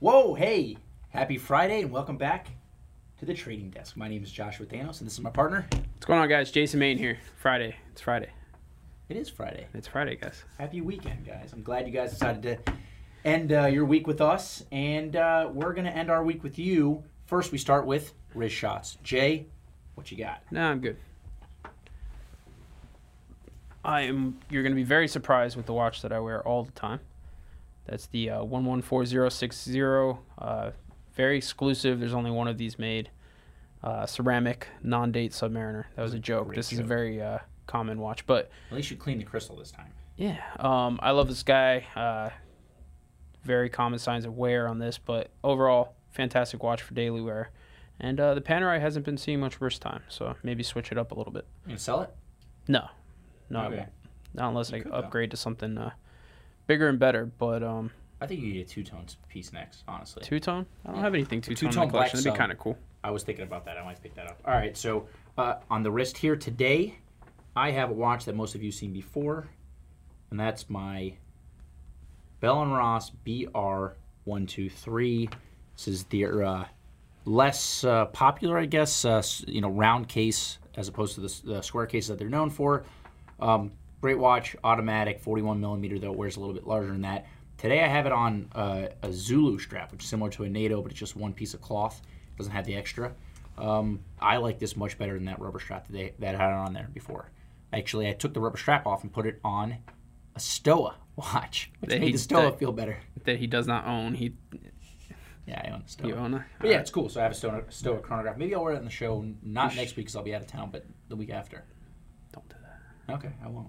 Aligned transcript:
Whoa, 0.00 0.34
hey, 0.34 0.76
happy 1.08 1.38
Friday 1.38 1.82
and 1.82 1.90
welcome 1.90 2.16
back 2.16 2.46
to 3.18 3.26
the 3.26 3.34
trading 3.34 3.70
desk. 3.70 3.96
My 3.96 4.06
name 4.06 4.22
is 4.22 4.30
Joshua 4.30 4.64
Thanos 4.64 5.00
and 5.00 5.08
this 5.08 5.14
is 5.14 5.20
my 5.20 5.30
partner. 5.30 5.66
What's 5.72 6.06
going 6.06 6.20
on, 6.20 6.28
guys? 6.28 6.52
Jason 6.52 6.78
Main 6.78 6.98
here. 6.98 7.18
Friday. 7.36 7.74
It's 7.90 8.00
Friday. 8.00 8.30
It 9.08 9.16
is 9.16 9.28
Friday. 9.28 9.66
It's 9.74 9.88
Friday, 9.88 10.14
guys. 10.14 10.44
Happy 10.56 10.82
weekend, 10.82 11.26
guys. 11.26 11.52
I'm 11.52 11.64
glad 11.64 11.84
you 11.84 11.92
guys 11.92 12.12
decided 12.12 12.42
to 12.44 12.72
end 13.24 13.50
uh, 13.50 13.66
your 13.66 13.84
week 13.86 14.06
with 14.06 14.20
us, 14.20 14.64
and 14.70 15.16
uh, 15.16 15.50
we're 15.52 15.72
going 15.72 15.86
to 15.86 15.96
end 15.96 16.12
our 16.12 16.22
week 16.22 16.44
with 16.44 16.60
you. 16.60 17.02
First, 17.26 17.50
we 17.50 17.58
start 17.58 17.84
with 17.84 18.14
wrist 18.36 18.54
shots. 18.54 18.98
Jay, 19.02 19.46
what 19.96 20.12
you 20.12 20.16
got? 20.16 20.44
No, 20.52 20.62
I'm 20.62 20.78
good. 20.80 20.96
I 23.84 24.02
am. 24.02 24.38
You're 24.48 24.62
going 24.62 24.74
to 24.74 24.80
be 24.80 24.84
very 24.84 25.08
surprised 25.08 25.56
with 25.56 25.66
the 25.66 25.72
watch 25.72 26.02
that 26.02 26.12
I 26.12 26.20
wear 26.20 26.46
all 26.46 26.62
the 26.62 26.70
time. 26.70 27.00
That's 27.88 28.06
the 28.06 28.30
uh, 28.30 28.44
114060. 28.44 29.82
Uh, 30.38 30.70
very 31.14 31.36
exclusive. 31.36 31.98
There's 32.00 32.14
only 32.14 32.30
one 32.30 32.48
of 32.48 32.58
these 32.58 32.78
made. 32.78 33.10
Uh, 33.82 34.06
ceramic 34.06 34.66
non-date 34.82 35.32
Submariner. 35.32 35.84
That 35.94 36.02
was 36.02 36.12
a 36.12 36.18
joke. 36.18 36.48
Great 36.48 36.56
This 36.56 36.72
is 36.72 36.80
a 36.80 36.84
very 36.84 37.22
uh, 37.22 37.38
common 37.66 38.00
watch, 38.00 38.26
but 38.26 38.50
At 38.70 38.76
least 38.76 38.90
you 38.90 38.96
cleaned 38.96 39.20
the 39.20 39.24
crystal 39.24 39.56
this 39.56 39.70
time. 39.70 39.92
Yeah, 40.16 40.38
um, 40.58 40.98
I 41.00 41.12
love 41.12 41.28
this 41.28 41.44
guy. 41.44 41.86
Uh, 41.94 42.30
very 43.44 43.70
common 43.70 44.00
signs 44.00 44.24
of 44.24 44.36
wear 44.36 44.66
on 44.66 44.80
this, 44.80 44.98
but 44.98 45.30
overall, 45.44 45.94
fantastic 46.10 46.62
watch 46.62 46.82
for 46.82 46.92
daily 46.92 47.20
wear. 47.20 47.50
And 48.00 48.18
uh, 48.18 48.34
the 48.34 48.40
Panerai 48.40 48.80
hasn't 48.80 49.04
been 49.04 49.16
seeing 49.16 49.38
much 49.38 49.60
worse 49.60 49.78
time, 49.78 50.02
so 50.08 50.34
maybe 50.42 50.64
switch 50.64 50.90
it 50.90 50.98
up 50.98 51.12
a 51.12 51.14
little 51.14 51.32
bit. 51.32 51.46
You 51.66 51.76
sell 51.76 52.00
it? 52.02 52.10
No, 52.66 52.88
no, 53.48 53.60
I 53.60 53.68
won't. 53.68 53.88
Not 54.34 54.48
unless 54.48 54.72
I 54.72 54.80
could, 54.80 54.92
though. 54.92 54.96
upgrade 54.96 55.30
to 55.30 55.36
something 55.36 55.78
uh, 55.78 55.90
bigger 56.68 56.88
and 56.88 57.00
better. 57.00 57.26
But 57.38 57.64
um, 57.64 57.90
I 58.20 58.28
think 58.28 58.42
you 58.42 58.52
need 58.52 58.60
a 58.60 58.68
two 58.68 58.84
tone 58.84 59.06
piece 59.28 59.52
next. 59.52 59.82
Honestly, 59.88 60.22
two 60.22 60.38
tone, 60.38 60.64
I 60.86 60.92
don't 60.92 61.00
have 61.00 61.14
anything 61.14 61.40
two 61.40 61.56
tone 61.56 61.70
two-tone 61.70 61.88
black 61.88 62.10
collection. 62.10 62.18
That'd 62.18 62.32
be 62.34 62.38
kind 62.38 62.52
of 62.52 62.58
cool. 62.58 62.78
I 63.02 63.10
was 63.10 63.24
thinking 63.24 63.44
about 63.44 63.64
that. 63.64 63.76
I 63.76 63.84
might 63.84 64.00
pick 64.00 64.14
that 64.14 64.28
up. 64.28 64.40
All 64.44 64.54
right, 64.54 64.76
so 64.76 65.08
uh, 65.36 65.56
on 65.70 65.82
the 65.82 65.90
wrist 65.90 66.16
here 66.16 66.36
today, 66.36 66.98
I 67.56 67.72
have 67.72 67.90
a 67.90 67.94
watch 67.94 68.24
that 68.26 68.36
most 68.36 68.54
of 68.54 68.62
you 68.62 68.68
have 68.68 68.74
seen 68.76 68.92
before, 68.92 69.48
and 70.30 70.38
that's 70.38 70.70
my 70.70 71.14
Bell 72.40 72.62
and 72.62 72.72
Ross 72.72 73.10
BR 73.10 73.88
one 74.24 74.46
two 74.46 74.70
three. 74.70 75.28
This 75.76 75.88
is 75.88 76.04
their 76.04 76.42
uh, 76.42 76.64
less 77.24 77.84
uh, 77.84 78.06
popular, 78.06 78.58
I 78.58 78.66
guess, 78.66 79.04
uh, 79.04 79.22
you 79.46 79.60
know, 79.60 79.70
round 79.70 80.08
case 80.08 80.58
as 80.76 80.88
opposed 80.88 81.14
to 81.14 81.20
the, 81.20 81.40
the 81.44 81.62
square 81.62 81.86
case 81.86 82.08
that 82.08 82.18
they're 82.18 82.28
known 82.28 82.50
for. 82.50 82.84
Um, 83.40 83.72
great 84.00 84.18
watch, 84.18 84.56
automatic, 84.64 85.20
41 85.20 85.60
millimeter 85.60 85.98
though. 85.98 86.12
It 86.12 86.18
wears 86.18 86.36
a 86.36 86.40
little 86.40 86.54
bit 86.54 86.66
larger 86.66 86.90
than 86.92 87.02
that. 87.02 87.26
Today 87.56 87.82
I 87.82 87.88
have 87.88 88.06
it 88.06 88.12
on 88.12 88.48
uh, 88.54 88.86
a 89.02 89.12
Zulu 89.12 89.58
strap, 89.58 89.90
which 89.90 90.04
is 90.04 90.08
similar 90.08 90.30
to 90.32 90.44
a 90.44 90.48
NATO, 90.48 90.80
but 90.80 90.92
it's 90.92 91.00
just 91.00 91.16
one 91.16 91.32
piece 91.32 91.54
of 91.54 91.60
cloth. 91.60 92.00
It 92.04 92.38
Doesn't 92.38 92.52
have 92.52 92.66
the 92.66 92.76
extra. 92.76 93.12
Um, 93.56 94.00
I 94.20 94.36
like 94.36 94.60
this 94.60 94.76
much 94.76 94.96
better 94.98 95.14
than 95.14 95.24
that 95.24 95.40
rubber 95.40 95.58
strap 95.58 95.86
that 95.88 95.92
they 95.92 96.14
that 96.20 96.36
I 96.36 96.38
had 96.38 96.52
on 96.52 96.72
there 96.72 96.88
before. 96.94 97.30
Actually, 97.72 98.08
I 98.08 98.12
took 98.12 98.32
the 98.32 98.40
rubber 98.40 98.56
strap 98.58 98.86
off 98.86 99.02
and 99.02 99.12
put 99.12 99.26
it 99.26 99.40
on 99.44 99.76
a 100.36 100.38
Stowa 100.38 100.94
watch, 101.16 101.72
which 101.80 101.90
That 101.90 102.00
made 102.00 102.06
he- 102.06 102.12
the 102.12 102.18
Stowa 102.18 102.50
that- 102.50 102.58
feel 102.60 102.72
better. 102.72 102.98
That 103.24 103.38
he 103.38 103.48
does 103.48 103.66
not 103.66 103.86
own. 103.86 104.14
He, 104.14 104.34
Yeah, 105.46 105.60
I 105.64 105.70
own 105.70 105.80
a 105.80 105.90
Stowa. 105.90 106.06
you 106.06 106.14
own 106.14 106.34
it. 106.34 106.42
But 106.60 106.70
yeah, 106.70 106.78
it's 106.78 106.90
cool. 106.92 107.08
So 107.08 107.18
I 107.18 107.24
have 107.24 107.32
a 107.32 107.34
Stowa, 107.34 107.66
Stowa 107.66 108.00
chronograph. 108.00 108.36
Maybe 108.38 108.54
I'll 108.54 108.62
wear 108.62 108.74
it 108.74 108.78
in 108.78 108.84
the 108.84 108.90
show. 108.90 109.24
Not 109.42 109.74
next 109.74 109.96
week 109.96 110.06
because 110.06 110.14
I'll 110.14 110.22
be 110.22 110.34
out 110.36 110.42
of 110.42 110.46
town, 110.46 110.68
but 110.70 110.86
the 111.08 111.16
week 111.16 111.30
after. 111.30 111.64
Don't 112.32 112.48
do 112.48 112.54
that. 112.62 113.14
Okay, 113.16 113.32
I 113.44 113.48
won't. 113.48 113.68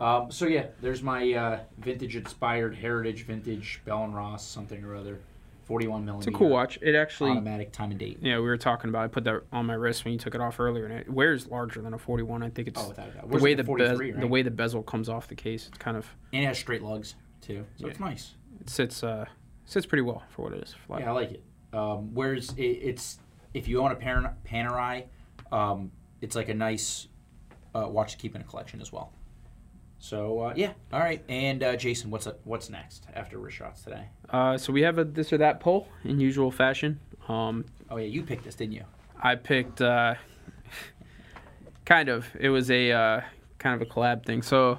Um, 0.00 0.30
so 0.30 0.46
yeah, 0.46 0.66
there's 0.80 1.02
my 1.02 1.32
uh, 1.32 1.60
vintage 1.78 2.16
inspired 2.16 2.74
heritage 2.74 3.24
vintage 3.24 3.80
Bell 3.84 4.04
and 4.04 4.14
Ross 4.14 4.46
something 4.46 4.84
or 4.84 4.94
other, 4.94 5.20
41 5.64 6.04
millimeter. 6.04 6.28
It's 6.28 6.34
a 6.34 6.38
cool 6.38 6.50
watch. 6.50 6.78
It 6.82 6.94
actually 6.94 7.30
Automatic 7.30 7.72
time 7.72 7.90
and 7.90 7.98
date. 7.98 8.18
Yeah, 8.20 8.36
we 8.36 8.42
were 8.42 8.58
talking 8.58 8.90
about. 8.90 9.04
I 9.04 9.08
put 9.08 9.24
that 9.24 9.42
on 9.52 9.64
my 9.66 9.74
wrist 9.74 10.04
when 10.04 10.12
you 10.12 10.18
took 10.18 10.34
it 10.34 10.40
off 10.40 10.60
earlier, 10.60 10.84
and 10.84 10.98
it 10.98 11.10
wears 11.10 11.46
larger 11.46 11.80
than 11.80 11.94
a 11.94 11.98
41. 11.98 12.42
I 12.42 12.50
think 12.50 12.68
it's 12.68 12.80
Oh, 12.80 12.88
without 12.88 13.08
a 13.08 13.12
doubt. 13.12 13.30
the 13.30 13.38
way 13.38 13.54
the 13.54 13.62
the 13.62 13.66
43, 13.66 13.88
bez- 14.06 14.14
right? 14.14 14.20
the 14.20 14.26
way 14.26 14.42
the 14.42 14.50
bezel 14.50 14.82
comes 14.82 15.08
off 15.08 15.28
the 15.28 15.34
case. 15.34 15.68
It's 15.68 15.78
kind 15.78 15.96
of 15.96 16.06
And 16.32 16.42
it 16.44 16.46
has 16.46 16.58
straight 16.58 16.82
lugs 16.82 17.14
too, 17.40 17.64
so 17.76 17.86
it's 17.86 18.00
nice. 18.00 18.34
it 18.60 18.68
sits 18.68 19.02
uh 19.02 19.24
sits 19.64 19.86
pretty 19.86 20.02
well 20.02 20.22
for 20.28 20.42
what 20.42 20.52
it 20.52 20.62
is. 20.62 20.74
Flat. 20.86 21.00
Yeah, 21.00 21.10
I 21.10 21.12
like 21.12 21.30
it. 21.32 21.42
Um, 21.72 22.14
whereas 22.14 22.50
it, 22.56 22.62
it's 22.62 23.18
if 23.54 23.66
you 23.66 23.80
own 23.80 23.92
a 23.92 23.96
Pan- 23.96 24.34
Panerai, 24.46 25.04
um, 25.50 25.90
it's 26.20 26.36
like 26.36 26.48
a 26.50 26.54
nice 26.54 27.08
uh, 27.74 27.86
watch 27.88 28.12
to 28.12 28.18
keep 28.18 28.34
in 28.34 28.42
a 28.42 28.44
collection 28.44 28.80
as 28.82 28.92
well. 28.92 29.12
So 30.06 30.40
uh, 30.40 30.52
yeah, 30.54 30.72
all 30.92 31.00
right. 31.00 31.20
And 31.28 31.64
uh, 31.64 31.74
Jason, 31.74 32.10
what's 32.10 32.28
up, 32.28 32.38
what's 32.44 32.70
next 32.70 33.08
after 33.14 33.50
shots 33.50 33.82
today? 33.82 34.04
Uh, 34.30 34.56
so 34.56 34.72
we 34.72 34.82
have 34.82 34.98
a 34.98 35.04
this 35.04 35.32
or 35.32 35.38
that 35.38 35.58
poll 35.58 35.88
in 36.04 36.20
usual 36.20 36.52
fashion. 36.52 37.00
Um, 37.28 37.64
Oh 37.90 37.96
yeah, 37.96 38.06
you 38.06 38.22
picked 38.22 38.44
this, 38.44 38.54
didn't 38.54 38.74
you? 38.74 38.84
I 39.20 39.34
picked 39.34 39.80
uh, 39.80 40.14
kind 41.84 42.08
of. 42.08 42.26
It 42.38 42.50
was 42.50 42.70
a 42.70 42.92
uh, 42.92 43.20
kind 43.58 43.80
of 43.80 43.82
a 43.82 43.90
collab 43.90 44.24
thing. 44.24 44.42
So 44.42 44.78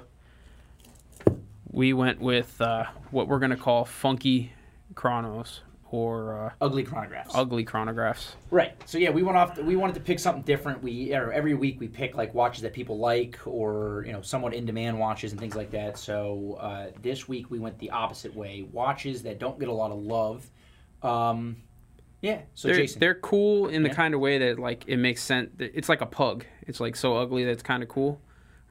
we 1.70 1.92
went 1.92 2.20
with 2.20 2.58
uh, 2.62 2.84
what 3.10 3.28
we're 3.28 3.38
gonna 3.38 3.56
call 3.56 3.84
funky 3.84 4.52
chronos 4.94 5.60
or 5.90 6.46
uh, 6.46 6.50
Ugly 6.60 6.84
chronographs. 6.84 7.30
ugly 7.34 7.64
chronographs. 7.64 8.32
Right. 8.50 8.74
So 8.86 8.98
yeah, 8.98 9.10
we 9.10 9.22
went 9.22 9.38
off. 9.38 9.56
We 9.58 9.74
wanted 9.76 9.94
to 9.94 10.00
pick 10.00 10.18
something 10.18 10.42
different. 10.42 10.82
We 10.82 11.12
every 11.14 11.54
week 11.54 11.80
we 11.80 11.88
pick 11.88 12.14
like 12.16 12.34
watches 12.34 12.62
that 12.62 12.72
people 12.72 12.98
like, 12.98 13.38
or 13.46 14.04
you 14.06 14.12
know, 14.12 14.20
somewhat 14.22 14.52
in 14.54 14.66
demand 14.66 14.98
watches 14.98 15.32
and 15.32 15.40
things 15.40 15.54
like 15.54 15.70
that. 15.70 15.96
So 15.98 16.58
uh, 16.60 16.86
this 17.02 17.26
week 17.28 17.50
we 17.50 17.58
went 17.58 17.78
the 17.78 17.90
opposite 17.90 18.34
way. 18.34 18.66
Watches 18.70 19.22
that 19.22 19.38
don't 19.38 19.58
get 19.58 19.68
a 19.68 19.72
lot 19.72 19.90
of 19.90 19.98
love. 19.98 20.50
Um, 21.02 21.56
yeah. 22.20 22.40
So 22.54 22.68
they're, 22.68 22.76
Jason, 22.78 23.00
they're 23.00 23.14
cool 23.14 23.68
in 23.68 23.82
the 23.82 23.88
Yeah. 23.88 23.94
kind 23.94 24.14
of 24.14 24.20
way 24.20 24.38
that 24.38 24.58
like 24.58 24.84
it 24.88 24.96
makes 24.96 25.22
sense. 25.22 25.50
It's 25.58 25.88
like 25.88 26.00
a 26.00 26.06
pug. 26.06 26.44
It's 26.66 26.80
like 26.80 26.96
so 26.96 27.16
ugly 27.16 27.44
that 27.44 27.52
it's 27.52 27.62
kind 27.62 27.82
of 27.82 27.88
cool, 27.88 28.20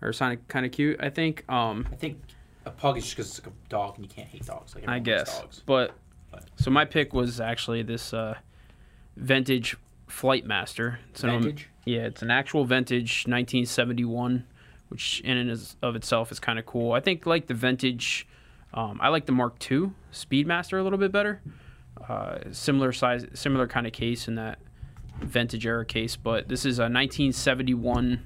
or 0.01 0.11
kind 0.13 0.33
of 0.37 0.47
kind 0.47 0.65
of 0.65 0.71
cute. 0.71 0.97
I 0.99 1.09
think. 1.09 1.49
Um, 1.49 1.87
I 1.91 1.95
think 1.95 2.21
a 2.65 2.69
pug 2.71 2.97
is 2.97 3.05
just 3.05 3.15
because 3.15 3.29
it's 3.29 3.39
like 3.45 3.53
a 3.53 3.69
dog 3.69 3.95
and 3.95 4.05
you 4.05 4.09
can't 4.09 4.27
hate 4.27 4.45
dogs. 4.45 4.75
Like 4.75 4.87
I 4.87 4.99
guess. 4.99 5.39
Dogs. 5.39 5.63
But 5.65 5.95
But- 6.39 6.61
so 6.63 6.71
my 6.71 6.85
pick 6.85 7.13
was 7.13 7.39
actually 7.39 7.83
this 7.83 8.13
uh, 8.13 8.35
vintage 9.15 9.75
Flight 10.07 10.45
Master. 10.45 10.99
It's 11.09 11.23
an- 11.23 11.29
Vintage? 11.41 11.69
yeah, 11.85 12.01
it's 12.01 12.21
an 12.21 12.31
actual 12.31 12.65
vintage 12.65 13.25
1971, 13.27 14.45
which 14.89 15.21
in 15.21 15.37
and 15.37 15.75
of 15.81 15.95
itself 15.95 16.31
is 16.31 16.39
kind 16.39 16.57
of 16.59 16.65
cool. 16.65 16.93
I 16.93 16.99
think 16.99 17.25
like 17.25 17.47
the 17.47 17.53
vintage. 17.53 18.27
Um, 18.73 18.99
I 19.01 19.07
like 19.09 19.25
the 19.25 19.31
Mark 19.31 19.55
II 19.71 19.91
Speedmaster 20.11 20.79
a 20.79 20.83
little 20.83 20.99
bit 20.99 21.11
better. 21.11 21.41
Uh, 22.07 22.37
similar 22.51 22.91
size, 22.91 23.25
similar 23.33 23.67
kind 23.67 23.87
of 23.87 23.93
case 23.93 24.27
in 24.27 24.35
that 24.35 24.59
vintage 25.21 25.65
era 25.65 25.83
case, 25.85 26.15
but 26.15 26.47
this 26.47 26.65
is 26.65 26.77
a 26.79 26.83
1971 26.83 28.23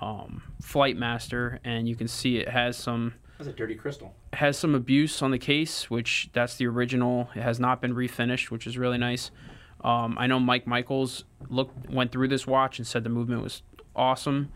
um, 0.00 0.42
Flight 0.60 0.96
Master, 0.96 1.60
and 1.64 1.88
you 1.88 1.94
can 1.94 2.08
see 2.08 2.38
it 2.38 2.48
has 2.48 2.76
some 2.76 3.14
That's 3.38 3.48
a 3.48 3.52
dirty 3.52 3.74
crystal. 3.74 4.14
Has 4.34 4.56
some 4.58 4.74
abuse 4.74 5.22
on 5.22 5.30
the 5.30 5.38
case, 5.38 5.90
which 5.90 6.30
that's 6.32 6.56
the 6.56 6.66
original. 6.66 7.28
It 7.34 7.42
has 7.42 7.58
not 7.58 7.80
been 7.80 7.94
refinished, 7.94 8.50
which 8.50 8.66
is 8.66 8.78
really 8.78 8.98
nice. 8.98 9.30
Um, 9.82 10.16
I 10.18 10.26
know 10.26 10.38
Mike 10.38 10.66
Michaels 10.66 11.24
looked 11.48 11.90
went 11.90 12.12
through 12.12 12.28
this 12.28 12.46
watch 12.46 12.78
and 12.78 12.86
said 12.86 13.02
the 13.02 13.10
movement 13.10 13.42
was 13.42 13.62
awesome. 13.96 14.52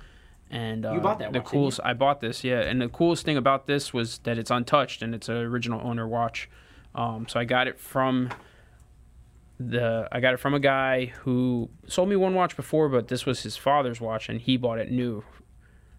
And 0.51 0.85
uh, 0.87 0.93
You 0.93 1.01
bought 1.01 1.19
that 1.19 1.33
the 1.33 1.41
watch, 1.41 1.49
coolest 1.49 1.81
I 1.83 1.95
bought 1.95 2.21
this, 2.21 2.45
yeah. 2.45 2.61
And 2.61 2.81
the 2.81 2.89
coolest 2.89 3.25
thing 3.25 3.37
about 3.37 3.67
this 3.67 3.93
was 3.93 4.19
that 4.19 4.39
it's 4.39 4.51
untouched 4.51 5.03
and 5.03 5.15
it's 5.15 5.29
an 5.29 5.37
original 5.37 5.81
owner 5.83 6.07
watch. 6.07 6.49
Um, 6.95 7.27
so 7.29 7.41
I 7.41 7.45
got 7.45 7.67
it 7.67 7.81
from 7.81 8.31
the 9.59 10.09
I 10.13 10.21
got 10.21 10.35
it 10.35 10.39
from 10.39 10.55
a 10.55 10.61
guy 10.61 11.07
who 11.23 11.71
sold 11.87 12.09
me 12.09 12.17
one 12.17 12.35
watch 12.35 12.57
before, 12.57 12.89
but 12.89 13.09
this 13.09 13.25
was 13.27 13.43
his 13.43 13.57
father's 13.57 14.01
watch 14.01 14.29
and 14.29 14.41
he 14.41 14.57
bought 14.57 14.79
it 14.79 14.91
new 14.91 15.25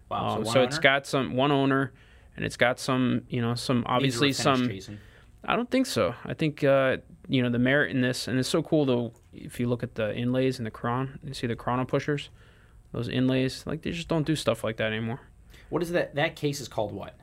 Wow. 0.08 0.36
um, 0.36 0.44
one 0.44 0.52
so 0.52 0.62
it's 0.62 0.78
got 0.78 1.06
some 1.06 1.34
one 1.34 1.50
owner, 1.50 1.92
and 2.36 2.44
it's 2.44 2.56
got 2.56 2.78
some 2.78 3.22
you 3.28 3.40
know 3.40 3.54
some 3.54 3.82
obviously 3.86 4.32
some. 4.32 4.68
Jason. 4.68 5.00
I 5.44 5.54
don't 5.54 5.70
think 5.70 5.86
so. 5.86 6.14
I 6.24 6.34
think 6.34 6.64
uh, 6.64 6.96
you 7.28 7.42
know 7.42 7.50
the 7.50 7.58
merit 7.58 7.90
in 7.92 8.00
this, 8.00 8.26
and 8.28 8.38
it's 8.38 8.48
so 8.48 8.62
cool 8.62 8.84
though. 8.84 9.12
If 9.32 9.60
you 9.60 9.68
look 9.68 9.82
at 9.82 9.94
the 9.94 10.14
inlays 10.14 10.58
and 10.58 10.66
the 10.66 10.70
chron, 10.70 11.18
you 11.22 11.34
see 11.34 11.46
the 11.46 11.54
chrono 11.56 11.84
pushers, 11.84 12.30
those 12.92 13.08
inlays. 13.08 13.64
Like 13.66 13.82
they 13.82 13.92
just 13.92 14.08
don't 14.08 14.26
do 14.26 14.34
stuff 14.34 14.64
like 14.64 14.76
that 14.78 14.92
anymore. 14.92 15.20
What 15.68 15.82
is 15.82 15.92
that? 15.92 16.14
That 16.16 16.36
case 16.36 16.60
is 16.60 16.68
called 16.68 16.92
what? 16.92 17.16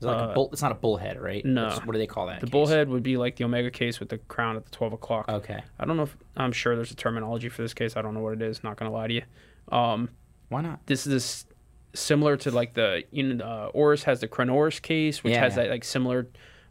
Is 0.00 0.06
like 0.06 0.16
a 0.16 0.24
Uh, 0.30 0.34
bull, 0.34 0.50
it's 0.52 0.62
not 0.62 0.72
a 0.72 0.76
bullhead, 0.76 1.20
right? 1.20 1.44
no. 1.44 1.70
What 1.84 1.92
do 1.92 1.98
they 1.98 2.06
call 2.06 2.26
that? 2.26 2.40
The 2.40 2.46
case? 2.46 2.52
bullhead 2.52 2.88
would 2.88 3.02
be 3.02 3.16
like 3.16 3.36
the 3.36 3.44
Omega 3.44 3.70
case 3.70 4.00
with 4.00 4.08
the 4.10 4.18
crown 4.18 4.56
at 4.56 4.64
the 4.64 4.70
twelve 4.70 4.92
o'clock. 4.92 5.28
Okay. 5.28 5.60
I 5.78 5.84
don't 5.84 5.96
know 5.96 6.02
if 6.04 6.16
I'm 6.36 6.52
sure 6.52 6.76
there's 6.76 6.90
a 6.92 6.96
terminology 6.96 7.48
for 7.48 7.62
this 7.62 7.74
case. 7.74 7.96
I 7.96 8.02
don't 8.02 8.14
know 8.14 8.20
what 8.20 8.34
it 8.34 8.42
is. 8.42 8.62
Not 8.62 8.76
gonna 8.76 8.90
lie 8.92 9.06
to 9.08 9.14
you. 9.14 9.22
Um, 9.70 10.10
Why 10.50 10.60
not? 10.62 10.86
this 10.86 11.06
is 11.06 11.46
similar 11.94 12.36
to 12.38 12.50
like 12.50 12.74
the 12.74 13.04
you 13.10 13.22
know 13.34 13.44
uh, 13.44 13.70
Oris 13.74 14.04
has 14.04 14.20
the 14.20 14.28
Chronoris 14.28 14.80
case, 14.80 15.22
which 15.24 15.32
Yeah, 15.34 15.40
has 15.40 15.56
yeah. 15.56 15.64
that 15.64 15.70
like 15.70 15.84
similar 15.84 16.26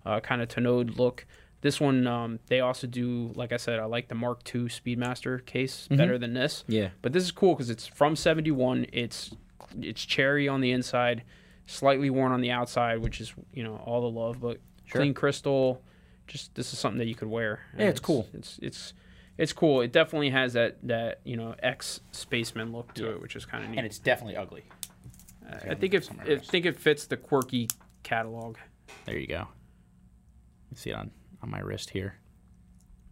uh, 0.06 0.20
kind 0.20 0.42
of 0.42 0.50
tonneau 0.50 0.84
look. 0.98 1.25
This 1.62 1.80
one, 1.80 2.06
um, 2.08 2.40
they 2.48 2.60
also 2.60 2.88
do, 2.88 3.31
like 3.36 3.54
I 3.54 3.58
said, 3.58 3.80
I 3.80 3.86
like 3.86 4.10
the 4.10 4.16
Mark 4.16 4.42
II 4.54 4.64
Speedmaster 4.64 5.46
case 5.46 5.86
Mm-hmm. 5.86 5.96
better 5.96 6.18
than 6.18 6.34
this. 6.34 6.66
Yeah. 6.68 6.90
But 7.02 7.14
this 7.14 7.24
is 7.24 7.31
cool 7.31 7.54
because 7.56 7.70
it's 7.70 7.88
from 7.88 8.16
'71. 8.18 8.88
It's 8.92 9.31
it's 9.81 10.04
cherry 10.06 10.48
on 10.50 10.60
the 10.62 10.72
inside, 10.72 11.24
slightly 11.66 12.10
worn 12.10 12.31
on 12.34 12.42
the 12.42 12.52
outside, 12.52 13.00
which 13.00 13.22
is 13.22 13.34
you 13.54 13.64
know 13.64 13.78
all 13.86 14.02
the 14.02 14.10
love. 14.19 14.40
But 14.42 14.60
Sure. 14.86 15.00
clean 15.00 15.14
crystal, 15.14 15.81
just 16.28 16.54
this 16.56 16.74
is 16.74 16.80
something 16.80 17.00
that 17.00 17.08
you 17.08 17.16
could 17.16 17.30
wear. 17.30 17.62
Yeah, 17.80 17.86
it's 17.88 18.02
cool. 18.02 18.28
It's 18.34 18.60
it's 18.62 18.94
it's 19.38 19.54
cool. 19.54 19.80
It 19.80 19.94
definitely 19.94 20.31
has 20.31 20.52
that 20.54 20.76
that 20.84 21.22
you 21.24 21.38
know 21.38 21.56
ex 21.64 22.02
spaceman 22.12 22.74
look 22.74 22.94
to 22.96 23.04
Yeah. 23.06 23.10
it, 23.12 23.22
which 23.22 23.38
is 23.38 23.46
kind 23.46 23.64
of 23.64 23.69
neat. 23.69 23.78
And 23.78 23.86
it's 23.86 24.00
definitely 24.00 24.36
ugly. 24.36 24.66
I 25.69 25.75
think 25.75 25.94
it, 25.94 26.10
on 26.10 26.19
I 26.22 26.38
think 26.38 26.66
it 26.66 26.78
fits 26.80 27.06
the 27.06 27.18
quirky 27.18 27.69
catalog. 28.04 28.57
There 29.06 29.18
you 29.18 29.28
go. 29.28 29.48
You 30.72 30.78
see 30.78 30.90
it 30.92 30.95
on, 30.95 31.12
on 31.42 31.50
my 31.50 31.60
wrist 31.60 31.90
here. 31.92 32.16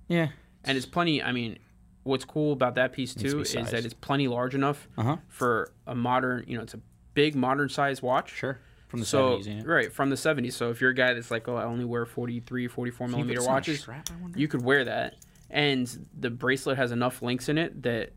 Yeah. 0.08 0.30
And 0.64 0.78
it's 0.78 0.86
plenty. 0.86 1.22
I 1.24 1.32
mean, 1.32 1.60
what's 2.04 2.26
cool 2.26 2.54
about 2.54 2.76
that 2.76 2.94
piece 2.94 3.16
Needs 3.16 3.32
to 3.32 3.38
too 3.38 3.42
is 3.60 3.72
that 3.72 3.86
it's 3.86 3.94
plenty 3.94 4.28
large 4.28 4.56
enough 4.56 4.88
Uh-huh. 4.98 5.18
for 5.28 5.72
a 5.88 5.96
modern. 5.96 6.44
You 6.48 6.58
know, 6.58 6.64
it's 6.64 6.74
a 6.74 6.80
big 7.14 7.36
modern 7.36 7.70
size 7.70 8.02
watch. 8.02 8.32
Sure. 8.34 8.60
From 8.88 9.00
the 9.00 9.06
so 9.06 9.38
70s, 9.38 9.46
yeah. 9.48 9.62
right 9.64 9.94
from 9.94 10.10
the 10.10 10.18
70s. 10.18 10.52
So 10.52 10.70
if 10.70 10.82
you're 10.82 10.90
a 10.90 10.94
guy 10.94 11.14
that's 11.14 11.32
like, 11.32 11.48
oh, 11.48 11.56
I 11.56 11.64
only 11.64 11.86
wear 11.86 12.06
43, 12.06 12.68
44 12.68 13.08
Can 13.08 13.12
you 13.12 13.16
put 13.16 13.18
millimeter 13.18 13.40
this 13.40 13.48
on 13.48 13.52
a 13.52 13.56
watches, 13.56 13.80
strap, 13.80 14.10
you 14.36 14.50
could 14.50 14.64
wear 14.64 14.84
that, 14.84 15.16
and 15.50 16.08
the 16.20 16.30
bracelet 16.30 16.76
has 16.78 16.92
enough 16.92 17.22
links 17.22 17.48
in 17.48 17.58
it 17.58 17.84
that 17.84 18.12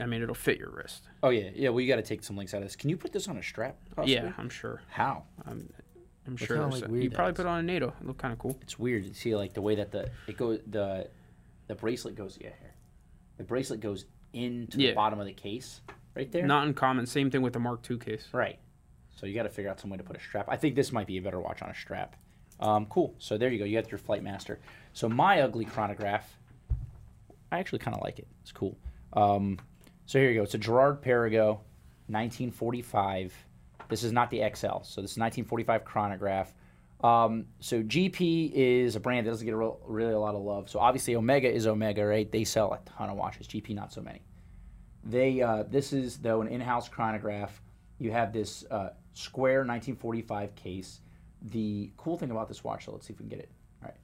I 0.00 0.06
mean 0.06 0.22
it'll 0.22 0.34
fit 0.34 0.58
your 0.58 0.70
wrist. 0.70 1.08
Oh, 1.22 1.28
yeah. 1.30 1.50
Yeah, 1.54 1.68
well, 1.70 1.80
you 1.80 1.88
got 1.88 1.96
to 1.96 2.02
take 2.02 2.22
some 2.24 2.36
links 2.36 2.54
out 2.54 2.58
of 2.58 2.64
this. 2.64 2.76
Can 2.76 2.90
you 2.90 2.96
put 2.96 3.12
this 3.12 3.28
on 3.28 3.36
a 3.36 3.42
strap? 3.42 3.76
possibly? 3.94 4.14
Yeah, 4.14 4.32
I'm 4.38 4.48
sure. 4.48 4.82
How? 4.88 5.24
I'm, 5.46 5.72
I'm 6.26 6.32
Look 6.34 6.38
sure. 6.40 6.56
how, 6.56 6.62
there's 6.68 6.82
like, 6.82 6.88
a- 6.88 6.92
weird 6.92 7.04
you 7.04 7.10
that 7.10 7.16
probably 7.16 7.32
is. 7.32 7.36
put 7.36 7.46
it 7.46 7.48
on 7.48 7.58
a 7.58 7.62
NATO. 7.62 7.88
It 8.00 8.06
looked 8.06 8.18
kind 8.20 8.32
of 8.32 8.38
cool. 8.38 8.58
It's 8.62 8.78
weird 8.78 9.04
to 9.06 9.14
see, 9.14 9.34
like, 9.36 9.52
the 9.54 9.62
way 9.62 9.74
that 9.76 9.90
the 9.92 10.10
it 10.26 10.36
goes, 10.36 10.60
the 10.66 11.08
the 11.66 11.74
bracelet 11.74 12.14
goes, 12.16 12.36
yeah, 12.40 12.48
here. 12.60 12.74
The 13.38 13.44
bracelet 13.44 13.80
goes 13.80 14.04
into 14.32 14.78
Yeah. 14.80 14.90
the 14.90 14.94
bottom 14.96 15.18
of 15.20 15.26
the 15.26 15.32
case 15.32 15.80
right 16.14 16.30
there. 16.30 16.46
Not 16.46 16.66
uncommon. 16.66 17.06
Same 17.06 17.30
thing 17.30 17.42
with 17.42 17.52
the 17.52 17.58
Mark 17.60 17.88
II 17.90 17.98
case. 17.98 18.28
Right. 18.32 18.58
So 19.16 19.26
you 19.26 19.34
got 19.34 19.42
to 19.44 19.48
figure 19.50 19.70
out 19.70 19.78
some 19.80 19.90
way 19.90 19.96
to 19.98 20.02
put 20.04 20.16
a 20.16 20.20
strap. 20.20 20.46
I 20.48 20.56
think 20.56 20.74
this 20.74 20.92
might 20.92 21.06
be 21.06 21.18
a 21.18 21.22
better 21.22 21.38
watch 21.40 21.62
on 21.62 21.70
a 21.70 21.74
strap. 21.74 22.16
Um, 22.58 22.86
cool. 22.86 23.14
So 23.18 23.36
there 23.38 23.50
you 23.50 23.58
go. 23.58 23.64
You 23.64 23.80
got 23.80 23.90
your 23.90 23.98
Flight 23.98 24.22
Master. 24.22 24.58
So 24.92 25.08
my 25.08 25.40
ugly 25.42 25.64
chronograph, 25.64 26.36
I 27.52 27.58
actually 27.58 27.78
kind 27.80 27.96
of 27.96 28.02
like 28.02 28.18
it. 28.18 28.26
It's 28.42 28.52
cool. 28.52 28.76
Um, 29.12 29.58
so 30.10 30.18
here 30.18 30.30
you 30.30 30.38
go. 30.38 30.42
It's 30.42 30.54
a 30.54 30.58
Girard-Perregaux, 30.58 31.60
1945. 32.08 33.32
This 33.88 34.02
is 34.02 34.10
not 34.10 34.28
the 34.28 34.38
XL. 34.38 34.82
So 34.82 35.00
this 35.02 35.12
is 35.12 35.18
1945 35.18 35.84
chronograph. 35.84 36.52
Um, 37.04 37.46
so 37.60 37.80
GP 37.80 38.50
is 38.52 38.96
a 38.96 39.00
brand 39.00 39.24
that 39.24 39.30
doesn't 39.30 39.44
get 39.44 39.54
a 39.54 39.56
real, 39.56 39.78
really 39.86 40.12
a 40.12 40.18
lot 40.18 40.34
of 40.34 40.42
love. 40.42 40.68
So 40.68 40.80
obviously 40.80 41.14
Omega 41.14 41.48
is 41.48 41.68
Omega, 41.68 42.04
right? 42.04 42.28
They 42.28 42.42
sell 42.42 42.72
a 42.72 42.80
ton 42.84 43.08
of 43.08 43.16
watches. 43.18 43.46
GP 43.46 43.72
not 43.76 43.92
so 43.92 44.00
many. 44.00 44.22
They 45.04 45.42
uh, 45.42 45.62
this 45.70 45.92
is 45.92 46.18
though 46.18 46.40
an 46.40 46.48
in-house 46.48 46.88
chronograph. 46.88 47.62
You 47.98 48.10
have 48.10 48.32
this 48.32 48.64
uh, 48.68 48.90
square 49.14 49.58
1945 49.58 50.56
case. 50.56 51.02
The 51.40 51.92
cool 51.96 52.18
thing 52.18 52.32
about 52.32 52.48
this 52.48 52.64
watch, 52.64 52.86
so 52.86 52.92
let's 52.92 53.06
see 53.06 53.12
if 53.12 53.20
we 53.20 53.28
can 53.28 53.28
get 53.28 53.38
it. 53.38 53.50
All 53.80 53.90
right, 53.90 53.98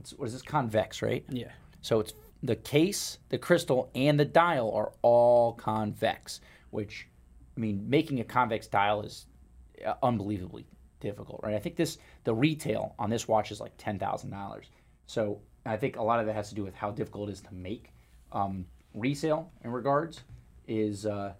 it's 0.00 0.10
what 0.14 0.26
is 0.26 0.32
this 0.32 0.42
convex, 0.42 1.02
right? 1.02 1.24
Yeah. 1.28 1.52
So 1.82 2.00
it's 2.00 2.14
the 2.42 2.56
case, 2.56 3.18
the 3.28 3.38
crystal, 3.38 3.90
and 3.94 4.18
the 4.18 4.24
dial 4.24 4.72
are 4.72 4.92
all 5.02 5.52
convex. 5.54 6.40
Which, 6.70 7.06
I 7.56 7.60
mean, 7.60 7.88
making 7.88 8.20
a 8.20 8.24
convex 8.24 8.66
dial 8.66 9.02
is 9.02 9.26
uh, 9.86 9.94
unbelievably 10.02 10.66
difficult, 11.00 11.40
right? 11.42 11.54
I 11.54 11.58
think 11.58 11.76
this 11.76 11.98
the 12.24 12.34
retail 12.34 12.94
on 12.98 13.10
this 13.10 13.28
watch 13.28 13.50
is 13.52 13.60
like 13.60 13.72
ten 13.78 13.98
thousand 13.98 14.30
dollars. 14.30 14.66
So 15.06 15.40
I 15.66 15.76
think 15.76 15.96
a 15.96 16.02
lot 16.02 16.20
of 16.20 16.26
that 16.26 16.34
has 16.34 16.48
to 16.48 16.54
do 16.54 16.62
with 16.64 16.74
how 16.74 16.90
difficult 16.90 17.28
it 17.28 17.32
is 17.32 17.40
to 17.42 17.54
make. 17.54 17.92
Um, 18.32 18.66
resale 18.94 19.50
in 19.62 19.70
regards 19.70 20.20
is 20.66 21.04
uh, 21.06 21.32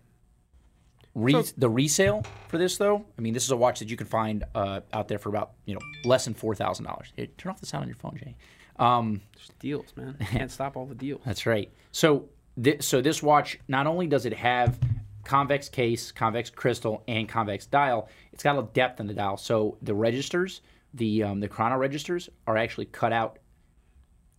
re- 1.15 1.33
So- 1.33 1.53
the 1.57 1.69
resale 1.71 2.25
for 2.49 2.59
this 2.59 2.77
though. 2.77 3.05
I 3.19 3.21
mean, 3.21 3.33
this 3.35 3.45
is 3.45 3.51
a 3.51 3.57
watch 3.57 3.79
that 3.79 3.89
you 3.91 3.97
can 3.97 4.07
find 4.07 4.45
uh, 4.55 4.81
out 4.93 5.09
there 5.09 5.19
for 5.19 5.29
about 5.31 5.53
you 5.65 5.75
know 5.75 5.81
less 6.05 6.25
than 6.27 6.35
four 6.35 6.55
thousand 6.55 6.85
dollars. 6.85 7.13
Turn 7.39 7.51
off 7.51 7.61
the 7.61 7.67
sound 7.67 7.83
on 7.83 7.89
your 7.89 7.97
phone, 7.97 8.17
Jay. 8.19 8.37
Um, 8.77 9.21
deals, 9.61 9.93
man. 9.97 10.17
Can't 10.31 10.51
stop 10.51 10.77
all 10.77 10.87
the 10.87 10.95
deals. 10.95 11.21
that's 11.25 11.47
right. 11.47 11.71
So, 11.93 12.29
thi- 12.61 12.81
so 12.81 13.01
this 13.01 13.23
watch 13.23 13.59
not 13.69 13.87
only 13.87 14.07
does 14.07 14.27
it 14.27 14.33
have 14.35 14.79
convex 15.25 15.69
case, 15.69 16.11
convex 16.13 16.51
crystal, 16.51 17.03
and 17.07 17.29
convex 17.29 17.67
dial, 17.67 18.09
it's 18.33 18.43
got 18.43 18.59
a 18.59 18.63
depth 18.73 18.99
in 19.01 19.07
the 19.07 19.15
dial. 19.15 19.37
So 19.37 19.79
the 19.83 19.95
registers, 19.95 20.63
the 20.95 21.23
um, 21.25 21.41
the 21.41 21.49
chrono 21.49 21.77
registers, 21.77 22.29
are 22.47 22.57
actually 22.57 22.87
cut 22.87 23.13
out 23.13 23.39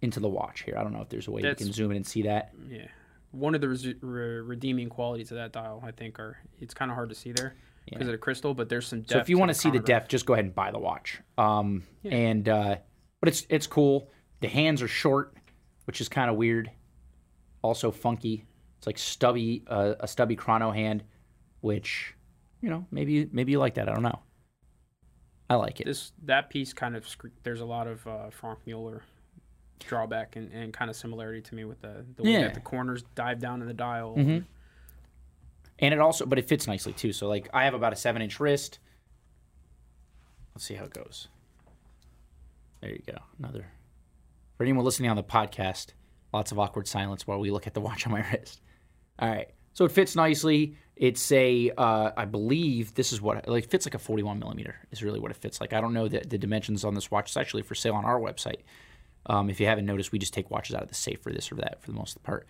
into 0.02 0.20
the 0.20 0.30
watch 0.30 0.64
here. 0.64 0.76
I 0.78 0.84
don't 0.84 0.92
know 0.94 1.02
if 1.02 1.10
there's 1.10 1.28
a 1.28 1.32
way 1.32 1.42
you 1.42 1.56
can 1.56 1.72
zoom 1.74 1.92
in 1.92 1.98
and 1.98 2.06
see 2.06 2.24
that. 2.24 2.52
Yeah. 2.68 2.88
One 3.32 3.56
of 3.56 3.62
the 3.62 3.70
res- 3.70 3.88
re- 4.02 4.42
redeeming 4.42 4.90
qualities 4.90 5.32
of 5.32 5.38
that 5.38 5.54
dial, 5.54 5.82
I 5.86 5.92
think, 5.92 6.20
are 6.20 6.38
it's 6.60 6.74
kind 6.74 6.92
of 6.92 6.96
hard 6.96 7.10
to 7.10 7.16
see 7.16 7.32
there 7.32 7.56
because 7.86 8.08
of 8.08 8.12
the 8.12 8.18
crystal, 8.18 8.54
but 8.54 8.70
there's 8.70 8.86
some 8.88 9.00
depth. 9.02 9.12
So 9.12 9.18
if 9.20 9.30
you 9.30 9.38
want 9.38 9.50
to 9.50 9.56
see 9.56 9.70
the 9.72 9.80
depth, 9.80 10.10
just 10.10 10.26
go 10.26 10.34
ahead 10.34 10.46
and 10.46 10.54
buy 10.56 10.72
the 10.72 10.80
watch. 10.80 11.20
Um, 11.38 11.84
and 12.04 12.48
uh, 12.48 12.76
but 13.20 13.30
it's 13.30 13.46
it's 13.50 13.66
cool. 13.68 14.10
The 14.42 14.48
hands 14.48 14.82
are 14.82 14.88
short, 14.88 15.34
which 15.86 16.02
is 16.02 16.10
kind 16.10 16.30
of 16.30 16.36
weird. 16.36 16.70
Also 17.62 17.92
funky. 17.92 18.46
It's 18.78 18.88
like 18.88 18.98
stubby, 18.98 19.64
uh, 19.68 19.96
a 20.00 20.08
stubby 20.08 20.36
chrono 20.36 20.72
hand, 20.72 21.04
which 21.62 22.14
you 22.62 22.70
know 22.70 22.86
maybe 22.92 23.30
maybe 23.32 23.54
you 23.54 23.60
like 23.60 23.76
that. 23.76 23.88
I 23.88 23.94
don't 23.94 24.04
know. 24.04 24.20
I 25.50 25.56
like 25.56 25.80
it. 25.80 25.86
this 25.86 26.12
that 26.24 26.50
piece 26.50 26.74
kind 26.74 26.96
of 26.96 27.06
there's 27.44 27.62
a 27.62 27.66
lot 27.66 27.88
of 27.88 28.06
uh, 28.08 28.30
Franck 28.32 28.60
Muller 28.66 29.04
drawback 29.80 30.36
and, 30.38 30.52
and 30.52 30.74
kind 30.74 30.90
of 30.90 30.96
similarity 30.96 31.42
to 31.42 31.56
me 31.56 31.64
with 31.66 31.82
the 31.82 32.06
the 32.16 32.24
way 32.24 32.32
Yeah. 32.32 32.42
that 32.44 32.54
the 32.54 32.60
corners 32.62 33.04
dive 33.16 33.40
down 33.40 33.62
in 33.62 33.68
the 33.68 33.74
dial. 33.74 34.16
Mhm. 34.18 34.46
And 35.80 35.94
it 35.94 36.00
also, 36.00 36.26
but 36.26 36.38
it 36.40 36.48
fits 36.48 36.68
nicely 36.68 36.94
too. 36.94 37.12
So 37.14 37.28
like 37.28 37.50
I 37.54 37.64
have 37.66 37.74
about 37.74 37.94
a 37.94 37.96
seven 37.96 38.22
inch 38.22 38.40
wrist. 38.40 38.80
Let's 40.54 40.66
see 40.66 40.76
how 40.76 40.86
it 40.86 40.94
goes. 40.94 41.28
There 42.82 42.92
you 42.92 43.02
go. 43.08 43.18
Another. 43.40 43.66
For 44.64 44.66
anyone 44.66 44.86
listening 44.86 45.10
on 45.10 45.18
the 45.18 45.24
podcast, 45.24 45.88
lots 46.32 46.54
of 46.54 46.58
awkward 46.58 46.88
silence 46.88 47.28
while 47.28 47.38
we 47.38 47.52
look 47.52 47.68
at 47.68 47.74
the 47.74 47.82
watch 47.82 48.08
on 48.08 48.14
my 48.14 48.26
wrist. 48.32 48.62
All 49.20 49.28
right. 49.28 49.50
So 49.74 49.84
it 49.84 49.92
fits 49.92 50.16
nicely. 50.16 50.78
It's 50.96 51.34
a, 51.34 51.70
uh, 51.78 52.12
I 52.16 52.24
believe 52.24 52.94
this 52.94 53.12
is 53.12 53.22
what 53.22 53.46
like 53.46 53.66
it 53.66 53.70
fits 53.70 53.86
like 53.86 53.94
a 53.94 54.00
41 54.00 54.40
millimeter 54.40 54.78
is 54.90 55.04
really 55.04 55.20
what 55.20 55.32
it 55.32 55.36
fits 55.36 55.60
like. 55.60 55.74
I 55.74 55.82
don't 55.82 55.92
know 55.92 56.08
the, 56.08 56.20
the 56.22 56.38
dimensions 56.38 56.86
on 56.86 56.96
this 56.96 57.12
watch. 57.12 57.32
It's 57.32 57.36
actually 57.36 57.64
for 57.64 57.76
sale 57.76 57.96
on 57.96 58.06
our 58.06 58.18
website. 58.22 58.62
Um, 59.26 59.50
if 59.50 59.60
you 59.60 59.66
haven't 59.66 59.86
noticed, 59.86 60.14
we 60.14 60.18
just 60.18 60.34
take 60.34 60.50
watches 60.50 60.78
out 60.78 60.82
of 60.84 60.88
the 60.88 60.96
safe 60.96 61.20
for 61.22 61.34
this 61.34 61.52
or 61.52 61.56
that 61.56 61.82
for 61.82 61.92
the 61.92 61.98
most 61.98 62.24
part 62.24 62.48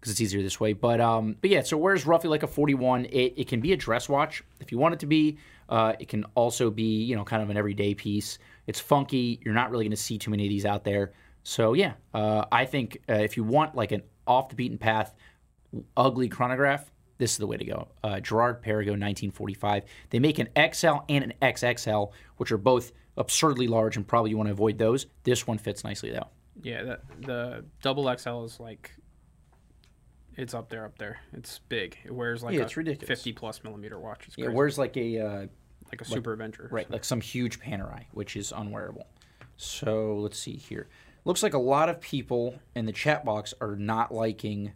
because 0.00 0.10
it's 0.10 0.20
easier 0.20 0.42
this 0.42 0.58
way. 0.58 0.72
But 0.72 1.00
um, 1.00 1.36
but 1.40 1.50
yeah, 1.50 1.62
so 1.62 1.76
whereas 1.76 2.04
roughly 2.04 2.30
like 2.30 2.42
a 2.42 2.48
41, 2.48 3.04
it, 3.04 3.34
it 3.36 3.46
can 3.46 3.60
be 3.60 3.72
a 3.72 3.76
dress 3.76 4.08
watch 4.08 4.42
if 4.58 4.72
you 4.72 4.78
want 4.78 4.94
it 4.94 5.00
to 5.00 5.06
be. 5.06 5.38
Uh, 5.68 5.92
it 6.00 6.08
can 6.08 6.24
also 6.34 6.68
be 6.68 7.04
you 7.04 7.14
know 7.14 7.22
kind 7.22 7.44
of 7.44 7.48
an 7.48 7.56
everyday 7.56 7.94
piece. 7.94 8.40
It's 8.66 8.80
funky. 8.80 9.38
You're 9.44 9.54
not 9.54 9.70
really 9.70 9.84
going 9.84 9.92
to 9.92 9.96
see 9.96 10.18
too 10.18 10.32
many 10.32 10.46
of 10.46 10.48
these 10.48 10.66
out 10.66 10.82
there. 10.82 11.12
So 11.44 11.74
yeah, 11.74 11.92
uh, 12.12 12.46
I 12.50 12.64
think 12.64 12.98
uh, 13.08 13.14
if 13.14 13.36
you 13.36 13.44
want 13.44 13.74
like 13.76 13.92
an 13.92 14.02
off 14.26 14.48
the 14.48 14.56
beaten 14.56 14.78
path, 14.78 15.14
ugly 15.96 16.28
chronograph, 16.28 16.90
this 17.18 17.32
is 17.32 17.38
the 17.38 17.46
way 17.46 17.56
to 17.58 17.64
go. 17.64 17.88
Uh, 18.02 18.18
Girard-Perregaux 18.18 18.98
1945. 18.98 19.84
They 20.10 20.18
make 20.18 20.38
an 20.38 20.48
XL 20.72 21.00
and 21.08 21.24
an 21.24 21.34
XXL, 21.42 22.10
which 22.38 22.50
are 22.50 22.58
both 22.58 22.92
absurdly 23.16 23.68
large, 23.68 23.96
and 23.96 24.06
probably 24.06 24.30
you 24.30 24.36
want 24.36 24.48
to 24.48 24.52
avoid 24.52 24.78
those. 24.78 25.06
This 25.22 25.46
one 25.46 25.58
fits 25.58 25.84
nicely 25.84 26.10
though. 26.10 26.26
Yeah, 26.62 26.82
that, 26.84 27.02
the 27.20 27.64
double 27.82 28.12
XL 28.16 28.44
is 28.44 28.58
like 28.58 28.92
it's 30.36 30.54
up 30.54 30.68
there, 30.68 30.84
up 30.84 30.98
there. 30.98 31.18
It's 31.32 31.60
big. 31.68 31.98
It 32.04 32.12
wears 32.12 32.42
like 32.42 32.54
Yeah, 32.54 32.62
a 32.62 32.64
it's 32.64 32.76
ridiculous. 32.76 33.06
50 33.06 33.32
plus 33.34 33.62
millimeter 33.62 33.98
watch. 34.00 34.26
It's 34.26 34.38
Yeah, 34.38 34.46
crazy. 34.46 34.56
where's 34.56 34.78
like 34.78 34.96
a 34.96 35.18
uh, 35.20 35.46
like 35.92 36.00
a 36.00 36.04
super 36.04 36.32
adventure. 36.32 36.68
Right, 36.72 36.90
like 36.90 37.04
some 37.04 37.20
huge 37.20 37.60
Panerai, 37.60 38.04
which 38.12 38.34
is 38.36 38.50
unwearable. 38.50 39.06
So 39.56 40.16
let's 40.16 40.38
see 40.38 40.56
here. 40.56 40.88
Looks 41.24 41.42
like 41.42 41.54
a 41.54 41.58
lot 41.58 41.88
of 41.88 42.00
people 42.00 42.58
in 42.74 42.86
the 42.86 42.92
chat 42.92 43.24
box 43.24 43.54
are 43.60 43.76
not 43.76 44.12
liking. 44.12 44.72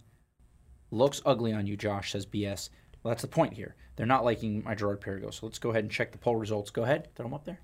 Looks 0.91 1.21
ugly 1.27 1.53
on 1.53 1.67
you, 1.67 1.77
Josh 1.77 2.13
says 2.13 2.25
BS. 2.27 2.71
Well, 3.03 3.11
that's 3.11 3.23
the 3.23 3.29
point 3.29 3.53
here. 3.53 3.77
They're 3.97 4.07
not 4.07 4.25
liking 4.25 4.65
my 4.65 4.75
Girard-Perregaux. 4.75 5.35
So 5.35 5.47
let's 5.47 5.59
go 5.59 5.71
ahead 5.71 5.85
and 5.85 5.91
check 5.91 6.13
the 6.13 6.19
poll 6.19 6.37
results. 6.37 6.71
Go 6.71 6.85
ahead, 6.85 7.09
throw 7.15 7.25
them 7.27 7.35
up 7.35 7.45
there. 7.45 7.61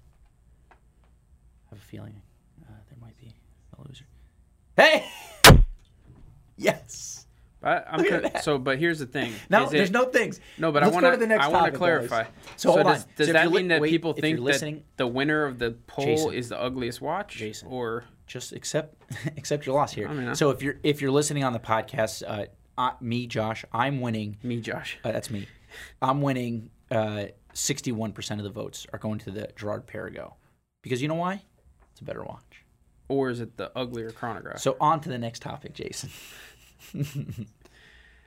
I 0.71 0.75
have 1.71 1.79
a 1.79 1.83
feeling 1.83 2.21
uh, 2.63 2.73
there 2.89 2.99
might 3.01 3.17
be 3.17 3.35
a 3.79 3.89
loser. 3.89 4.05
Hey, 4.77 5.07
yes. 6.57 7.27
But 7.61 7.87
I'm 7.91 7.99
Look 8.03 8.13
at 8.13 8.23
con- 8.23 8.33
that. 8.35 8.45
so, 8.45 8.59
but 8.59 8.79
here's 8.79 8.99
the 8.99 9.07
thing. 9.07 9.33
No, 9.49 9.67
there's 9.71 9.91
no 9.91 10.05
things. 10.05 10.39
No, 10.59 10.71
but 10.71 10.83
Let's 10.83 10.95
I 10.95 11.01
want 11.01 11.15
to 11.15 11.19
the 11.19 11.27
next 11.27 11.45
I 11.47 11.49
want 11.49 11.65
to 11.67 11.71
guys. 11.71 11.79
clarify. 11.79 12.25
So 12.57 12.73
hold 12.73 12.85
does, 12.85 13.05
on. 13.05 13.09
does 13.17 13.27
So 13.29 13.33
that 13.33 13.45
you're 13.45 13.53
mean 13.53 13.69
that 13.69 13.81
wait, 13.81 13.89
people 13.91 14.13
think 14.13 14.45
that 14.45 14.83
the 14.99 15.07
winner 15.07 15.47
of 15.47 15.59
the 15.59 15.71
poll 15.87 16.05
Jason. 16.05 16.35
is 16.35 16.49
the 16.51 16.61
ugliest 16.61 17.01
watch? 17.01 17.37
Jason. 17.37 17.69
Or 17.71 18.05
just 18.27 18.53
accept 18.53 18.97
accept 19.37 19.67
your 19.67 19.75
loss 19.75 19.93
here. 19.93 20.09
I 20.09 20.15
mean, 20.15 20.35
so 20.35 20.51
if 20.51 20.63
you're 20.63 20.77
if 20.83 21.01
you're 21.01 21.11
listening 21.11 21.45
on 21.45 21.53
the 21.53 21.59
podcast, 21.59 22.23
uh, 22.27 22.47
uh, 22.77 22.93
me, 23.01 23.27
Josh, 23.27 23.65
I'm 23.73 24.01
winning. 24.01 24.37
me, 24.43 24.61
Josh? 24.61 24.99
Uh, 25.05 25.13
that's 25.13 25.31
me. 25.31 25.49
I'm 26.03 26.23
winning. 26.23 26.71
uh, 26.91 27.27
Sixty-one 27.53 28.13
percent 28.13 28.41
of 28.41 28.45
the 28.45 28.51
votes 28.51 28.85
are 28.93 28.99
going 28.99 29.21
to 29.21 29.31
the 29.31 29.49
Girard-Perregaux 29.55 30.35
because 30.83 31.01
you 31.01 31.07
know 31.07 31.15
why? 31.15 31.43
It's 31.93 32.01
a 32.01 32.05
better 32.05 32.25
watch. 32.25 32.65
Or 33.07 33.31
is 33.31 33.41
it 33.41 33.57
the 33.57 33.71
uglier 33.79 34.11
chronograph? 34.11 34.59
So 34.59 34.77
on 34.81 35.01
to 35.03 35.09
the 35.09 35.19
next 35.19 35.41
topic, 35.41 35.73
Jason. 35.73 36.11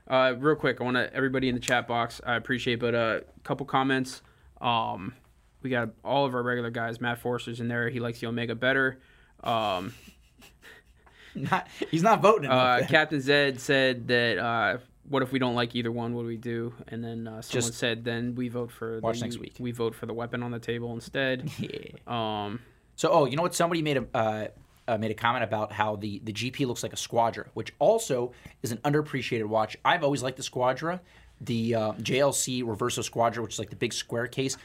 Uh, 0.09 0.33
real 0.37 0.55
quick, 0.55 0.79
I 0.79 0.83
want 0.83 0.95
to 0.95 1.13
everybody 1.13 1.49
in 1.49 1.55
the 1.55 1.61
chat 1.61 1.87
box. 1.87 2.21
I 2.25 2.35
appreciate, 2.35 2.79
but 2.79 2.95
a 2.95 2.97
uh, 2.97 3.19
couple 3.43 3.65
comments. 3.65 4.21
Um, 4.61 5.13
we 5.61 5.69
got 5.69 5.89
all 6.03 6.25
of 6.25 6.33
our 6.33 6.43
regular 6.43 6.69
guys. 6.69 7.01
Matt 7.01 7.19
Forster's 7.19 7.59
in 7.59 7.67
there. 7.67 7.89
He 7.89 7.99
likes 7.99 8.19
the 8.19 8.27
Omega 8.27 8.55
better. 8.55 8.99
Um, 9.43 9.93
Not, 11.37 11.67
he's 11.91 12.03
not 12.03 12.21
voting. 12.21 12.49
Uh. 12.49 12.85
Captain 12.87 13.21
Zed 13.21 13.59
said 13.59 14.07
that. 14.07 14.37
Uh, 14.37 14.77
what 15.09 15.23
if 15.23 15.31
we 15.31 15.39
don't 15.39 15.55
like 15.55 15.73
either 15.75 15.91
one? 15.91 16.13
What 16.13 16.23
do 16.23 16.27
we 16.27 16.37
do? 16.37 16.73
And 16.89 17.01
then 17.03 17.27
uh, 17.27 17.41
someone 17.41 17.61
Just 17.61 17.75
said, 17.75 18.03
then 18.03 18.35
we 18.35 18.49
vote 18.49 18.71
for 18.71 18.99
watch 18.99 19.19
the, 19.19 19.25
next 19.25 19.37
week. 19.37 19.55
We 19.57 19.71
vote 19.71 19.95
for 19.95 20.05
the 20.05 20.13
weapon 20.13 20.43
on 20.43 20.51
the 20.51 20.59
table 20.59 20.91
instead. 20.93 21.49
yeah. 21.59 21.91
Um, 22.07 22.59
So, 22.97 23.09
oh, 23.09 23.25
you 23.25 23.37
know 23.37 23.43
what? 23.43 23.55
Somebody 23.55 23.81
made 23.81 23.97
a 23.97 24.05
uh, 24.13 24.47
uh, 24.87 24.97
made 24.97 25.11
a 25.11 25.13
comment 25.13 25.43
about 25.43 25.71
how 25.71 25.95
the 25.95 26.19
the 26.23 26.33
GP 26.33 26.65
looks 26.65 26.83
like 26.83 26.93
a 26.93 26.97
Squadra, 26.97 27.45
which 27.53 27.73
also 27.79 28.33
is 28.63 28.71
an 28.71 28.79
underappreciated 28.79 29.45
watch. 29.45 29.77
I've 29.85 30.03
always 30.03 30.23
liked 30.23 30.37
the 30.37 30.43
Squadra, 30.43 31.01
the 31.39 31.75
uh, 31.75 31.91
JLC 31.93 32.63
Reverso 32.63 33.03
Squadra, 33.03 33.43
which 33.43 33.53
is 33.53 33.59
like 33.59 33.69
the 33.69 33.75
big 33.75 33.93
square 33.93 34.27
case 34.27 34.57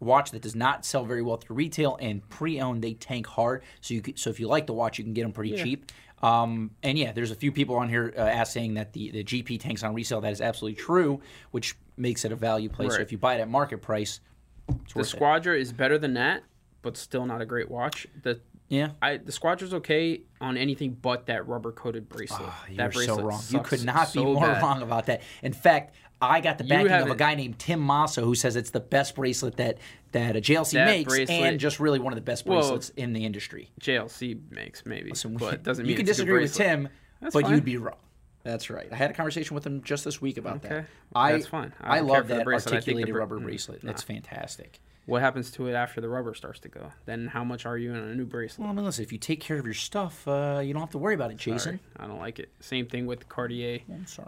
watch 0.00 0.30
that 0.32 0.42
does 0.42 0.54
not 0.54 0.84
sell 0.84 1.04
very 1.04 1.22
well 1.22 1.36
through 1.36 1.56
retail 1.56 1.96
and 2.00 2.26
pre-owned. 2.28 2.82
They 2.82 2.94
tank 2.94 3.26
hard, 3.26 3.62
so 3.80 3.94
you 3.94 4.02
could, 4.02 4.18
so 4.18 4.30
if 4.30 4.38
you 4.40 4.48
like 4.48 4.66
the 4.66 4.72
watch, 4.72 4.98
you 4.98 5.04
can 5.04 5.14
get 5.14 5.22
them 5.22 5.32
pretty 5.32 5.56
cheap. 5.62 5.90
Um, 6.22 6.70
and 6.82 6.98
yeah, 6.98 7.12
there's 7.12 7.30
a 7.30 7.34
few 7.34 7.52
people 7.52 7.76
on 7.76 7.88
here 7.88 8.12
uh, 8.16 8.44
saying 8.44 8.74
that 8.74 8.92
the, 8.92 9.10
the 9.10 9.22
GP 9.22 9.60
tanks 9.60 9.82
on 9.82 9.94
resale. 9.94 10.20
That 10.20 10.32
is 10.32 10.40
absolutely 10.40 10.80
true, 10.80 11.20
which 11.50 11.76
makes 11.96 12.24
it 12.24 12.32
a 12.32 12.36
value 12.36 12.68
play. 12.68 12.88
So 12.88 13.00
if 13.00 13.12
you 13.12 13.18
buy 13.18 13.34
it 13.34 13.40
at 13.40 13.48
market 13.48 13.82
price, 13.82 14.20
it's 14.68 14.94
the. 14.94 15.04
Squadra 15.04 15.58
is 15.58 15.72
better 15.72 15.98
than 15.98 16.14
that, 16.14 16.42
but 16.82 16.96
still 16.96 17.26
not 17.26 17.42
a 17.42 17.46
great 17.46 17.70
watch. 17.70 18.06
The 18.22 18.40
Yeah. 18.68 18.92
I 19.02 19.18
the 19.18 19.30
Squadra's 19.32 19.74
okay 19.74 20.22
on 20.40 20.56
anything 20.56 20.96
but 21.00 21.26
that 21.26 21.46
rubber 21.46 21.70
coated 21.72 22.08
bracelet. 22.08 22.42
Ah, 22.44 22.64
that 22.76 22.94
You're 22.94 23.04
so 23.04 23.16
bracelet 23.16 23.24
wrong. 23.26 23.42
You 23.50 23.60
could 23.60 23.84
not 23.84 24.12
be 24.12 24.24
more 24.24 24.40
bad. 24.40 24.62
wrong 24.62 24.82
about 24.82 25.06
that. 25.06 25.22
In 25.42 25.52
fact, 25.52 25.94
I 26.20 26.40
got 26.40 26.56
the 26.58 26.64
backing 26.64 26.90
of 26.92 27.10
a 27.10 27.14
guy 27.14 27.34
named 27.34 27.58
Tim 27.58 27.78
Mosso 27.80 28.24
who 28.24 28.34
says 28.34 28.56
it's 28.56 28.70
the 28.70 28.80
best 28.80 29.14
bracelet 29.14 29.56
that 29.56 29.78
that 30.12 30.34
a 30.36 30.40
JLC 30.40 30.72
That 30.72 30.86
makes, 30.86 31.12
bracelet- 31.12 31.40
and 31.42 31.60
just 31.60 31.78
really 31.78 31.98
one 31.98 32.12
of 32.12 32.16
the 32.16 32.22
best 32.22 32.46
Well, 32.46 32.60
bracelets 32.60 32.88
in 32.96 33.12
the 33.12 33.24
industry. 33.26 33.70
JLC 33.80 34.40
makes 34.50 34.86
maybe, 34.86 35.14
So 35.14 35.28
but 35.28 35.62
doesn't 35.62 35.84
mean 35.84 35.90
you 35.90 35.96
can 35.96 36.08
it's 36.08 36.18
a 36.18 36.24
good 36.24 36.40
disagree 36.40 36.42
with. 36.42 36.54
Tim, 36.54 36.88
That's 37.20 37.34
but 37.34 37.42
fine. 37.42 37.54
you'd 37.54 37.64
be 37.64 37.76
wrong. 37.76 37.96
That's 38.44 38.70
right. 38.70 38.88
I 38.90 38.94
had 38.96 39.10
a 39.10 39.14
conversation 39.14 39.54
with 39.56 39.66
him 39.66 39.82
just 39.82 40.04
this 40.04 40.22
week 40.22 40.38
about 40.38 40.56
Okay. 40.64 40.68
that. 40.68 40.86
I, 41.14 41.32
That's 41.32 41.46
fine. 41.48 41.72
I, 41.80 41.98
I 41.98 42.00
love 42.00 42.28
that 42.28 42.44
bracelet. 42.44 42.74
I 42.74 42.80
think 42.80 42.84
the 42.84 42.92
articulated 42.92 43.12
bra- 43.12 43.20
rubber 43.20 43.38
mm, 43.40 43.44
bracelet. 43.44 43.82
It's 43.84 44.02
fantastic. 44.02 44.80
What 45.06 45.22
happens 45.22 45.52
to 45.52 45.68
it 45.68 45.72
after 45.74 46.00
the 46.00 46.08
rubber 46.08 46.34
starts 46.34 46.58
to 46.60 46.68
go? 46.68 46.92
Then 47.04 47.28
how 47.28 47.44
much 47.44 47.64
are 47.64 47.78
you 47.78 47.90
in 47.90 47.96
a 47.96 48.14
new 48.14 48.24
bracelet? 48.26 48.60
Well, 48.60 48.70
I 48.70 48.74
mean, 48.74 48.84
listen, 48.84 49.04
if 49.04 49.12
you 49.12 49.18
take 49.18 49.40
care 49.40 49.56
of 49.56 49.64
your 49.64 49.72
stuff, 49.74 50.26
uh, 50.26 50.60
you 50.64 50.72
don't 50.72 50.80
have 50.82 50.90
to 50.90 50.98
worry 50.98 51.14
about 51.14 51.30
it, 51.30 51.36
Jason. 51.36 51.58
Sorry, 51.58 51.80
I 51.96 52.08
don't 52.08 52.18
like 52.18 52.40
it. 52.40 52.50
Same 52.58 52.86
thing 52.86 53.06
with 53.06 53.28
Cartier 53.28 53.80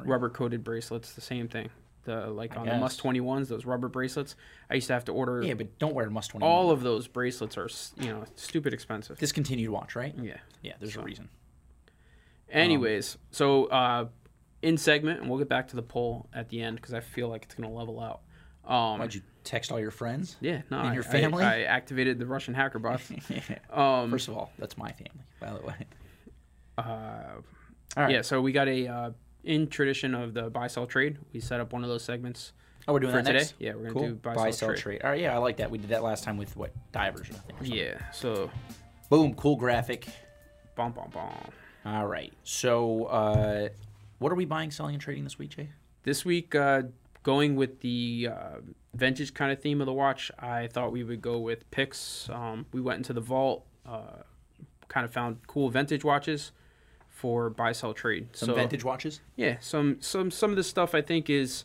rubber 0.04 0.30
coated 0.30 0.62
bracelets. 0.62 1.12
The 1.14 1.20
same 1.20 1.48
thing. 1.48 1.68
The 2.04 2.28
like 2.28 2.56
on 2.56 2.66
the. 2.66 2.76
Must 2.76 2.98
Twenty 2.98 3.20
Ones, 3.20 3.48
those 3.48 3.66
rubber 3.66 3.88
bracelets. 3.88 4.36
I 4.70 4.74
used 4.76 4.86
to 4.86 4.92
have 4.92 5.04
to 5.06 5.12
order 5.12 5.42
Yeah, 5.42 5.54
but 5.54 5.78
don't 5.80 5.94
wear 5.94 6.06
a 6.06 6.10
Must 6.10 6.30
20. 6.30 6.46
all 6.46 6.70
of 6.70 6.82
those 6.82 7.08
bracelets 7.08 7.58
are 7.58 7.68
you 8.00 8.10
know 8.10 8.24
stupid 8.36 8.72
expensive. 8.72 9.18
Discontinued 9.18 9.70
watch, 9.70 9.96
right? 9.96 10.14
Yeah. 10.16 10.36
Yeah, 10.62 10.74
there's 10.78 10.96
a 10.96 11.02
reason. 11.02 11.28
Anyways, 12.50 13.18
so 13.30 13.66
uh, 13.66 14.06
in 14.62 14.78
segment, 14.78 15.20
and 15.20 15.28
we'll 15.28 15.38
get 15.38 15.48
back 15.48 15.68
to 15.68 15.76
the 15.76 15.82
poll 15.82 16.28
at 16.32 16.48
the 16.48 16.62
end 16.62 16.76
because 16.76 16.94
I 16.94 17.00
feel 17.00 17.28
like 17.28 17.42
it's 17.44 17.54
gonna 17.54 17.70
level 17.72 18.00
out. 18.00 18.20
Um, 18.68 18.98
Why'd 19.00 19.14
you 19.14 19.22
text 19.44 19.72
all 19.72 19.80
your 19.80 19.90
friends? 19.90 20.36
yeah, 20.40 20.60
no, 20.70 20.78
and 20.78 20.88
I- 20.90 20.94
your 20.94 21.04
I- 21.04 21.06
family? 21.06 21.42
I, 21.44 21.62
activated 21.62 22.18
the 22.18 22.26
Russian 22.26 22.52
hacker 22.54 22.78
bots. 22.78 23.10
um, 23.72 24.10
First 24.10 24.28
of 24.28 24.36
all, 24.36 24.52
that's 24.58 24.76
my 24.76 24.92
family, 24.92 25.24
by 25.40 25.50
the 25.54 25.60
way. 25.66 25.74
uh, 26.76 26.82
All 26.82 28.02
right. 28.04 28.10
Yeah, 28.12 28.22
so 28.22 28.40
we 28.40 28.52
got 28.52 28.68
a 28.68 28.86
uh, 28.86 29.10
in 29.44 29.68
tradition 29.68 30.14
of 30.14 30.34
the 30.34 30.50
buy 30.50 30.66
sell 30.66 30.86
trade. 30.86 31.18
We 31.32 31.40
set 31.40 31.60
up 31.60 31.72
one 31.72 31.82
of 31.82 31.88
those 31.88 32.04
segments. 32.04 32.52
Oh, 32.86 32.92
we're 32.94 33.00
doing 33.00 33.12
For 33.12 33.18
that 33.18 33.24
today? 33.26 33.38
next? 33.38 33.54
Yeah, 33.58 33.74
we're 33.74 33.82
gonna 33.90 33.92
cool. 33.92 34.08
do 34.08 34.14
buy, 34.14 34.50
sell, 34.50 34.74
trade. 34.74 35.02
All 35.02 35.10
right, 35.10 35.20
yeah, 35.20 35.34
I 35.34 35.38
like 35.38 35.58
that. 35.58 35.70
We 35.70 35.78
did 35.78 35.90
that 35.90 36.02
last 36.02 36.24
time 36.24 36.36
with 36.38 36.56
what 36.56 36.72
divers 36.92 37.22
or 37.28 37.32
something. 37.34 37.54
or 37.56 37.58
something. 37.64 37.74
Yeah, 37.78 38.10
so 38.12 38.50
Boom, 39.10 39.34
cool 39.34 39.56
graphic. 39.56 40.06
bom 40.74 40.92
bom 40.92 41.10
bom. 41.10 41.32
All 41.84 42.06
right. 42.06 42.32
So, 42.44 43.04
uh, 43.06 43.68
what 44.18 44.32
are 44.32 44.34
we 44.34 44.44
buying, 44.44 44.70
selling, 44.70 44.94
and 44.94 45.02
trading 45.02 45.24
this 45.24 45.38
week, 45.38 45.50
Jay? 45.50 45.70
This 46.02 46.24
week, 46.24 46.54
uh, 46.54 46.82
going 47.28 47.56
with 47.56 47.80
the 47.80 48.30
uh, 48.32 48.56
vintage 48.94 49.34
kind 49.34 49.52
of 49.52 49.60
theme 49.60 49.82
of 49.82 49.86
the 49.86 49.92
watch, 49.92 50.30
I 50.38 50.66
thought 50.66 50.92
we 50.92 51.04
would 51.04 51.20
go 51.20 51.38
with 51.38 51.70
picks. 51.70 52.26
Um, 52.30 52.64
we 52.72 52.80
went 52.80 52.96
into 52.96 53.12
the 53.12 53.20
vault, 53.20 53.66
uh, 53.84 54.22
kind 54.88 55.04
of 55.04 55.12
found 55.12 55.46
cool 55.46 55.68
vintage 55.68 56.04
watches 56.04 56.52
for 57.10 57.50
buy 57.50 57.72
sell 57.72 57.92
trade. 57.92 58.28
Some 58.32 58.46
so, 58.46 58.54
vintage 58.54 58.82
watches. 58.82 59.20
Yeah, 59.36 59.58
some 59.60 59.98
some 60.00 60.30
some 60.30 60.48
of 60.48 60.56
this 60.56 60.68
stuff 60.68 60.94
I 60.94 61.02
think 61.02 61.28
is 61.28 61.64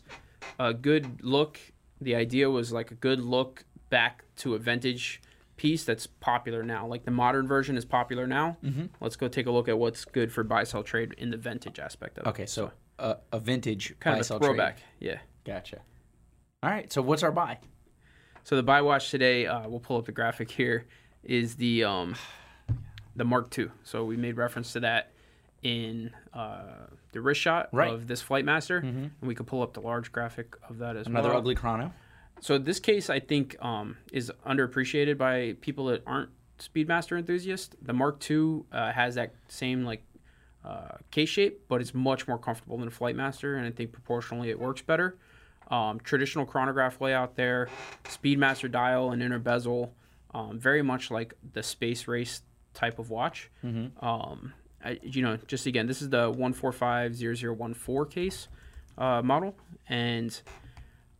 a 0.58 0.74
good 0.74 1.24
look. 1.24 1.58
The 1.98 2.14
idea 2.14 2.50
was 2.50 2.70
like 2.70 2.90
a 2.90 2.96
good 2.96 3.20
look 3.20 3.64
back 3.88 4.24
to 4.36 4.54
a 4.54 4.58
vintage 4.58 5.22
piece 5.56 5.82
that's 5.82 6.06
popular 6.06 6.62
now. 6.62 6.86
Like 6.86 7.06
the 7.06 7.10
modern 7.10 7.48
version 7.48 7.78
is 7.78 7.86
popular 7.86 8.26
now. 8.26 8.58
Mm-hmm. 8.62 8.86
Let's 9.00 9.16
go 9.16 9.28
take 9.28 9.46
a 9.46 9.50
look 9.50 9.70
at 9.70 9.78
what's 9.78 10.04
good 10.04 10.30
for 10.30 10.44
buy 10.44 10.64
sell 10.64 10.82
trade 10.82 11.14
in 11.16 11.30
the 11.30 11.38
vintage 11.38 11.78
aspect 11.78 12.18
of 12.18 12.26
it. 12.26 12.28
Okay, 12.28 12.44
so 12.44 12.70
uh, 12.98 13.14
a 13.32 13.40
vintage 13.40 13.94
kind 13.98 14.12
buy, 14.12 14.18
of 14.18 14.20
a 14.20 14.24
sell, 14.24 14.38
throwback. 14.38 14.76
Trade. 14.76 14.88
Yeah. 15.00 15.18
Gotcha. 15.44 15.78
All 16.62 16.70
right. 16.70 16.92
So, 16.92 17.02
what's 17.02 17.22
our 17.22 17.32
buy? 17.32 17.58
So 18.44 18.56
the 18.56 18.62
buy 18.62 18.82
watch 18.82 19.10
today, 19.10 19.46
uh, 19.46 19.66
we'll 19.68 19.80
pull 19.80 19.96
up 19.96 20.04
the 20.04 20.12
graphic 20.12 20.50
here, 20.50 20.84
is 21.22 21.54
the 21.56 21.84
um, 21.84 22.14
the 23.16 23.24
Mark 23.24 23.56
II. 23.58 23.68
So 23.84 24.04
we 24.04 24.16
made 24.16 24.36
reference 24.36 24.72
to 24.74 24.80
that 24.80 25.12
in 25.62 26.10
uh, 26.34 26.86
the 27.12 27.20
wrist 27.22 27.40
shot 27.40 27.70
Right. 27.72 27.90
of 27.90 28.06
this 28.06 28.22
Flightmaster, 28.22 28.82
and 28.82 29.10
we 29.22 29.34
could 29.34 29.46
pull 29.46 29.62
up 29.62 29.72
the 29.72 29.80
large 29.80 30.12
graphic 30.12 30.56
of 30.68 30.78
that 30.78 30.96
as 30.96 31.06
Another 31.06 31.28
well. 31.28 31.32
Another 31.32 31.38
ugly 31.38 31.54
chrono. 31.54 31.92
So 32.40 32.58
this 32.58 32.80
case, 32.80 33.08
I 33.08 33.20
think, 33.20 33.56
um, 33.64 33.96
is 34.12 34.30
underappreciated 34.46 35.16
by 35.16 35.56
people 35.62 35.86
that 35.86 36.02
aren't 36.06 36.28
Speedmaster 36.58 37.18
enthusiasts. 37.18 37.74
The 37.80 37.94
Mark 37.94 38.22
II 38.30 38.64
uh, 38.70 38.92
has 38.92 39.14
that 39.14 39.34
same 39.48 39.84
like 39.84 40.02
uh, 40.64 40.96
case 41.10 41.30
shape, 41.30 41.62
but 41.68 41.80
it's 41.80 41.94
much 41.94 42.28
more 42.28 42.38
comfortable 42.38 42.76
than 42.76 42.88
a 42.88 42.90
Flightmaster, 42.90 43.56
and 43.56 43.66
I 43.66 43.70
think 43.70 43.92
proportionally 43.92 44.50
it 44.50 44.58
works 44.60 44.82
better. 44.82 45.16
Um, 45.70 45.98
traditional 46.00 46.44
chronograph 46.46 47.00
layout 47.00 47.36
there, 47.36 47.68
Speedmaster 48.04 48.70
dial 48.70 49.10
and 49.12 49.22
inner 49.22 49.38
bezel, 49.38 49.94
um, 50.34 50.58
very 50.58 50.82
much 50.82 51.10
like 51.10 51.34
the 51.52 51.62
Space 51.62 52.06
Race 52.06 52.42
type 52.74 52.98
of 52.98 53.10
watch. 53.10 53.50
Um, 54.00 54.52
I, 54.84 54.98
you 55.02 55.22
know, 55.22 55.38
just 55.46 55.64
again, 55.66 55.86
this 55.86 56.02
is 56.02 56.10
the 56.10 56.30
1450014 56.32 58.10
case 58.10 58.48
uh, 58.98 59.22
model, 59.22 59.54
and 59.88 60.38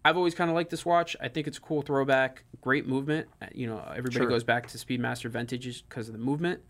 I've 0.05 0.17
always 0.17 0.35
kind 0.35 0.51
of 0.51 0.55
liked 0.55 0.71
this 0.71 0.85
watch. 0.85 1.17
I 1.21 1.29
think 1.29 1.47
it's 1.47 1.59
a 1.59 1.61
cool 1.63 1.83
throwback, 1.83 2.45
great 2.61 2.87
movement. 2.87 3.29
Uh, 3.41 3.47
You 3.55 3.67
know, 3.69 3.79
everybody 3.91 4.17
Sure. 4.17 4.29
goes 4.29 4.45
back 4.45 4.67
to 4.69 4.79
Speedmaster 4.79 5.31
vintages 5.31 5.83
because 5.83 6.09
of 6.09 6.13
the 6.13 6.19
movement. 6.21 6.61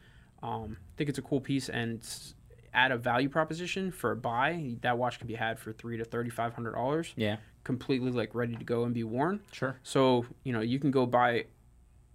Um, 0.43 0.77
I 0.81 0.93
think 0.97 1.09
it's 1.11 1.19
a 1.19 1.23
cool 1.23 1.41
piece 1.41 1.69
and 1.69 2.07
at 2.73 2.91
a 2.93 2.97
value 2.97 3.29
proposition 3.29 3.91
for 3.91 4.11
a 4.13 4.17
buy. 4.17 4.77
That 4.83 4.99
watch 4.99 5.19
can 5.19 5.27
be 5.27 5.35
had 5.35 5.59
for 5.59 5.73
three 5.73 5.97
to 5.97 6.05
thirty 6.05 6.31
five 6.31 6.55
hundred 6.55 6.73
dollars, 6.75 7.13
Yeah. 7.17 7.37
Completely 7.65 8.11
like 8.11 8.35
ready 8.35 8.55
to 8.57 8.65
go 8.65 8.85
and 8.85 8.95
be 8.95 9.03
worn. 9.05 9.41
Sure. 9.53 9.77
So 9.83 10.27
you 10.45 10.53
know 10.53 10.61
you 10.61 10.79
can 10.79 10.91
go 10.91 11.07
buy 11.07 11.47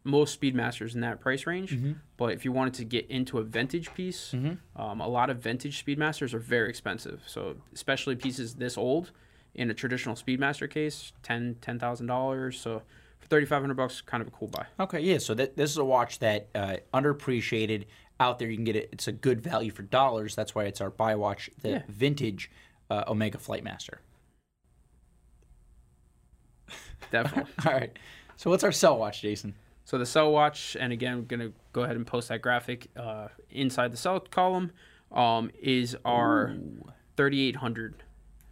most 0.05 0.39
Speedmasters 0.39 0.95
in 0.95 1.01
that 1.01 1.19
price 1.19 1.45
range. 1.45 1.75
Mm-hmm. 1.75 1.91
But 2.17 2.31
if 2.33 2.45
you 2.45 2.51
wanted 2.53 2.73
to 2.75 2.85
get 2.85 3.05
into 3.11 3.37
a 3.37 3.43
vintage 3.43 3.93
piece, 3.93 4.33
um, 4.33 5.01
a 5.01 5.07
lot 5.07 5.29
of 5.29 5.39
vintage 5.39 5.83
Speedmasters 5.85 6.33
are 6.33 6.39
very 6.39 6.69
expensive. 6.69 7.21
So 7.27 7.57
especially 7.73 8.15
pieces 8.15 8.55
this 8.55 8.77
old 8.77 9.11
in 9.53 9.69
a 9.69 9.73
traditional 9.73 10.15
Speedmaster 10.15 10.69
case, 10.69 11.11
ten 11.21 11.57
ten 11.61 11.79
thousand 11.79 12.07
dollars. 12.07 12.59
So 12.59 12.81
for 13.19 13.27
thirty 13.27 13.45
five 13.45 13.61
hundred 13.61 13.75
bucks, 13.75 13.99
kind 14.01 14.21
of 14.21 14.27
a 14.27 14.31
cool 14.31 14.47
buy. 14.47 14.65
Okay, 14.79 15.01
yeah. 15.01 15.17
So 15.17 15.33
that 15.33 15.57
this 15.57 15.69
is 15.71 15.77
a 15.77 15.85
watch 15.85 16.19
that 16.19 16.47
uh, 16.55 16.77
underappreciated 16.93 17.85
out 18.21 18.39
there. 18.39 18.49
You 18.49 18.55
can 18.55 18.65
get 18.65 18.75
it. 18.77 18.89
It's 18.93 19.07
a 19.07 19.11
good 19.11 19.41
value 19.41 19.71
for 19.71 19.83
dollars. 19.83 20.33
That's 20.35 20.55
why 20.55 20.63
it's 20.65 20.79
our 20.81 20.89
buy 20.89 21.15
watch, 21.15 21.49
the 21.61 21.69
Yeah. 21.69 21.81
vintage 21.89 22.49
uh, 22.89 23.03
Omega 23.07 23.37
Flightmaster. 23.37 23.97
Definitely. 27.11 27.51
All 27.65 27.73
right. 27.73 27.91
So 28.37 28.49
what's 28.49 28.63
our 28.63 28.71
sell 28.71 28.97
watch, 28.97 29.21
Jason? 29.21 29.55
So 29.85 29.97
the 29.97 30.05
sell 30.05 30.31
watch, 30.31 30.77
and 30.79 30.93
again, 30.93 31.13
I'm 31.13 31.25
gonna 31.25 31.51
go 31.73 31.81
ahead 31.83 31.95
and 31.95 32.05
post 32.05 32.29
that 32.29 32.41
graphic 32.41 32.87
uh, 32.95 33.27
inside 33.49 33.91
the 33.91 33.97
sell 33.97 34.19
column. 34.19 34.71
Um, 35.11 35.49
is 35.59 35.97
our 36.05 36.55
3800 37.17 38.03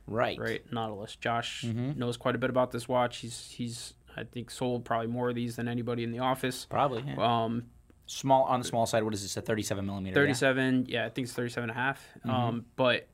Right. 0.07 0.39
right 0.39 0.63
Nautilus. 0.71 1.15
Josh 1.15 1.63
Mm-hmm. 1.67 1.99
knows 1.99 2.17
quite 2.17 2.33
a 2.35 2.37
bit 2.37 2.49
about 2.49 2.71
this 2.71 2.87
watch. 2.87 3.17
He's 3.17 3.51
he's 3.51 3.93
I 4.15 4.23
think 4.23 4.49
sold 4.49 4.83
probably 4.85 5.07
more 5.07 5.29
of 5.29 5.35
these 5.35 5.57
than 5.57 5.67
anybody 5.67 6.03
in 6.03 6.11
the 6.11 6.19
office. 6.19 6.65
Probably. 6.69 7.03
Yeah. 7.05 7.43
Um, 7.43 7.65
small 8.07 8.43
on 8.45 8.59
the 8.59 8.65
small 8.65 8.85
side. 8.87 9.03
What 9.03 9.13
is 9.13 9.21
this? 9.21 9.37
A 9.37 9.41
37 9.41 9.85
millimeter. 9.85 10.19
yeah? 10.19 10.25
37, 10.25 10.85
yeah, 10.89 11.05
I 11.05 11.09
think 11.09 11.25
it's 11.27 11.33
37 11.33 11.69
and 11.69 11.77
a 11.77 11.79
half. 11.81 12.01
Mm-hmm. 12.19 12.29
Um, 12.31 12.65
but 12.75 13.07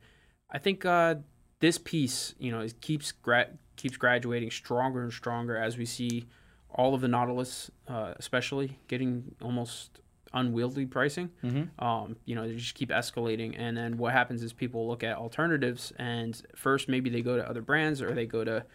I 0.49 0.59
think 0.59 0.85
uh, 0.85 1.15
this 1.59 1.77
piece, 1.77 2.35
you 2.39 2.51
know, 2.51 2.61
it 2.61 2.79
keeps 2.79 3.11
gra- 3.11 3.49
keeps 3.75 3.97
graduating 3.97 4.51
stronger 4.51 5.01
and 5.03 5.11
stronger 5.13 5.57
as 5.57 5.77
we 5.77 5.85
see 5.85 6.25
all 6.69 6.93
of 6.95 7.01
the 7.01 7.07
Nautilus, 7.07 7.69
uh, 7.87 8.13
especially 8.17 8.79
getting 8.87 9.35
almost 9.41 9.99
unwieldy 10.33 10.85
pricing. 10.87 11.29
Mm-hmm. 11.43 11.83
Um, 11.83 12.15
you 12.25 12.33
know, 12.35 12.47
they 12.47 12.55
just 12.55 12.73
keep 12.75 12.89
escalating, 12.89 13.53
and 13.57 13.77
then 13.77 13.97
what 13.97 14.13
happens 14.13 14.41
is 14.41 14.51
people 14.53 14.87
look 14.87 15.03
at 15.03 15.15
alternatives, 15.17 15.93
and 15.97 16.41
first 16.55 16.89
maybe 16.89 17.09
they 17.11 17.21
go 17.21 17.37
to 17.37 17.47
other 17.47 17.61
brands 17.61 18.01
or 18.01 18.13
they 18.13 18.25
go 18.25 18.43
to 18.43 18.65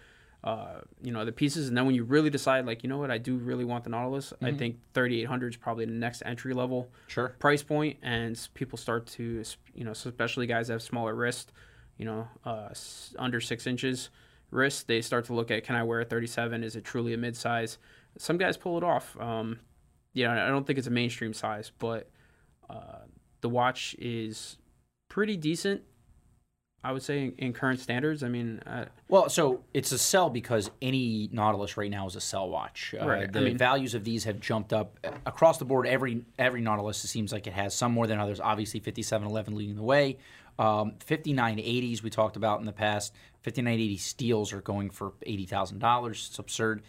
uh, 0.45 0.81
you 1.03 1.11
know, 1.11 1.25
the 1.25 1.33
pieces. 1.33 1.67
And 1.67 1.77
then 1.77 1.85
when 1.85 1.97
you 1.97 2.05
really 2.05 2.31
decide, 2.31 2.65
like, 2.65 2.85
you 2.85 2.89
know 2.89 2.99
what, 2.99 3.11
I 3.11 3.19
do 3.19 3.37
really 3.39 3.65
want 3.65 3.83
the 3.83 3.91
Nautilus, 3.91 4.33
I 4.41 4.51
Mm-hmm. 4.51 4.57
think 4.59 4.77
3800 4.95 5.55
is 5.55 5.57
probably 5.57 5.85
the 5.85 5.91
next 5.91 6.23
entry 6.25 6.55
level 6.55 6.89
Sure. 7.09 7.31
price 7.41 7.65
point, 7.65 7.97
and 8.03 8.39
people 8.55 8.79
start 8.79 9.07
to, 9.09 9.43
you 9.75 9.83
know, 9.85 9.91
especially 9.91 10.47
guys 10.47 10.69
that 10.69 10.75
have 10.75 10.83
smaller 10.83 11.13
wrist, 11.17 11.51
you 11.97 12.05
know, 12.05 12.29
uh, 12.45 12.69
under 13.19 13.41
six 13.41 13.67
inches 13.67 14.11
wrist, 14.51 14.87
they 14.87 15.01
start 15.01 15.27
to 15.27 15.35
look 15.35 15.51
at, 15.51 15.65
can 15.65 15.77
I 15.77 15.83
wear 15.83 16.01
a 16.01 16.05
37? 16.05 16.65
Is 16.65 16.77
it 16.77 16.85
truly 16.85 17.15
a 17.15 17.17
mid 17.17 17.37
size? 17.37 17.79
Some 18.17 18.39
guys 18.39 18.57
pull 18.57 18.79
it 18.79 18.85
off. 18.85 19.17
Um, 19.21 19.61
you 20.13 20.25
know, 20.25 20.33
I 20.33 20.49
don't 20.49 20.67
think 20.67 20.79
it's 20.79 20.89
a 20.89 20.93
mainstream 20.93 21.33
size, 21.33 21.71
but 21.79 22.11
uh, 22.69 23.01
the 23.41 23.49
watch 23.49 23.95
is 23.99 24.59
pretty 25.09 25.37
decent. 25.37 25.83
I 26.85 26.93
would 26.93 27.03
say 27.03 27.25
in, 27.25 27.33
in 27.39 27.53
current 27.53 27.81
standards. 27.81 28.23
I 28.23 28.29
mean, 28.29 28.61
uh, 28.67 28.85
Well, 29.09 29.29
so 29.29 29.63
it's 29.75 29.91
a 29.93 29.99
sell 29.99 30.31
because 30.31 30.71
any 30.81 31.29
Nautilus 31.33 31.77
right 31.77 31.91
now 31.91 32.07
is 32.07 32.15
a 32.17 32.21
sell 32.21 32.49
watch. 32.49 32.95
Uh, 32.99 33.07
Right, 33.07 33.25
I 33.25 33.27
The 33.27 33.41
mean- 33.41 33.59
values 33.59 33.95
of 33.95 34.05
these 34.05 34.25
have 34.25 34.39
jumped 34.41 34.73
up 34.73 34.97
uh, 35.05 35.11
across 35.27 35.59
the 35.59 35.65
board. 35.65 35.87
Every 35.87 36.25
every 36.39 36.61
Nautilus 36.61 37.03
it 37.05 37.09
seems 37.09 37.33
like 37.33 37.47
it 37.47 37.53
has 37.53 37.75
some 37.75 37.93
more 37.93 38.07
than 38.07 38.19
others. 38.21 38.39
Obviously, 38.41 38.81
5711 38.81 39.57
leading 39.57 39.77
the 39.77 39.83
way. 39.83 40.19
Um, 40.59 40.93
5980s 41.07 42.03
we 42.03 42.11
talked 42.11 42.37
about 42.37 42.61
in 42.61 42.67
the 42.67 42.73
past. 42.73 43.13
5980 43.43 43.97
steels 43.97 44.53
are 44.53 44.61
going 44.61 44.91
for 44.91 45.13
eighty 45.25 45.47
thousand 45.47 45.79
dollars. 45.79 46.27
It's 46.31 46.39
absurd. 46.39 46.83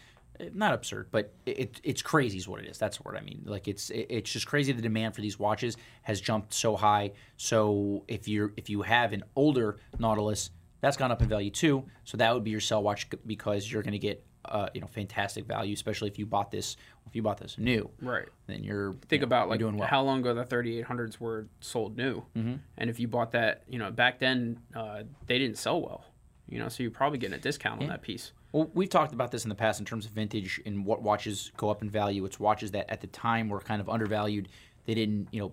Not 0.53 0.73
absurd, 0.73 1.07
but 1.11 1.33
it, 1.45 1.81
it's 1.83 2.01
crazy 2.01 2.37
is 2.37 2.47
what 2.47 2.61
it 2.61 2.67
is. 2.67 2.77
That's 2.77 2.97
what 3.01 3.15
I 3.15 3.21
mean. 3.21 3.41
Like 3.45 3.67
it's 3.67 3.89
it- 3.89 4.07
it's 4.09 4.31
just 4.31 4.47
crazy. 4.47 4.71
The 4.71 4.81
demand 4.81 5.15
for 5.15 5.21
these 5.21 5.37
watches 5.37 5.75
has 6.03 6.21
jumped 6.21 6.53
so 6.53 6.75
high. 6.75 7.11
So 7.37 8.03
if 8.07 8.27
you're 8.27 8.53
if 8.57 8.69
you 8.69 8.81
have 8.83 9.13
an 9.13 9.23
older 9.35 9.77
Nautilus, 9.97 10.51
that's 10.81 10.97
gone 10.97 11.11
up 11.11 11.21
in 11.21 11.27
value 11.27 11.49
too. 11.51 11.83
So 12.05 12.17
that 12.17 12.33
would 12.33 12.43
be 12.43 12.51
your 12.51 12.61
sell 12.61 12.81
watch 12.81 13.07
because 13.25 13.69
you're 13.71 13.83
going 13.83 13.93
to 13.93 13.99
get 13.99 14.23
uh, 14.45 14.69
you 14.73 14.79
know 14.81 14.87
fantastic 14.87 15.45
value, 15.45 15.73
especially 15.73 16.09
if 16.09 16.17
you 16.17 16.25
bought 16.25 16.51
this 16.51 16.77
if 17.05 17.15
you 17.15 17.21
bought 17.21 17.37
this 17.39 17.57
new. 17.57 17.89
right. 18.01 18.27
Then 18.47 18.63
you're 18.63 18.93
Think 18.93 19.11
you 19.11 19.19
know, 19.19 19.23
about 19.25 19.49
like 19.49 19.59
doing 19.59 19.75
well. 19.77 19.87
how 19.89 20.01
long 20.03 20.19
ago 20.19 20.33
the 20.33 20.43
3800s 20.45 21.19
were 21.19 21.47
sold 21.59 21.97
new, 21.97 22.23
mm-hmm. 22.37 22.55
and 22.77 22.89
if 22.89 22.99
you 22.99 23.07
bought 23.07 23.31
that, 23.33 23.63
you 23.67 23.79
know, 23.79 23.89
back 23.91 24.19
then 24.19 24.59
uh, 24.75 25.03
they 25.27 25.37
didn't 25.39 25.57
sell 25.57 25.81
well. 25.81 26.05
You 26.49 26.59
know, 26.59 26.67
so 26.67 26.83
you're 26.83 26.91
probably 26.91 27.19
getting 27.19 27.35
a 27.35 27.39
discount 27.39 27.81
on 27.81 27.87
that 27.87 28.01
piece. 28.01 28.31
Well, 28.51 28.69
we've 28.73 28.89
talked 28.89 29.13
about 29.13 29.31
this 29.31 29.45
in 29.45 29.49
the 29.49 29.55
past 29.55 29.79
in 29.79 29.85
terms 29.85 30.05
of 30.05 30.11
vintage 30.11 30.59
and 30.65 30.83
what 30.83 31.03
watches 31.03 31.51
go 31.55 31.69
up 31.69 31.83
in 31.83 31.89
value. 31.89 32.25
It's 32.25 32.39
watches 32.39 32.71
that 32.71 32.89
at 32.89 33.01
the 33.01 33.07
time 33.07 33.49
were 33.49 33.59
kind 33.59 33.79
of 33.79 33.87
undervalued. 33.87 34.49
They 34.85 34.95
didn't, 34.95 35.27
you 35.31 35.39
know, 35.41 35.51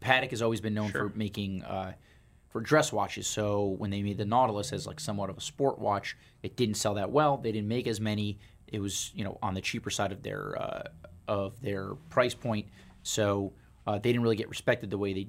Patek 0.00 0.30
has 0.30 0.42
always 0.42 0.60
been 0.60 0.74
known 0.74 0.90
for 0.90 1.12
making 1.14 1.62
uh, 1.62 1.92
for 2.48 2.60
dress 2.60 2.92
watches. 2.92 3.28
So 3.28 3.76
when 3.78 3.90
they 3.90 4.02
made 4.02 4.18
the 4.18 4.24
Nautilus 4.24 4.72
as 4.72 4.86
like 4.86 4.98
somewhat 4.98 5.30
of 5.30 5.38
a 5.38 5.40
sport 5.40 5.78
watch, 5.78 6.16
it 6.42 6.56
didn't 6.56 6.74
sell 6.74 6.94
that 6.94 7.10
well. 7.10 7.36
They 7.36 7.52
didn't 7.52 7.68
make 7.68 7.86
as 7.86 8.00
many. 8.00 8.38
It 8.66 8.80
was, 8.80 9.12
you 9.14 9.22
know, 9.22 9.38
on 9.42 9.54
the 9.54 9.60
cheaper 9.60 9.90
side 9.90 10.10
of 10.10 10.22
their 10.24 10.60
uh, 10.60 10.82
of 11.28 11.60
their 11.62 11.94
price 12.10 12.34
point. 12.34 12.66
So 13.04 13.52
uh, 13.86 13.98
they 13.98 14.10
didn't 14.10 14.22
really 14.22 14.36
get 14.36 14.48
respected 14.48 14.90
the 14.90 14.98
way 14.98 15.12
they 15.12 15.28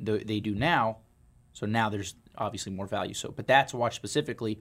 the, 0.00 0.24
they 0.24 0.40
do 0.40 0.54
now. 0.54 0.98
So 1.52 1.66
now 1.66 1.88
there's 1.88 2.14
obviously 2.38 2.72
more 2.72 2.86
value. 2.86 3.14
So, 3.14 3.30
but 3.30 3.46
that's 3.46 3.72
a 3.74 3.76
watch 3.76 3.94
specifically 3.96 4.60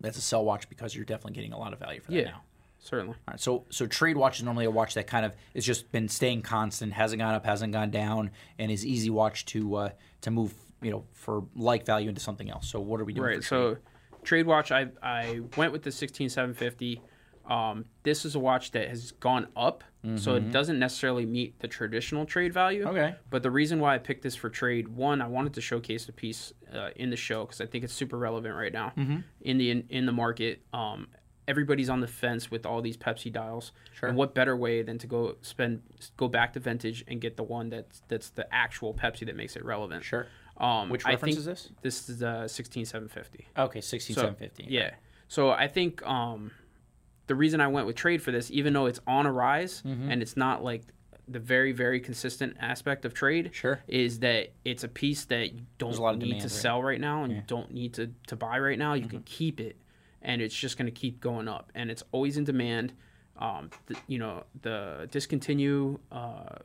that's 0.00 0.16
a 0.18 0.22
sell 0.22 0.44
watch 0.44 0.68
because 0.68 0.94
you're 0.94 1.04
definitely 1.04 1.34
getting 1.34 1.52
a 1.52 1.58
lot 1.58 1.72
of 1.72 1.78
value 1.78 2.00
for 2.00 2.10
that 2.10 2.16
Yeah, 2.16 2.24
now. 2.30 2.42
certainly. 2.78 3.14
All 3.28 3.32
right, 3.32 3.40
so 3.40 3.66
so 3.70 3.86
trade 3.86 4.16
watch 4.16 4.38
is 4.38 4.44
normally 4.44 4.64
a 4.64 4.70
watch 4.70 4.94
that 4.94 5.06
kind 5.06 5.26
of 5.26 5.34
has 5.54 5.64
just 5.64 5.92
been 5.92 6.08
staying 6.08 6.42
constant, 6.42 6.92
hasn't 6.94 7.20
gone 7.20 7.34
up, 7.34 7.44
hasn't 7.44 7.72
gone 7.72 7.90
down, 7.90 8.30
and 8.58 8.70
is 8.70 8.84
easy 8.86 9.10
watch 9.10 9.44
to 9.46 9.74
uh, 9.76 9.88
to 10.22 10.30
move, 10.30 10.54
you 10.82 10.90
know, 10.90 11.04
for 11.12 11.44
like 11.54 11.84
value 11.84 12.08
into 12.08 12.20
something 12.20 12.50
else. 12.50 12.68
So 12.68 12.80
what 12.80 13.00
are 13.00 13.04
we 13.04 13.12
doing? 13.12 13.26
Right. 13.28 13.44
So, 13.44 13.76
trade 14.22 14.46
watch, 14.46 14.72
I 14.72 14.88
I 15.02 15.40
went 15.56 15.72
with 15.72 15.82
the 15.82 15.92
16750. 15.92 17.02
Um, 17.46 17.84
this 18.02 18.24
is 18.24 18.34
a 18.34 18.38
watch 18.38 18.70
that 18.72 18.88
has 18.88 19.12
gone 19.12 19.48
up, 19.56 19.82
so 20.16 20.34
it 20.36 20.50
doesn't 20.50 20.78
necessarily 20.78 21.26
meet 21.26 21.58
the 21.60 21.68
traditional 21.68 22.24
trade 22.24 22.52
value. 22.54 22.84
Mm-hmm. 22.84 22.96
Okay. 22.96 23.14
But 23.28 23.42
the 23.42 23.50
reason 23.50 23.80
why 23.80 23.94
I 23.94 23.98
picked 23.98 24.22
this 24.22 24.34
for 24.36 24.48
trade, 24.48 24.88
one, 24.88 25.20
I 25.20 25.26
wanted 25.26 25.54
to 25.54 25.60
showcase 25.60 26.06
the 26.06 26.12
piece 26.12 26.52
uh, 26.74 26.90
in 26.96 27.10
the 27.10 27.16
show 27.16 27.44
because 27.44 27.60
I 27.60 27.66
think 27.66 27.84
it's 27.84 27.92
super 27.92 28.16
relevant 28.18 28.54
right 28.54 28.72
now 28.72 28.92
Mm-hmm. 28.96 29.18
in 29.42 29.58
the 29.58 29.70
in, 29.70 29.84
in 29.90 30.06
the 30.06 30.12
market. 30.12 30.62
Um, 30.72 31.08
everybody's 31.48 31.90
on 31.90 32.00
the 32.00 32.06
fence 32.06 32.50
with 32.50 32.64
all 32.64 32.80
these 32.80 32.96
Pepsi 32.96 33.32
dials. 33.32 33.72
Sure. 33.98 34.08
And 34.08 34.16
what 34.16 34.34
better 34.34 34.56
way 34.56 34.82
than 34.82 34.98
to 34.98 35.06
go 35.08 35.36
spend 35.42 35.82
go 36.16 36.28
back 36.28 36.52
to 36.52 36.60
vintage 36.60 37.04
and 37.08 37.20
get 37.20 37.36
the 37.36 37.42
one 37.42 37.68
that's 37.70 38.02
that's 38.08 38.30
the 38.30 38.46
actual 38.54 38.94
Pepsi 38.94 39.26
that 39.26 39.34
makes 39.36 39.56
it 39.56 39.64
relevant. 39.64 40.04
Sure. 40.04 40.26
Um, 40.56 40.88
Which 40.90 41.04
I 41.04 41.10
reference 41.10 41.34
think 41.34 41.38
is 41.40 41.44
this? 41.46 41.70
This 41.82 42.08
is 42.08 42.22
uh, 42.22 42.46
16750. 42.46 43.48
Okay, 43.58 43.80
sixteen 43.80 44.14
So, 44.14 44.22
seven 44.22 44.36
fifty. 44.36 44.66
Yeah. 44.68 44.90
So 45.28 45.50
I 45.50 45.68
think 45.68 46.06
um, 46.06 46.50
the 47.30 47.34
reason 47.34 47.60
I 47.60 47.68
went 47.68 47.86
with 47.86 47.96
trade 47.96 48.20
for 48.22 48.32
this, 48.32 48.50
even 48.50 48.72
though 48.74 48.86
it's 48.86 49.00
on 49.06 49.24
a 49.26 49.32
rise 49.32 49.82
Mm-hmm. 49.86 50.10
and 50.10 50.20
it's 50.22 50.36
not 50.36 50.62
like 50.64 50.82
the 51.28 51.38
very 51.38 51.70
very 51.72 52.00
consistent 52.00 52.56
aspect 52.60 53.04
of 53.04 53.14
trade, 53.14 53.50
Sure. 53.52 53.80
is 53.86 54.18
that 54.18 54.52
it's 54.64 54.82
a 54.84 54.88
piece 54.88 55.22
that 55.26 55.52
you 55.54 55.60
don't 55.78 55.96
a 55.96 56.02
lot 56.02 56.14
of 56.14 56.18
need 56.20 56.26
demand, 56.26 56.40
to 56.42 56.46
right? 56.54 56.62
sell 56.66 56.82
right 56.82 57.00
now 57.00 57.22
and 57.24 57.32
you 57.32 57.42
don't 57.46 57.70
need 57.72 57.92
to, 57.94 58.10
to 58.26 58.34
buy 58.36 58.58
right 58.58 58.78
now. 58.78 58.94
You 58.94 59.06
can 59.06 59.22
keep 59.22 59.60
it, 59.60 59.76
and 60.22 60.42
it's 60.42 60.54
just 60.64 60.76
going 60.76 60.86
to 60.92 60.98
keep 61.02 61.20
going 61.20 61.46
up, 61.46 61.70
and 61.74 61.88
it's 61.90 62.02
always 62.12 62.36
in 62.36 62.44
demand. 62.44 62.92
Um, 63.38 63.70
the, 63.86 63.94
you 64.08 64.18
know 64.18 64.42
the 64.62 65.08
discontinue. 65.12 65.98
Uh, 66.10 66.56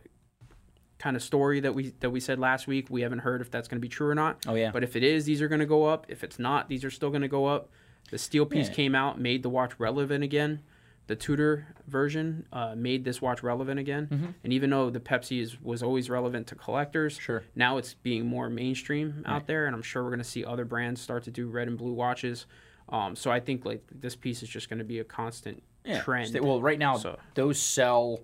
kind 0.97 1.15
of 1.17 1.21
story 1.21 1.60
that 1.60 1.75
we 1.75 1.93
that 1.99 2.10
we 2.10 2.19
said 2.21 2.39
last 2.39 2.67
week 2.67 2.88
we 2.89 3.01
haven't 3.01 3.19
heard 3.19 3.41
if 3.41 3.51
that's 3.51 3.67
going 3.67 3.78
to 3.78 3.82
be 3.82 3.89
true 3.89 4.08
or 4.08 4.15
not 4.15 4.43
Oh, 4.47 4.56
yeah. 4.56 4.71
but 4.71 4.82
if 4.82 4.95
it 4.95 5.04
is 5.04 5.25
these 5.25 5.41
are 5.41 5.49
going 5.49 5.60
to 5.60 5.65
go 5.65 5.84
up 5.84 6.06
if 6.08 6.23
it's 6.23 6.39
not 6.39 6.69
these 6.69 6.86
are 6.86 6.89
still 6.89 7.10
going 7.10 7.21
to 7.21 7.28
go 7.28 7.45
up 7.45 7.69
the 8.11 8.17
steel 8.17 8.45
piece 8.45 8.67
Yeah. 8.69 8.73
came 8.73 8.95
out 8.95 9.19
made 9.19 9.43
the 9.43 9.49
watch 9.49 9.73
relevant 9.79 10.23
again 10.23 10.61
the 11.07 11.15
tudor 11.15 11.67
version 11.87 12.47
uh, 12.51 12.73
made 12.75 13.03
this 13.05 13.21
watch 13.21 13.43
relevant 13.43 13.79
again 13.79 14.35
and 14.43 14.51
even 14.53 14.69
though 14.71 14.89
the 14.89 14.99
pepsi 14.99 15.39
is, 15.41 15.61
was 15.61 15.83
always 15.83 16.09
relevant 16.09 16.47
to 16.47 16.55
collectors 16.55 17.17
Sure. 17.19 17.43
now 17.55 17.77
it's 17.77 17.93
being 17.93 18.25
more 18.25 18.49
mainstream 18.49 19.23
out 19.25 19.45
there 19.47 19.65
and 19.67 19.75
i'm 19.75 19.81
sure 19.83 20.03
we're 20.03 20.09
going 20.09 20.17
to 20.19 20.23
see 20.23 20.43
other 20.45 20.65
brands 20.65 21.01
start 21.01 21.23
to 21.23 21.31
do 21.31 21.47
red 21.47 21.67
and 21.67 21.77
blue 21.77 21.93
watches 21.93 22.45
um, 22.89 23.15
so 23.15 23.31
i 23.31 23.39
think 23.39 23.65
like 23.65 23.83
this 23.91 24.15
piece 24.15 24.41
is 24.43 24.49
just 24.49 24.69
going 24.69 24.79
to 24.79 24.85
be 24.85 24.99
a 24.99 25.03
constant 25.03 25.61
Yeah. 25.83 26.01
trend 26.01 26.35
Well, 26.41 26.61
right 26.61 26.79
now 26.79 26.97
So- 26.97 27.19
those 27.35 27.59
sell 27.59 28.21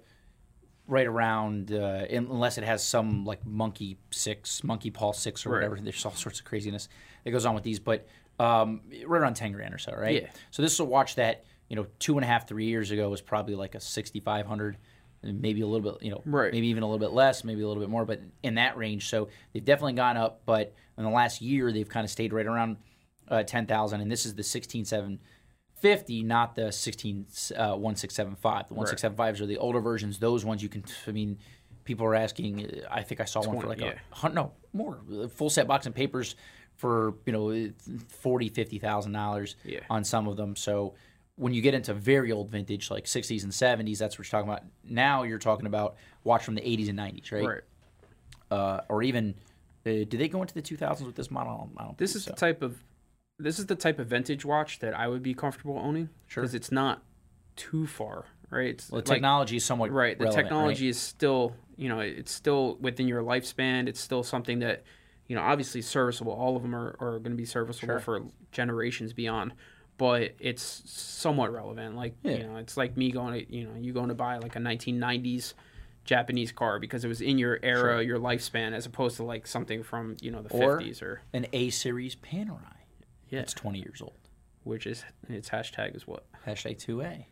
right 0.87 1.07
around 1.07 1.71
uh, 1.71 2.05
unless 2.09 2.57
it 2.57 2.63
has 2.63 2.83
some 2.83 3.23
like 3.23 3.45
monkey 3.45 3.97
six, 4.09 4.61
monkey 4.63 4.89
paw 4.89 5.13
six, 5.13 5.45
or 5.45 5.49
Right. 5.51 5.57
whatever. 5.57 5.77
There's 5.79 6.03
all 6.05 6.11
sorts 6.11 6.39
of 6.39 6.45
craziness 6.45 6.89
that 7.23 7.31
goes 7.31 7.45
on 7.45 7.53
with 7.55 7.63
these, 7.63 7.79
but 7.79 8.07
um, 8.41 8.81
right 9.05 9.21
around 9.21 9.35
ten 9.35 9.51
grand 9.51 9.73
or 9.73 9.77
so, 9.77 9.93
right? 9.93 10.23
Yeah. 10.23 10.29
So 10.51 10.61
this 10.61 10.73
is 10.73 10.79
a 10.79 10.85
watch 10.85 11.15
that 11.15 11.45
you 11.69 11.75
know 11.75 11.85
two 11.99 12.17
and 12.17 12.23
a 12.25 12.27
half, 12.27 12.47
three 12.47 12.65
years 12.65 12.91
ago 12.91 13.09
was 13.09 13.21
probably 13.21 13.55
like 13.55 13.75
a 13.75 13.79
sixty 13.79 14.19
five 14.19 14.45
hundred. 14.45 14.77
Maybe 15.23 15.61
a 15.61 15.67
little 15.67 15.91
bit, 15.91 16.01
you 16.01 16.09
know, 16.09 16.23
Right. 16.25 16.51
maybe 16.51 16.65
even 16.69 16.81
a 16.81 16.87
little 16.87 16.97
bit 16.97 17.11
less, 17.11 17.43
maybe 17.43 17.61
a 17.61 17.67
little 17.67 17.83
bit 17.83 17.91
more, 17.91 18.05
but 18.05 18.21
in 18.41 18.55
that 18.55 18.75
range. 18.75 19.07
So 19.07 19.27
they've 19.53 19.63
definitely 19.63 19.93
gone 19.93 20.17
up, 20.17 20.41
but 20.47 20.73
in 20.97 21.03
the 21.03 21.11
last 21.11 21.43
year 21.43 21.71
they've 21.71 21.87
kind 21.87 22.03
of 22.03 22.09
stayed 22.09 22.33
right 22.33 22.47
around 22.47 22.77
uh, 23.27 23.43
ten 23.43 23.67
thousand, 23.67 24.01
and 24.01 24.11
this 24.11 24.25
is 24.25 24.33
the 24.33 24.41
sixteen 24.43 24.83
seven 24.83 25.19
50, 25.79 26.21
not 26.23 26.55
the 26.55 26.71
16 26.71 27.25
uh, 27.57 27.75
1675. 27.75 28.69
The 28.69 28.75
1675s 28.75 29.41
are 29.41 29.47
the 29.47 29.57
older 29.57 29.79
versions. 29.79 30.19
Those 30.19 30.45
ones 30.45 30.61
you 30.61 30.69
can, 30.69 30.83
I 31.07 31.11
mean, 31.11 31.39
people 31.85 32.05
are 32.05 32.13
asking. 32.13 32.65
uh, 32.65 32.87
I 32.91 33.01
think 33.01 33.19
I 33.19 33.25
saw 33.25 33.41
one 33.41 33.59
for 33.59 33.67
like 33.67 33.79
yeah. 33.79 33.93
a 34.11 34.15
hun- 34.15 34.35
no 34.35 34.51
more 34.73 34.99
uh, 35.11 35.27
full 35.27 35.49
set 35.49 35.67
box 35.67 35.87
and 35.87 35.95
papers 35.95 36.35
for 36.81 37.13
you 37.27 37.31
know 37.33 37.69
40 38.07 38.49
50 38.49 38.79
thousand 38.79 39.11
dollars 39.11 39.55
Yeah. 39.63 39.81
on 39.89 40.03
some 40.03 40.27
of 40.27 40.35
them. 40.35 40.55
So 40.55 40.95
when 41.35 41.53
you 41.53 41.61
get 41.61 41.73
into 41.75 41.93
very 41.93 42.31
old 42.31 42.49
vintage 42.49 42.89
like 42.91 43.05
60s 43.05 43.43
and 43.43 43.51
70s, 43.51 43.99
that's 43.99 44.17
what 44.17 44.25
you're 44.27 44.31
talking 44.41 44.49
about. 44.51 44.63
Now 44.83 45.23
you're 45.23 45.37
talking 45.39 45.67
about 45.67 45.95
watch 46.23 46.43
from 46.43 46.55
the 46.55 46.61
80s 46.61 46.89
and 46.89 46.97
90s, 46.99 47.31
right? 47.31 47.45
right 47.47 47.61
Uh, 48.49 48.81
or 48.89 49.03
even 49.03 49.35
uh, 49.85 49.89
do 50.09 50.17
they 50.17 50.27
go 50.27 50.41
into 50.41 50.53
the 50.55 50.61
2000s 50.61 51.05
with 51.05 51.15
this 51.15 51.31
model? 51.31 51.69
I 51.77 51.83
don't, 51.85 51.97
This 51.97 52.15
is 52.15 52.23
so. 52.23 52.31
the 52.31 52.37
type 52.37 52.61
of 52.63 52.83
this 53.39 53.57
is 53.59 53.65
the 53.67 53.75
type 53.75 53.97
of 53.99 54.07
vintage 54.07 54.43
watch 54.43 54.79
that 54.79 54.93
I 54.97 55.07
would 55.07 55.23
be 55.23 55.33
comfortable 55.33 55.77
owning 55.79 56.09
Sure. 56.27 56.41
because 56.43 56.53
it's 56.55 56.71
not 56.71 57.03
too 57.55 57.85
far, 57.87 58.25
right? 58.51 58.69
It's 58.69 58.89
well, 58.91 59.01
the 59.01 59.09
like- 59.09 59.15
technology 59.17 59.55
is 59.57 59.65
somewhat 59.65 59.91
right. 59.91 60.17
The 60.17 60.25
relevant, 60.25 60.43
technology 60.45 60.87
is 60.89 60.99
still, 60.99 61.55
you 61.75 61.89
know, 61.89 61.99
it's 62.01 62.31
still 62.31 62.77
within 62.81 63.07
your 63.07 63.21
lifespan. 63.23 63.87
It's 63.87 63.99
still 63.99 64.21
something 64.23 64.59
that, 64.59 64.83
you 65.31 65.37
know, 65.37 65.43
obviously 65.43 65.81
serviceable. 65.81 66.33
All 66.33 66.57
of 66.57 66.61
them 66.61 66.75
are, 66.75 66.93
are 66.99 67.17
going 67.19 67.31
to 67.31 67.37
be 67.37 67.45
serviceable 67.45 67.99
for 67.99 68.21
generations 68.51 69.13
beyond. 69.13 69.53
But 69.97 70.31
it's 70.39 70.83
somewhat 70.91 71.53
relevant. 71.53 71.95
Like 71.95 72.15
Yeah. 72.21 72.31
you 72.37 72.43
know, 72.47 72.57
it's 72.57 72.75
like 72.75 72.97
me 72.97 73.11
going 73.11 73.33
to 73.45 73.55
you 73.55 73.63
know 73.63 73.75
you 73.79 73.93
going 73.93 74.09
to 74.09 74.13
buy 74.13 74.39
like 74.39 74.57
a 74.57 74.59
1990s 74.59 75.53
Japanese 76.03 76.51
car 76.51 76.79
because 76.79 77.05
it 77.05 77.07
was 77.07 77.21
in 77.21 77.37
your 77.37 77.59
era, 77.63 78.03
your 78.03 78.19
lifespan, 78.19 78.73
as 78.73 78.85
opposed 78.85 79.15
to 79.17 79.23
like 79.23 79.47
something 79.47 79.83
from 79.83 80.17
you 80.21 80.31
know 80.31 80.41
the 80.41 80.49
Or- 80.53 80.79
50s 80.81 81.01
or 81.01 81.21
An 81.31 81.45
A 81.53 81.69
series 81.69 82.15
Panerai. 82.17 82.75
yeah, 83.29 83.39
It's 83.39 83.53
20 83.53 83.79
years 83.79 84.01
old. 84.01 84.17
which 84.65 84.85
is 84.85 85.05
its 85.29 85.47
hashtag 85.49 85.95
is 85.95 86.05
what 86.05 86.25
Hashtag 86.45 86.77
2A. 86.85 87.25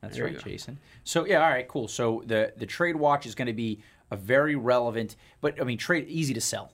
That's 0.00 0.16
There 0.16 0.26
right. 0.26 0.38
Jason. 0.38 0.78
So 1.02 1.26
yeah, 1.26 1.42
all 1.42 1.50
right, 1.50 1.66
cool. 1.66 1.88
So 1.88 2.22
the 2.26 2.52
the 2.56 2.66
trade 2.66 2.94
watch 2.96 3.26
is 3.26 3.34
going 3.34 3.48
to 3.48 3.52
be 3.66 3.80
a 4.12 4.16
very 4.16 4.54
relevant, 4.56 5.16
but 5.40 5.60
I 5.60 5.64
mean, 5.64 5.78
trade 5.78 6.06
easy 6.08 6.32
to 6.34 6.40
sell. 6.40 6.72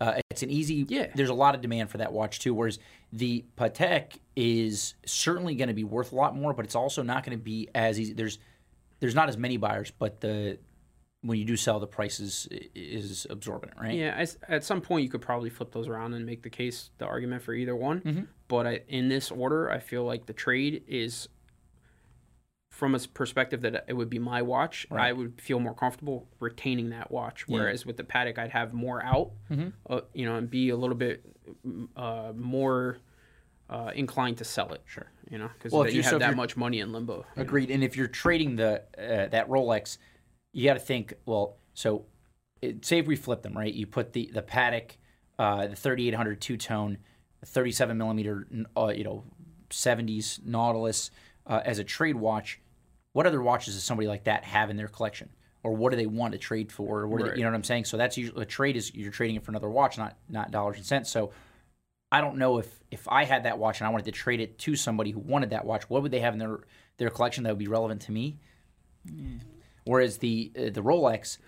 Uh, 0.00 0.20
it's 0.30 0.42
an 0.42 0.50
easy. 0.50 0.84
Yeah. 0.88 1.08
There's 1.14 1.30
a 1.30 1.34
lot 1.34 1.54
of 1.54 1.60
demand 1.60 1.90
for 1.90 1.98
that 1.98 2.12
watch 2.12 2.40
too. 2.40 2.54
Whereas 2.54 2.78
the 3.12 3.44
Patek 3.56 4.18
is 4.34 4.94
certainly 5.06 5.54
going 5.54 5.68
to 5.68 5.74
be 5.74 5.84
worth 5.84 6.12
a 6.12 6.16
lot 6.16 6.36
more, 6.36 6.52
but 6.52 6.64
it's 6.64 6.74
also 6.74 7.02
not 7.02 7.24
going 7.24 7.36
to 7.36 7.42
be 7.42 7.68
as 7.74 7.98
easy. 7.98 8.12
There's 8.12 8.38
there's 9.00 9.14
not 9.14 9.28
as 9.28 9.36
many 9.36 9.56
buyers, 9.56 9.90
but 9.90 10.20
the 10.20 10.58
when 11.22 11.38
you 11.38 11.44
do 11.44 11.56
sell, 11.56 11.80
the 11.80 11.86
price 11.86 12.20
is, 12.20 12.46
is 12.74 13.26
absorbent, 13.30 13.72
right? 13.80 13.94
Yeah, 13.94 14.24
at 14.48 14.64
some 14.64 14.80
point 14.80 15.02
you 15.02 15.08
could 15.08 15.22
probably 15.22 15.50
flip 15.50 15.72
those 15.72 15.88
around 15.88 16.14
and 16.14 16.24
make 16.24 16.42
the 16.42 16.50
case, 16.50 16.90
the 16.98 17.06
argument 17.06 17.42
for 17.42 17.52
either 17.52 17.74
one. 17.74 18.28
But 18.48 18.66
I, 18.66 18.80
in 18.88 19.08
this 19.08 19.32
order, 19.32 19.70
I 19.70 19.80
feel 19.80 20.04
like 20.04 20.26
the 20.26 20.32
trade 20.32 20.84
is, 20.86 21.28
from 22.76 22.94
a 22.94 22.98
perspective 22.98 23.62
that 23.62 23.86
it 23.88 23.94
would 23.94 24.10
be 24.10 24.18
my 24.18 24.42
watch, 24.42 24.86
I 24.90 25.10
would 25.10 25.40
feel 25.40 25.58
more 25.60 25.72
comfortable 25.72 26.28
retaining 26.40 26.90
that 26.90 27.10
watch. 27.10 27.48
Whereas 27.48 27.86
with 27.86 27.96
the 27.96 28.04
Patek, 28.04 28.38
I'd 28.38 28.50
have 28.50 28.74
more 28.74 29.02
out, 29.02 29.30
uh, 29.88 30.00
you 30.12 30.26
know, 30.26 30.36
and 30.36 30.50
be 30.50 30.68
a 30.68 30.76
little 30.76 30.94
bit 30.94 31.24
mm, 31.66 31.88
uh, 31.96 32.34
more 32.34 32.98
uh, 33.70 33.92
inclined 33.94 34.36
to 34.38 34.44
sell 34.44 34.74
it. 34.74 34.82
Sure. 34.84 35.10
You 35.30 35.38
know, 35.38 35.48
because 35.54 35.72
Well, 35.72 35.82
if 35.84 35.88
you 35.88 35.96
you're- 35.96 36.02
so 36.04 36.10
have 36.10 36.20
that 36.20 36.36
much 36.36 36.54
money 36.54 36.80
in 36.80 36.92
limbo. 36.92 37.16
you 37.16 37.24
know? 37.36 37.42
Agreed. 37.42 37.70
And 37.70 37.82
if 37.82 37.96
you're 37.96 38.08
trading 38.08 38.56
the 38.56 38.82
uh, 38.98 39.28
that 39.28 39.48
Rolex, 39.48 39.96
you 40.52 40.66
got 40.66 40.74
to 40.74 40.80
think. 40.80 41.14
Well, 41.24 41.56
so 41.72 42.04
it, 42.60 42.84
say 42.84 42.98
if 42.98 43.06
we 43.06 43.16
flip 43.16 43.40
them, 43.40 43.56
right? 43.56 43.72
You 43.72 43.86
put 43.86 44.12
the 44.12 44.30
the 44.34 44.42
Patek, 44.42 44.98
uh, 45.38 45.68
the 45.68 45.76
3800 45.76 46.42
two 46.42 46.58
tone, 46.58 46.98
37 47.42 47.96
millimeter, 47.96 48.46
uh, 48.76 48.88
you 48.88 49.04
know, 49.04 49.24
70s 49.70 50.44
Nautilus 50.44 51.10
uh, 51.46 51.62
as 51.64 51.78
a 51.78 51.84
trade 51.84 52.16
watch. 52.16 52.60
What 53.16 53.26
other 53.26 53.40
watches 53.40 53.72
does 53.72 53.82
somebody 53.82 54.08
like 54.08 54.24
that 54.24 54.44
have 54.44 54.68
in 54.68 54.76
their 54.76 54.88
collection? 54.88 55.30
Or 55.62 55.74
what 55.74 55.88
do 55.88 55.96
they 55.96 56.04
want 56.04 56.32
to 56.32 56.38
trade 56.38 56.70
for? 56.70 57.00
Or 57.00 57.08
what 57.08 57.16
do 57.16 57.24
they, 57.30 57.38
you 57.38 57.44
know 57.44 57.48
what 57.48 57.56
I'm 57.56 57.64
saying? 57.64 57.86
So 57.86 57.96
that's 57.96 58.18
usually 58.18 58.42
a 58.42 58.44
trade 58.44 58.76
is 58.76 58.94
you're 58.94 59.10
trading 59.10 59.36
it 59.36 59.42
for 59.42 59.52
another 59.52 59.70
watch, 59.70 59.96
not 59.96 60.18
not 60.28 60.50
dollars 60.50 60.76
and 60.76 60.84
cents. 60.84 61.10
So 61.10 61.30
I 62.12 62.20
don't 62.20 62.36
know 62.36 62.58
if 62.58 62.68
if 62.90 63.08
I 63.08 63.24
had 63.24 63.44
that 63.44 63.58
watch 63.58 63.80
and 63.80 63.88
I 63.88 63.90
wanted 63.90 64.04
to 64.04 64.12
trade 64.12 64.40
it 64.40 64.58
to 64.58 64.76
somebody 64.76 65.12
who 65.12 65.20
wanted 65.20 65.48
that 65.48 65.64
watch, 65.64 65.88
what 65.88 66.02
would 66.02 66.12
they 66.12 66.20
have 66.20 66.34
in 66.34 66.38
their 66.38 66.58
their 66.98 67.08
collection 67.08 67.44
that 67.44 67.52
would 67.52 67.58
be 67.58 67.68
relevant 67.68 68.02
to 68.02 68.12
me? 68.12 68.36
Whereas 69.84 70.18
the 70.18 70.52
uh, 70.54 70.60
the 70.64 70.82
Rolex 70.82 71.38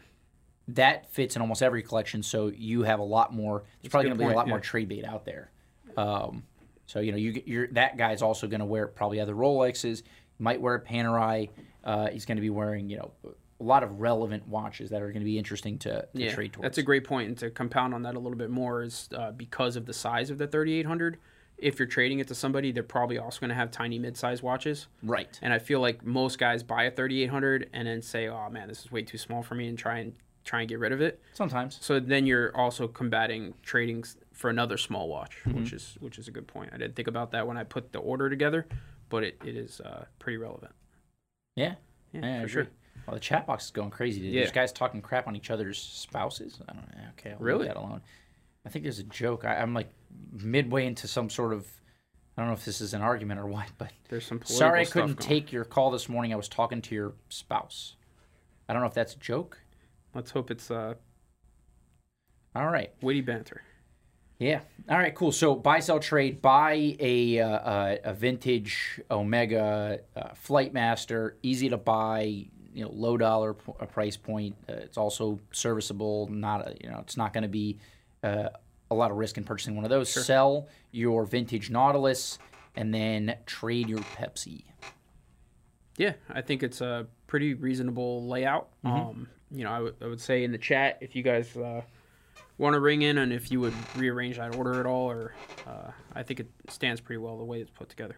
that 0.68 1.12
fits 1.12 1.36
in 1.36 1.42
almost 1.42 1.62
every 1.62 1.82
collection, 1.82 2.22
so 2.22 2.46
you 2.46 2.84
have 2.84 2.98
a 2.98 3.04
lot 3.04 3.34
more. 3.34 3.64
There's 3.82 3.90
probably 3.90 4.08
going 4.08 4.18
to 4.20 4.24
be 4.24 4.32
a 4.32 4.34
lot 4.34 4.48
more 4.48 4.60
trade 4.60 4.88
bait 4.88 5.04
out 5.04 5.26
there. 5.26 5.50
Um, 5.98 6.44
so 6.86 7.00
you 7.00 7.12
know, 7.12 7.18
you 7.18 7.42
you're 7.44 7.66
that 7.72 7.98
guy's 7.98 8.22
also 8.22 8.46
going 8.46 8.60
to 8.60 8.66
wear 8.66 8.86
probably 8.86 9.20
other 9.20 9.34
Rolexes. 9.34 10.02
Might 10.38 10.60
wear 10.60 10.74
a 10.74 10.80
Panerai. 10.80 11.50
Uh, 11.84 12.08
he's 12.08 12.24
going 12.24 12.36
to 12.36 12.42
be 12.42 12.50
wearing 12.50 12.88
you 12.88 12.98
know 12.98 13.10
a 13.24 13.64
lot 13.64 13.82
of 13.82 14.00
relevant 14.00 14.46
watches 14.46 14.90
that 14.90 15.02
are 15.02 15.08
going 15.10 15.20
to 15.20 15.24
be 15.24 15.36
interesting 15.38 15.78
to, 15.78 16.02
to 16.02 16.08
yeah, 16.14 16.32
trade 16.32 16.52
towards. 16.52 16.62
that's 16.64 16.78
a 16.78 16.82
great 16.82 17.04
point. 17.04 17.28
And 17.28 17.38
to 17.38 17.50
compound 17.50 17.92
on 17.92 18.02
that 18.02 18.14
a 18.14 18.18
little 18.18 18.38
bit 18.38 18.50
more 18.50 18.82
is 18.82 19.08
uh, 19.16 19.32
because 19.32 19.74
of 19.76 19.84
the 19.86 19.92
size 19.92 20.30
of 20.30 20.38
the 20.38 20.46
3800. 20.46 21.18
If 21.56 21.80
you're 21.80 21.88
trading 21.88 22.20
it 22.20 22.28
to 22.28 22.36
somebody, 22.36 22.70
they're 22.70 22.84
probably 22.84 23.18
also 23.18 23.40
going 23.40 23.48
to 23.48 23.56
have 23.56 23.72
tiny 23.72 23.98
mid-size 23.98 24.44
watches. 24.44 24.86
right. 25.02 25.36
And 25.42 25.52
I 25.52 25.58
feel 25.58 25.80
like 25.80 26.04
most 26.06 26.38
guys 26.38 26.62
buy 26.62 26.84
a 26.84 26.90
3800 26.92 27.68
and 27.72 27.88
then 27.88 28.00
say, 28.00 28.28
"Oh 28.28 28.48
man, 28.48 28.68
this 28.68 28.84
is 28.84 28.92
way 28.92 29.02
too 29.02 29.18
small 29.18 29.42
for 29.42 29.56
me," 29.56 29.66
and 29.66 29.76
try 29.76 29.98
and 29.98 30.12
try 30.44 30.60
and 30.60 30.68
get 30.68 30.78
rid 30.78 30.92
of 30.92 31.00
it. 31.00 31.20
Sometimes. 31.34 31.78
So 31.80 31.98
then 31.98 32.26
you're 32.26 32.56
also 32.56 32.86
combating 32.86 33.54
trading 33.64 34.04
for 34.32 34.50
another 34.50 34.78
small 34.78 35.08
watch, 35.08 35.38
Mm-hmm. 35.44 35.58
which 35.58 35.72
is 35.72 35.96
which 35.98 36.16
is 36.16 36.28
a 36.28 36.30
good 36.30 36.46
point. 36.46 36.70
I 36.72 36.76
didn't 36.78 36.94
think 36.94 37.08
about 37.08 37.32
that 37.32 37.44
when 37.48 37.56
I 37.56 37.64
put 37.64 37.90
the 37.92 37.98
order 37.98 38.30
together, 38.30 38.64
but 39.08 39.24
it, 39.24 39.40
it 39.44 39.56
is 39.56 39.80
uh, 39.80 40.04
pretty 40.18 40.36
relevant. 40.36 40.72
Yeah. 41.56 41.74
Yeah, 42.12 42.20
Yeah, 42.22 42.42
for 42.42 42.48
sure. 42.48 42.68
Well, 43.06 43.14
the 43.14 43.20
chat 43.20 43.46
box 43.46 43.66
is 43.66 43.70
going 43.70 43.90
crazy. 43.90 44.20
Dude. 44.20 44.32
Yeah. 44.32 44.40
There's 44.42 44.52
guys 44.52 44.72
talking 44.72 45.00
crap 45.00 45.26
on 45.28 45.36
each 45.36 45.50
other's 45.50 45.78
spouses. 45.78 46.60
I 46.68 46.72
don't 46.74 46.82
know. 46.96 47.02
Okay, 47.18 47.30
I'll 47.32 47.38
Really? 47.38 47.60
leave 47.60 47.68
that 47.68 47.76
alone. 47.78 48.00
I 48.66 48.68
think 48.70 48.82
there's 48.82 48.98
a 48.98 49.04
joke. 49.04 49.44
I, 49.44 49.56
I'm 49.56 49.72
like 49.72 49.88
midway 50.32 50.86
into 50.86 51.08
some 51.08 51.30
sort 51.30 51.52
of. 51.52 51.66
I 52.36 52.42
don't 52.42 52.48
know 52.50 52.54
if 52.54 52.64
this 52.64 52.80
is 52.80 52.94
an 52.94 53.02
argument 53.02 53.40
or 53.40 53.46
what, 53.46 53.66
but 53.78 53.90
There's 54.08 54.24
some 54.26 54.40
sorry 54.44 54.82
I 54.82 54.84
couldn't 54.84 55.18
going. 55.18 55.28
take 55.28 55.50
your 55.52 55.64
call 55.64 55.90
this 55.90 56.08
morning. 56.08 56.32
I 56.32 56.36
was 56.36 56.48
talking 56.48 56.80
to 56.82 56.94
your 56.94 57.14
spouse. 57.30 57.96
I 58.68 58.72
don't 58.72 58.82
know 58.82 58.88
if 58.88 58.94
that's 58.94 59.14
a 59.14 59.18
joke. 59.18 59.58
Let's 60.14 60.30
hope 60.30 60.50
it's 60.50 60.70
uh, 60.70 60.94
All 62.54 62.68
right. 62.68 62.92
witty 63.02 63.22
banter. 63.22 63.62
Yeah. 64.38 64.60
All 64.88 64.96
right. 64.98 65.14
Cool. 65.14 65.32
So 65.32 65.54
buy, 65.54 65.80
sell, 65.80 65.98
trade. 65.98 66.40
Buy 66.40 66.96
a 67.00 67.40
uh, 67.40 67.48
uh, 67.48 67.96
a 68.04 68.14
vintage 68.14 69.00
Omega 69.10 70.00
uh, 70.16 70.28
Flightmaster. 70.46 71.32
Easy 71.42 71.68
to 71.68 71.76
buy. 71.76 72.46
You 72.74 72.84
know, 72.84 72.90
low 72.92 73.16
dollar 73.16 73.54
p- 73.54 73.72
uh, 73.80 73.86
price 73.86 74.16
point. 74.16 74.54
Uh, 74.68 74.74
it's 74.74 74.96
also 74.96 75.40
serviceable. 75.50 76.28
Not 76.30 76.68
a, 76.68 76.76
you 76.80 76.88
know, 76.88 76.98
it's 77.00 77.16
not 77.16 77.32
going 77.32 77.42
to 77.42 77.48
be 77.48 77.78
uh, 78.22 78.50
a 78.90 78.94
lot 78.94 79.10
of 79.10 79.16
risk 79.16 79.36
in 79.36 79.42
purchasing 79.44 79.74
one 79.74 79.84
of 79.84 79.90
those. 79.90 80.08
Sell 80.10 80.68
your 80.92 81.24
vintage 81.24 81.70
Nautilus 81.70 82.38
and 82.76 82.94
then 82.94 83.34
trade 83.46 83.88
your 83.88 83.98
Pepsi. 83.98 84.62
Yeah, 85.96 86.12
I 86.30 86.40
think 86.42 86.62
it's 86.62 86.80
a 86.80 87.08
pretty 87.26 87.54
reasonable 87.54 88.28
layout. 88.28 88.68
Um, 88.84 89.28
you 89.50 89.64
know, 89.64 89.70
I 89.72 89.80
would- 89.80 90.00
would 90.00 90.20
say 90.20 90.44
in 90.44 90.52
the 90.52 90.58
chat 90.58 90.98
if 91.00 91.16
you 91.16 91.24
guys 91.24 91.56
uh, 91.56 91.82
want 92.58 92.74
to 92.74 92.80
ring 92.80 93.02
in 93.02 93.18
and 93.18 93.32
if 93.32 93.50
you 93.50 93.60
would 93.60 93.74
rearrange 93.96 94.36
that 94.36 94.54
order 94.56 94.80
at 94.80 94.86
all, 94.86 95.10
or 95.10 95.34
uh, 95.66 95.90
I 96.14 96.22
think 96.22 96.40
it 96.40 96.48
stands 96.68 97.00
pretty 97.00 97.18
well 97.18 97.36
the 97.38 97.44
way 97.44 97.60
it's 97.60 97.70
put 97.70 97.88
together. 97.88 98.16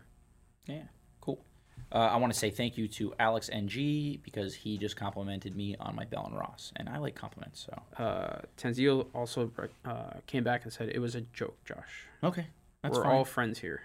Yeah. 0.67 0.83
Cool. 1.21 1.45
Uh, 1.93 1.99
I 1.99 2.17
want 2.17 2.33
to 2.33 2.39
say 2.39 2.51
thank 2.51 2.79
you 2.79 2.87
to 2.89 3.13
Alex 3.19 3.51
NG 3.53 4.19
because 4.23 4.55
he 4.55 4.79
just 4.79 4.97
complimented 4.97 5.57
me 5.57 5.77
on 5.81 5.95
my 5.97 6.05
Bell 6.05 6.25
and 6.27 6.37
Ross, 6.39 6.73
and 6.77 6.89
I 6.89 6.99
like 6.99 7.15
compliments. 7.15 7.67
So 7.67 8.03
Uh, 8.05 8.39
Tanzil 8.57 9.07
also 9.15 9.51
uh, 9.85 9.95
came 10.27 10.45
back 10.45 10.65
and 10.65 10.73
said 10.73 10.89
it 10.91 10.99
was 11.01 11.15
a 11.15 11.23
joke, 11.33 11.57
Josh. 11.65 12.05
okay, 12.23 12.47
that's 12.83 12.97
We're 12.97 13.05
fine. 13.05 13.13
all 13.13 13.25
friends 13.25 13.59
here. 13.59 13.83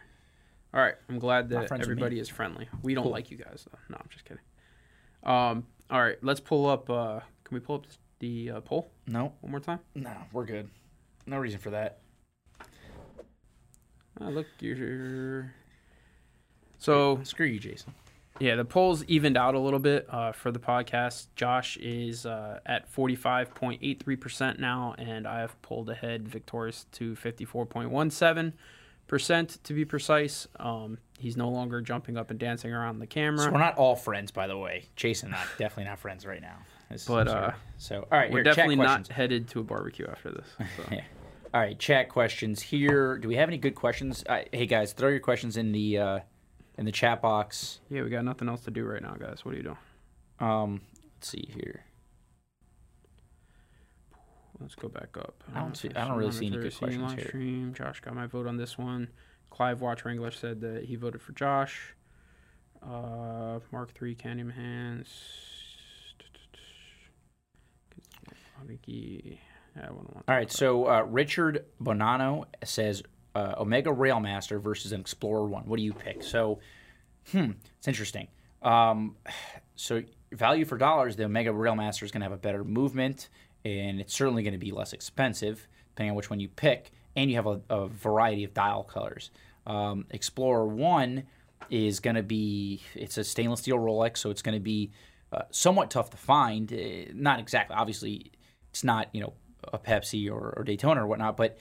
All 0.74 0.82
right, 0.82 0.96
I'm 1.10 1.20
glad 1.20 1.50
that 1.50 1.68
friends 1.70 1.88
with 1.88 1.98
me. 1.98 2.02
everybody 2.04 2.20
is 2.20 2.28
friendly. 2.30 2.68
We 2.84 2.94
don't 2.94 3.04
Cool. 3.06 3.12
like 3.14 3.32
you 3.32 3.38
guys 3.38 3.66
though. 3.72 3.80
No, 3.90 3.98
I'm 4.00 4.10
just 4.10 4.26
kidding. 4.26 4.44
Um, 5.24 5.66
all 5.90 6.02
right, 6.02 6.18
let's 6.22 6.40
pull 6.42 6.68
up. 6.68 6.90
Uh, 6.90 7.22
can 7.46 7.56
we 7.56 7.60
pull 7.60 7.76
up 7.78 7.86
the 8.20 8.52
uh, 8.52 8.62
poll 8.62 8.92
no, 9.08 9.34
one 9.42 9.52
more 9.52 9.60
time? 9.60 9.80
No, 9.94 10.12
we're 10.32 10.46
good. 10.46 10.70
No 11.26 11.38
reason 11.38 11.60
for 11.60 11.72
that. 11.72 12.00
Uh, 14.20 14.30
look, 14.30 14.48
you're. 14.60 15.54
So 16.78 17.20
Screw 17.24 17.46
you, 17.48 17.60
Jason. 17.60 17.94
yeah, 18.40 18.56
the 18.56 18.66
polls 18.66 19.04
evened 19.06 19.38
out 19.38 19.56
a 19.56 19.60
little 19.60 19.80
bit 19.80 20.06
uh, 20.10 20.32
for 20.32 20.52
the 20.52 20.60
podcast. 20.60 21.28
Josh 21.36 21.78
is 21.78 22.26
uh, 22.26 22.60
at 22.66 22.88
forty 22.90 23.16
five 23.16 23.54
point 23.54 23.80
eight 23.84 24.02
three 24.04 24.16
percent 24.16 24.60
now, 24.60 24.96
and 24.98 25.28
I 25.28 25.40
have 25.40 25.60
pulled 25.62 25.90
ahead 25.90 26.28
victorious 26.28 26.86
to 26.94 27.16
fifty 27.16 27.44
four 27.46 27.66
point 27.66 27.90
one 27.90 28.10
seven 28.10 28.54
percent 29.08 29.58
to 29.64 29.74
be 29.74 29.84
precise. 29.86 30.48
Um, 30.60 30.98
he's 31.20 31.36
no 31.38 31.50
longer 31.50 31.82
jumping 31.82 32.18
up 32.18 32.30
and 32.30 32.40
dancing 32.40 32.72
around 32.74 33.00
the 33.00 33.08
camera. 33.08 33.46
So 33.46 33.52
we're 33.52 33.60
not 33.60 33.76
all 33.78 33.96
friends, 33.96 34.32
by 34.32 34.48
the 34.48 34.58
way. 34.58 34.86
Jason, 34.96 35.32
not 35.32 35.48
definitely 35.58 35.86
not 35.90 36.00
friends 36.00 36.26
right 36.26 36.42
now. 36.42 36.58
This- 36.90 37.06
But, 37.06 37.28
uh, 37.28 37.52
so 37.78 38.08
all 38.12 38.18
right, 38.20 38.32
We're 38.32 38.38
here, 38.38 38.44
definitely 38.44 38.76
not 38.78 39.08
headed 39.08 39.48
to 39.50 39.60
a 39.60 39.64
barbecue 39.64 40.06
after 40.08 40.32
this. 40.32 40.48
So. 40.78 40.84
Yeah. 40.92 41.04
All 41.54 41.62
right, 41.62 41.78
chat 41.80 42.10
questions 42.10 42.62
here. 42.62 43.18
Do 43.18 43.28
we 43.30 43.36
have 43.38 43.48
any 43.48 43.58
good 43.58 43.76
questions? 43.76 44.24
Uh, 44.28 44.42
hey 44.52 44.66
guys, 44.66 44.92
throw 44.94 45.08
your 45.10 45.20
questions 45.22 45.56
in 45.58 45.72
the 45.72 45.98
uh, 45.98 46.20
in 46.78 46.84
the 46.86 46.92
chat 46.92 47.22
box. 47.22 47.80
yeah, 47.90 48.02
we 48.04 48.10
got 48.10 48.26
nothing 48.26 48.50
else 48.50 48.62
to 48.66 48.72
do 48.72 48.84
right 48.84 49.02
now, 49.02 49.14
guys. 49.18 49.46
What 49.46 49.54
are 49.54 49.58
you 49.58 49.64
doing? 49.64 49.78
Um, 50.42 50.82
let's 51.16 51.30
see 51.30 51.50
here. 51.56 51.86
Let's 54.60 54.76
go 54.76 54.88
back 54.90 55.18
up. 55.18 55.44
I 55.54 55.60
don't 55.60 55.76
see- 55.78 55.90
I 55.96 56.08
don't 56.08 56.18
really 56.18 56.32
see 56.32 56.48
any 56.48 56.58
good 56.58 56.76
questions 56.78 57.14
here. 57.14 57.28
Stream. 57.28 57.74
Josh 57.74 58.00
got 58.02 58.16
my 58.16 58.26
vote 58.28 58.48
on 58.48 58.58
this 58.58 58.78
one. 58.78 59.10
Clive 59.50 59.82
Watch 59.82 60.04
Wrangler 60.06 60.32
said 60.32 60.62
that 60.62 60.86
he 60.86 60.96
voted 60.96 61.22
for 61.22 61.32
Josh. 61.34 61.96
Uh, 62.84 63.60
Mark 63.72 63.92
Three 63.94 64.16
Candy 64.16 64.52
Hands. 64.54 65.08
Yeah, 69.76 69.88
I 69.88 69.92
wouldn't 69.92 70.14
want 70.14 70.26
All 70.28 70.36
right, 70.36 70.52
so 70.52 70.88
uh, 70.88 71.02
Richard 71.04 71.66
Bonanno 71.82 72.46
says 72.64 73.04
uh, 73.36 73.56
Omega 73.58 73.90
Railmaster 73.90 74.62
versus 74.62 74.92
an 74.92 75.02
Explorer 75.02 75.46
One. 75.46 75.64
What 75.66 75.78
do 75.78 75.84
you 75.84 75.94
pick? 75.94 76.24
So, 76.24 76.60
hmm, 77.32 77.52
it's 77.78 77.88
interesting. 77.88 78.28
Um, 78.62 79.16
so 79.76 80.02
value 80.32 80.66
for 80.66 80.78
dollars, 80.78 81.16
the 81.16 81.26
Omega 81.26 81.52
Railmaster 81.52 82.04
is 82.04 82.12
going 82.12 82.22
to 82.22 82.26
have 82.26 82.32
a 82.32 82.38
better 82.38 82.64
movement, 82.64 83.30
and 83.64 84.00
it's 84.00 84.14
certainly 84.14 84.44
going 84.44 84.54
to 84.54 84.60
be 84.60 84.72
less 84.72 84.94
expensive 84.94 85.68
depending 85.96 86.12
on 86.12 86.16
which 86.18 86.30
one 86.30 86.42
you 86.42 86.50
pick, 86.50 86.92
and 87.16 87.30
you 87.30 87.38
have 87.38 87.48
a, 87.48 87.62
a 87.70 87.88
variety 87.88 88.44
of 88.44 88.54
dial 88.54 88.84
colors. 88.84 89.32
Um, 89.66 90.06
Explorer 90.12 90.68
One 90.68 91.24
is 91.70 92.02
going 92.02 92.18
to 92.18 92.24
be 92.24 92.82
it's 92.94 93.18
a 93.18 93.24
stainless 93.24 93.62
steel 93.62 93.78
Rolex, 93.78 94.18
so 94.18 94.30
it's 94.30 94.42
going 94.42 94.56
to 94.56 94.62
be 94.62 94.92
uh, 95.32 95.44
somewhat 95.52 95.90
tough 95.90 96.10
to 96.10 96.18
find. 96.18 96.72
Uh, 96.72 97.12
not 97.14 97.40
exactly, 97.40 97.76
obviously, 97.78 98.32
it's 98.76 98.84
not 98.84 99.08
you 99.14 99.22
know 99.22 99.34
a 99.72 99.80
Pepsi 99.80 100.30
or, 100.30 100.54
or 100.58 100.64
Daytona 100.66 101.02
or 101.02 101.08
whatnot, 101.08 101.38
but 101.38 101.58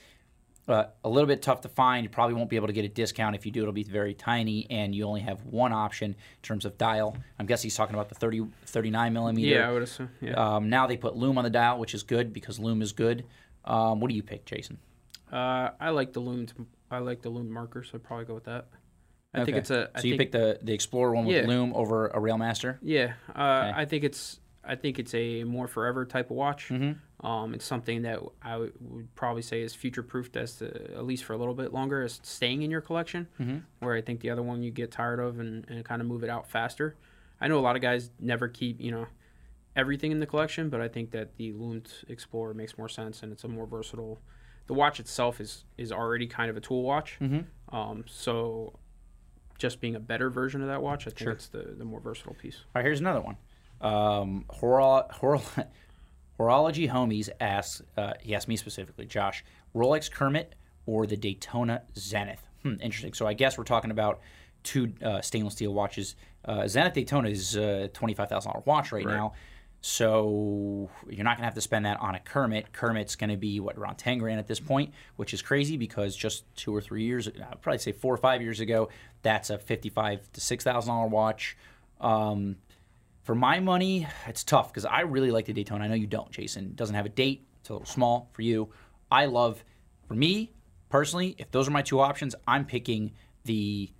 uh, 0.66 0.86
a 1.04 1.08
little 1.08 1.28
bit 1.28 1.42
tough 1.42 1.60
to 1.60 1.68
find. 1.68 2.02
You 2.02 2.10
probably 2.10 2.34
won't 2.34 2.50
be 2.50 2.56
able 2.56 2.66
to 2.66 2.72
get 2.72 2.84
a 2.84 2.88
discount. 2.88 3.36
If 3.36 3.46
you 3.46 3.52
do, 3.52 3.60
it'll 3.60 3.72
be 3.72 3.84
very 3.84 4.14
tiny, 4.14 4.66
and 4.68 4.92
you 4.92 5.04
only 5.04 5.20
have 5.20 5.44
one 5.44 5.72
option 5.72 6.10
in 6.10 6.42
terms 6.42 6.64
of 6.64 6.76
dial. 6.76 7.16
I'm 7.38 7.46
guessing 7.46 7.68
he's 7.68 7.76
talking 7.76 7.94
about 7.94 8.08
the 8.08 8.16
30, 8.16 8.46
39 8.66 9.12
millimeter. 9.12 9.46
Yeah, 9.46 9.68
I 9.68 9.72
would 9.72 9.84
assume. 9.84 10.10
Yeah. 10.20 10.32
Um, 10.32 10.68
now 10.70 10.88
they 10.88 10.96
put 10.96 11.14
Lume 11.14 11.38
on 11.38 11.44
the 11.44 11.50
dial, 11.50 11.78
which 11.78 11.94
is 11.94 12.02
good 12.02 12.32
because 12.32 12.58
Lume 12.58 12.82
is 12.82 12.92
good. 12.92 13.24
Um, 13.64 14.00
what 14.00 14.08
do 14.08 14.16
you 14.16 14.22
pick, 14.24 14.44
Jason? 14.44 14.78
Uh, 15.30 15.70
I 15.78 15.90
like 15.90 16.12
the 16.14 16.20
lumed. 16.20 16.52
I 16.90 16.98
like 16.98 17.22
the 17.22 17.30
lumed 17.30 17.50
marker, 17.50 17.84
so 17.84 17.92
I'd 17.94 18.02
probably 18.02 18.24
go 18.24 18.34
with 18.34 18.44
that. 18.44 18.66
I 19.32 19.44
think 19.44 19.56
it's 19.56 19.70
a. 19.70 19.90
I 19.94 20.00
so 20.00 20.08
you 20.08 20.16
think, 20.16 20.32
pick 20.32 20.32
the 20.32 20.58
the 20.62 20.72
Explorer 20.74 21.14
one 21.14 21.26
with 21.26 21.36
Yeah. 21.36 21.46
Lume 21.46 21.72
over 21.74 22.08
a 22.08 22.18
Railmaster. 22.18 22.78
Yeah, 22.82 23.14
uh, 23.34 23.72
I 23.74 23.84
think 23.84 24.02
it's. 24.04 24.40
I 24.66 24.76
think 24.76 24.98
it's 24.98 25.14
a 25.14 25.44
more 25.44 25.66
forever 25.68 26.04
type 26.04 26.30
of 26.30 26.36
watch. 26.36 26.68
Mhm. 26.70 26.98
Um, 27.20 27.54
it's 27.54 27.64
something 27.64 28.02
that 28.02 28.20
I 28.42 28.56
would- 28.56 28.72
would 28.80 29.14
probably 29.14 29.42
say 29.42 29.62
is 29.62 29.74
future 29.74 30.02
proofed 30.02 30.36
as 30.36 30.56
to 30.58 30.66
at 30.94 31.04
least 31.04 31.24
for 31.24 31.32
a 31.32 31.36
little 31.36 31.54
bit 31.54 31.72
longer 31.72 32.02
as 32.02 32.20
staying 32.22 32.62
in 32.62 32.70
your 32.70 32.80
collection. 32.80 33.28
Mhm. 33.38 33.62
Where 33.80 33.94
I 33.94 34.00
think 34.00 34.20
the 34.20 34.30
other 34.30 34.42
one 34.42 34.62
you 34.62 34.70
get 34.70 34.90
tired 34.90 35.20
of 35.20 35.38
and, 35.38 35.68
and 35.68 35.84
kind 35.84 36.00
of 36.02 36.08
move 36.08 36.22
it 36.24 36.30
out 36.30 36.46
faster. 36.48 36.96
I 37.40 37.48
know 37.48 37.58
a 37.58 37.60
lot 37.60 37.76
of 37.76 37.82
guys 37.82 38.10
never 38.18 38.48
keep 38.48 38.80
you 38.80 38.90
know 38.90 39.06
everything 39.76 40.12
in 40.12 40.20
the 40.20 40.26
collection, 40.26 40.68
but 40.70 40.80
I 40.80 40.88
think 40.88 41.10
that 41.10 41.36
the 41.36 41.52
lumed 41.52 41.90
Explorer 42.08 42.54
makes 42.54 42.78
more 42.78 42.88
sense 42.88 43.22
and 43.22 43.32
it's 43.32 43.44
a 43.44 43.48
more 43.48 43.66
versatile. 43.66 44.20
The 44.66 44.74
watch 44.74 44.98
itself 45.00 45.40
is 45.40 45.64
is 45.76 45.92
already 45.92 46.26
kind 46.26 46.48
of 46.50 46.56
a 46.56 46.60
tool 46.60 46.82
watch. 46.82 47.18
Mhm. 47.20 47.46
Um, 47.70 48.04
so 48.06 48.78
just 49.58 49.80
being 49.80 49.94
a 49.94 50.00
better 50.00 50.30
version 50.30 50.60
of 50.62 50.68
that 50.68 50.82
watch, 50.82 51.06
I 51.06 51.10
think 51.10 51.18
Sure. 51.18 51.32
it's 51.32 51.48
the 51.48 51.74
the 51.76 51.84
more 51.84 52.00
versatile 52.00 52.34
piece. 52.34 52.60
All 52.66 52.70
right, 52.76 52.84
here's 52.84 53.00
another 53.00 53.20
one. 53.20 53.36
Um, 53.84 54.44
Horo- 54.48 55.06
Horo- 55.12 55.42
Horology 56.40 56.90
Homies 56.90 57.28
asks, 57.40 57.82
uh, 57.96 58.14
he 58.20 58.34
asked 58.34 58.48
me 58.48 58.56
specifically, 58.56 59.06
Josh, 59.06 59.44
Rolex 59.74 60.10
Kermit 60.10 60.54
or 60.86 61.06
the 61.06 61.16
Daytona 61.16 61.82
Zenith? 61.96 62.42
Hmm, 62.62 62.74
interesting. 62.80 63.12
So 63.14 63.26
I 63.26 63.34
guess 63.34 63.56
we're 63.56 63.64
talking 63.64 63.90
about 63.92 64.20
two 64.64 64.92
uh, 65.04 65.20
stainless 65.20 65.54
steel 65.54 65.72
watches. 65.74 66.16
Uh, 66.44 66.66
Zenith 66.66 66.94
Daytona 66.94 67.28
is 67.28 67.54
a 67.56 67.88
$25,000 67.92 68.66
watch 68.66 68.90
right, 68.90 69.04
Right. 69.04 69.14
now. 69.14 69.34
So 69.80 70.88
you're 71.10 71.24
not 71.24 71.32
going 71.36 71.42
to 71.42 71.44
have 71.44 71.54
to 71.56 71.60
spend 71.60 71.84
that 71.84 72.00
on 72.00 72.14
a 72.14 72.18
Kermit. 72.18 72.72
Kermit's 72.72 73.16
going 73.16 73.28
to 73.28 73.36
be, 73.36 73.60
what, 73.60 73.76
around 73.76 73.96
10 73.96 74.16
grand 74.16 74.40
at 74.40 74.46
this 74.46 74.58
point, 74.58 74.94
which 75.16 75.34
is 75.34 75.42
crazy 75.42 75.76
because 75.76 76.16
just 76.16 76.44
two 76.56 76.74
or 76.74 76.80
three 76.80 77.04
years, 77.04 77.28
I'd 77.28 77.60
probably 77.60 77.78
say 77.78 77.92
four 77.92 78.14
or 78.14 78.16
five 78.16 78.40
years 78.40 78.60
ago, 78.60 78.88
that's 79.22 79.50
a 79.50 79.58
55 79.58 80.32
to 80.32 80.40
$6,000 80.40 81.10
watch. 81.10 81.56
Um, 82.00 82.56
for 83.24 83.34
my 83.34 83.58
money, 83.58 84.06
it's 84.26 84.44
tough 84.44 84.68
because 84.68 84.84
I 84.84 85.00
really 85.00 85.30
like 85.30 85.46
the 85.46 85.52
Daytona. 85.52 85.84
I 85.84 85.88
know 85.88 85.94
you 85.94 86.06
don't, 86.06 86.30
Jason. 86.30 86.66
It 86.66 86.76
doesn't 86.76 86.94
have 86.94 87.06
a 87.06 87.10
date. 87.10 87.46
It's 87.60 87.70
a 87.70 87.72
little 87.72 87.86
small 87.86 88.28
for 88.32 88.42
you. 88.42 88.68
I 89.10 89.26
love, 89.26 89.64
for 90.06 90.14
me 90.14 90.52
personally, 90.90 91.34
if 91.38 91.50
those 91.50 91.66
are 91.66 91.70
my 91.70 91.82
two 91.82 92.00
options, 92.00 92.34
I'm 92.46 92.64
picking 92.64 93.12
the 93.44 93.90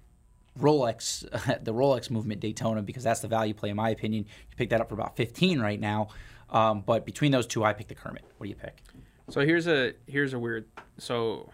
Rolex, 0.61 1.23
the 1.65 1.73
Rolex 1.75 2.11
movement 2.11 2.41
Daytona 2.41 2.83
because 2.83 3.03
that's 3.03 3.21
the 3.21 3.29
value 3.29 3.55
play 3.55 3.71
in 3.71 3.77
my 3.77 3.91
opinion. 3.91 4.25
You 4.51 4.57
pick 4.57 4.71
that 4.71 4.81
up 4.81 4.89
for 4.89 4.95
about 4.95 5.17
15 5.17 5.61
right 5.61 5.81
now. 5.81 6.09
Um, 6.51 6.83
but 6.83 7.05
between 7.05 7.33
those 7.33 7.47
two, 7.47 7.65
I 7.65 7.73
pick 7.73 7.89
the 7.89 7.95
Kermit. 7.95 8.25
What 8.37 8.45
do 8.45 8.51
you 8.51 8.57
pick? 8.57 8.83
So 9.31 9.41
here's 9.41 9.67
a 9.67 9.95
here's 10.07 10.35
a 10.35 10.39
weird 10.39 10.67
so 10.99 11.51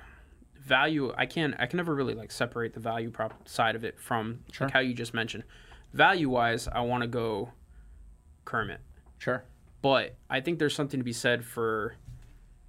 value 0.61 1.13
I 1.17 1.27
can 1.27 1.55
I 1.59 1.67
can 1.67 1.77
never 1.77 1.95
really 1.95 2.15
like 2.15 2.33
separate 2.33 2.75
the 2.75 2.81
value 2.81 3.11
prop 3.11 3.49
side 3.49 3.77
of 3.77 3.85
it 3.85 3.99
from 4.01 4.41
Sure. 4.51 4.67
like 4.67 4.75
how 4.75 4.81
you 4.81 4.93
just 4.93 5.15
mentioned. 5.15 5.45
Value 5.93 6.29
wise, 6.29 6.67
I 6.69 6.81
want 6.81 7.03
to 7.03 7.09
go 7.09 7.53
Kermit, 8.51 8.81
Sure. 9.19 9.45
but 9.83 10.17
I 10.29 10.41
think 10.41 10.59
there's 10.59 10.75
something 10.75 10.99
to 11.01 11.05
be 11.05 11.13
said 11.13 11.45
for 11.45 11.95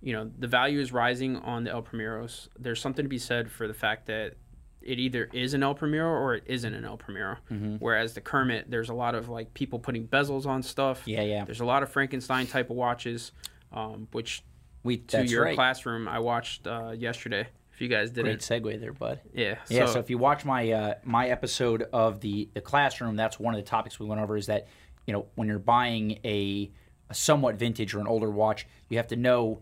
you 0.02 0.13
know 0.13 0.30
the 0.39 0.48
value 0.48 0.80
is 0.80 0.91
rising 0.91 1.38
on 1.38 1.63
the 1.63 1.72
El 1.72 1.82
Primeros. 1.84 2.48
There's 2.60 2.80
something 2.82 3.04
to 3.06 3.10
be 3.10 3.17
said 3.20 3.52
for 3.52 3.67
the 3.67 3.74
fact 3.74 4.06
that 4.08 4.34
it 4.82 4.98
either 4.98 5.30
is 5.32 5.54
an 5.54 5.62
El 5.62 5.76
Primero 5.76 6.10
or 6.10 6.34
it 6.34 6.44
isn't 6.48 6.74
an 6.74 6.86
El 6.86 6.98
Primero. 6.98 7.38
Mm-hmm. 7.52 7.76
Whereas 7.76 8.13
the 8.15 8.22
Kermit, 8.22 8.70
there's 8.72 8.89
a 8.89 8.96
lot 8.96 9.13
of 9.13 9.30
like 9.30 9.54
people 9.54 9.78
putting 9.78 10.08
bezels 10.08 10.48
on 10.48 10.63
stuff. 10.63 11.04
Yeah, 11.06 11.22
yeah. 11.22 11.46
There's 11.46 11.60
a 11.60 11.65
lot 11.65 11.84
of 11.84 11.89
Frankenstein 11.91 12.48
type 12.48 12.70
of 12.72 12.76
watches, 12.76 13.32
um, 13.72 14.08
which 14.12 14.44
We 14.84 14.98
to 14.98 15.24
your 15.26 15.44
right. 15.44 15.56
classroom 15.56 16.08
I 16.08 16.17
watched 16.20 16.65
uh, 16.65 16.94
yesterday. 16.98 17.48
If 17.74 17.80
you 17.80 17.88
guys 17.89 18.10
didn't, 18.12 18.44
great 18.44 18.63
segue 18.63 18.80
there, 18.80 18.94
bud. 18.94 19.20
yeah, 19.34 19.56
Yeah, 19.70 19.86
so, 19.86 19.94
so, 19.94 20.00
if 20.00 20.10
you 20.10 20.17
watch 20.17 20.46
my 20.46 20.72
uh, 20.72 20.94
my 21.04 21.30
episode 21.30 21.84
of 21.94 22.20
the 22.22 22.50
the 22.56 22.62
classroom, 22.62 23.15
that's 23.15 23.39
one 23.39 23.54
of 23.54 23.60
the 23.63 23.67
topics 23.70 24.00
we 24.00 24.08
went 24.08 24.20
over. 24.22 24.36
Is 24.36 24.48
that 24.48 24.67
you 25.06 25.14
know 25.14 25.26
when 25.36 25.48
you're 25.48 25.60
buying 25.60 26.20
a, 26.24 26.72
a 27.10 27.14
somewhat 27.14 27.56
vintage 27.56 27.94
or 27.94 28.00
an 28.00 28.08
older 28.08 28.30
watch, 28.30 28.68
you 28.90 28.98
have 28.98 29.08
to 29.08 29.16
know 29.16 29.62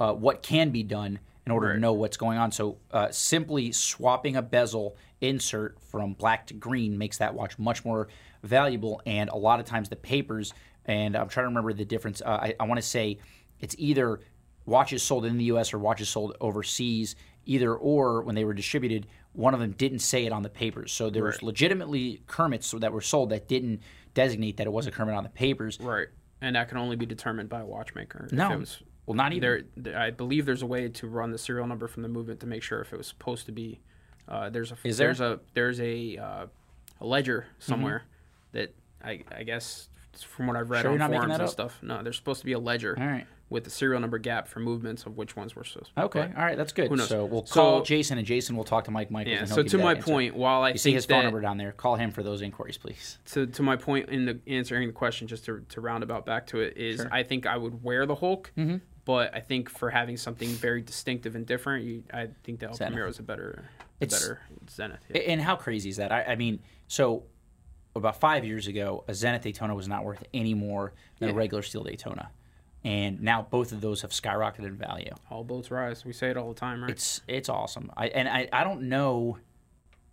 uh, 0.00 0.12
what 0.12 0.42
can 0.42 0.70
be 0.70 0.82
done 0.82 1.18
in 1.46 1.52
order 1.52 1.72
to 1.72 1.78
know 1.78 1.92
what's 1.92 2.16
going 2.16 2.38
on. 2.38 2.50
So 2.50 2.78
uh, 2.90 3.08
simply 3.10 3.72
swapping 3.72 4.36
a 4.36 4.42
bezel 4.42 4.96
insert 5.20 5.80
from 5.80 6.12
black 6.14 6.46
to 6.48 6.54
green 6.54 6.98
makes 6.98 7.18
that 7.18 7.34
watch 7.34 7.58
much 7.58 7.84
more 7.84 8.08
valuable. 8.42 9.00
And 9.06 9.30
a 9.30 9.36
lot 9.36 9.60
of 9.60 9.66
times 9.66 9.88
the 9.88 9.96
papers, 9.96 10.52
and 10.84 11.16
I'm 11.16 11.28
trying 11.28 11.44
to 11.44 11.48
remember 11.48 11.72
the 11.72 11.84
difference. 11.84 12.20
Uh, 12.20 12.30
I, 12.42 12.54
I 12.58 12.64
want 12.64 12.78
to 12.80 12.86
say 12.86 13.18
it's 13.60 13.76
either 13.78 14.20
watches 14.66 15.02
sold 15.02 15.24
in 15.24 15.38
the 15.38 15.44
U.S. 15.44 15.72
or 15.72 15.78
watches 15.78 16.08
sold 16.08 16.36
overseas, 16.40 17.14
either 17.44 17.74
or 17.74 18.22
when 18.22 18.34
they 18.34 18.44
were 18.44 18.54
distributed, 18.54 19.06
one 19.32 19.54
of 19.54 19.60
them 19.60 19.72
didn't 19.72 20.00
say 20.00 20.26
it 20.26 20.32
on 20.32 20.42
the 20.42 20.48
papers. 20.48 20.90
So 20.92 21.10
there 21.10 21.24
was 21.24 21.42
legitimately 21.42 22.22
Kermits 22.26 22.72
that 22.72 22.92
were 22.92 23.00
sold 23.00 23.30
that 23.30 23.46
didn't 23.46 23.80
designate 24.16 24.56
that 24.56 24.66
it 24.66 24.72
was 24.72 24.88
a 24.88 24.90
Kermit 24.90 25.14
on 25.14 25.22
the 25.22 25.28
papers. 25.28 25.78
right, 25.80 26.08
and 26.40 26.56
that 26.56 26.68
can 26.68 26.78
only 26.78 26.96
be 26.96 27.06
determined 27.06 27.48
by 27.48 27.60
a 27.60 27.66
watchmaker. 27.66 28.28
No, 28.32 28.58
was, 28.58 28.82
well, 29.06 29.14
not 29.14 29.32
even. 29.32 29.66
there, 29.76 29.96
I 29.96 30.10
believe 30.10 30.46
there's 30.46 30.62
a 30.62 30.66
way 30.66 30.88
to 30.88 31.06
run 31.06 31.30
the 31.30 31.38
serial 31.38 31.66
number 31.68 31.86
from 31.86 32.02
the 32.02 32.08
movement 32.08 32.40
to 32.40 32.46
make 32.46 32.62
sure 32.64 32.80
if 32.80 32.92
it 32.92 32.96
was 32.96 33.06
supposed 33.06 33.46
to 33.46 33.52
be. 33.52 33.80
Uh, 34.26 34.50
there's 34.50 34.72
a 34.72 34.76
Is 34.82 34.96
there? 34.98 35.08
there's 35.08 35.20
a 35.20 35.40
there's 35.54 35.80
a 35.80 36.16
uh, 36.16 36.46
a 37.00 37.06
ledger 37.06 37.46
somewhere 37.60 38.02
that 38.52 38.74
I 39.04 39.22
I 39.30 39.44
guess 39.44 39.88
from 40.22 40.46
what 40.46 40.56
I've 40.56 40.70
read 40.70 40.78
Mm-hmm. 40.78 40.82
Sure 40.82 40.90
on 40.92 40.94
you're 40.94 40.98
not 40.98 41.10
making 41.10 41.28
forums 41.36 41.40
and 41.40 41.50
stuff. 41.50 41.78
No, 41.82 42.02
there's 42.02 42.16
supposed 42.16 42.40
to 42.40 42.46
be 42.46 42.52
a 42.52 42.58
ledger 42.58 42.96
All 42.98 43.06
right. 43.06 43.26
with 43.50 43.64
the 43.64 43.70
serial 43.70 44.00
number 44.00 44.18
gap 44.18 44.48
for 44.48 44.60
movements 44.60 45.04
of 45.06 45.16
which 45.16 45.36
ones 45.36 45.54
were 45.56 45.64
supposed. 45.64 45.90
Okay. 45.96 46.20
All 46.36 46.44
right. 46.44 46.56
That's 46.56 46.72
good. 46.72 46.88
Who 46.88 46.96
knows? 46.96 47.08
So 47.08 47.24
we'll 47.24 47.46
So- 47.46 47.54
call 47.54 47.82
Jason, 47.82 48.18
and 48.18 48.26
Jason 48.26 48.56
will 48.56 48.64
talk 48.64 48.84
to 48.84 48.90
Mike 48.90 49.10
Michaels. 49.10 49.32
Yeah. 49.34 49.38
and 49.40 49.48
So 49.48 49.62
to 49.62 49.78
my 49.78 49.92
answer. 49.94 50.02
point, 50.10 50.36
while 50.36 50.62
I 50.62 50.70
you 50.70 50.78
see 50.78 50.92
his 50.92 51.06
phone 51.06 51.24
number 51.24 51.40
down 51.40 51.56
there. 51.58 51.72
Call 51.72 51.96
him 51.96 52.10
for 52.10 52.22
those 52.22 52.42
inquiries, 52.42 52.76
please. 52.78 53.18
to 53.32 53.46
to 53.46 53.62
my 53.62 53.76
point 53.76 54.08
in 54.08 54.24
the 54.26 54.38
answering 54.46 54.86
the 54.88 54.92
question, 54.92 55.26
just 55.28 55.44
to 55.46 55.60
to 55.68 55.80
roundabout 55.80 56.26
back 56.26 56.46
to 56.48 56.60
it, 56.60 56.76
is 56.76 56.96
Sure. 56.96 57.08
I 57.12 57.22
think 57.22 57.46
I 57.46 57.56
would 57.56 57.82
wear 57.82 58.06
the 58.06 58.14
Hulk, 58.16 58.52
Mhm. 58.56 58.80
but 59.04 59.34
I 59.34 59.40
think 59.40 59.68
for 59.70 59.90
having 59.90 60.16
something 60.16 60.48
very 60.48 60.82
distinctive 60.82 61.34
and 61.36 61.46
different, 61.46 61.84
you, 61.84 62.02
I 62.12 62.28
think 62.44 62.60
the 62.60 62.66
El 62.68 62.74
Zenith. 62.74 62.92
Primero 62.92 63.08
is 63.08 63.18
a 63.18 63.22
better, 63.22 63.64
a 64.00 64.06
better 64.06 64.40
Zenith. 64.70 65.04
Yeah. 65.08 65.20
And 65.22 65.40
how 65.40 65.56
crazy 65.56 65.88
is 65.90 65.96
that? 65.98 66.10
I, 66.12 66.22
I 66.24 66.34
mean, 66.36 66.58
so 66.88 67.24
about 67.98 68.20
five 68.20 68.44
years 68.44 68.66
ago, 68.66 69.04
a 69.08 69.14
Zenith 69.14 69.42
Daytona 69.42 69.74
was 69.74 69.88
not 69.88 70.04
worth 70.04 70.22
any 70.34 70.54
more 70.54 70.92
than 71.18 71.30
a 71.30 71.34
regular 71.34 71.62
steel 71.62 71.82
Daytona, 71.82 72.30
and 72.84 73.20
now 73.20 73.46
both 73.50 73.72
of 73.72 73.80
those 73.80 74.02
have 74.02 74.10
skyrocketed 74.10 74.66
in 74.66 74.76
value. 74.76 75.12
all 75.30 75.44
boats 75.44 75.70
rise. 75.70 76.04
We 76.04 76.12
say 76.12 76.30
it 76.30 76.36
all 76.36 76.48
the 76.48 76.58
time, 76.58 76.82
right? 76.82 76.90
It's 76.90 77.20
it's 77.26 77.48
awesome. 77.48 77.90
I 77.96 78.08
and 78.08 78.28
I, 78.28 78.48
I 78.52 78.64
don't 78.64 78.82
know. 78.82 79.38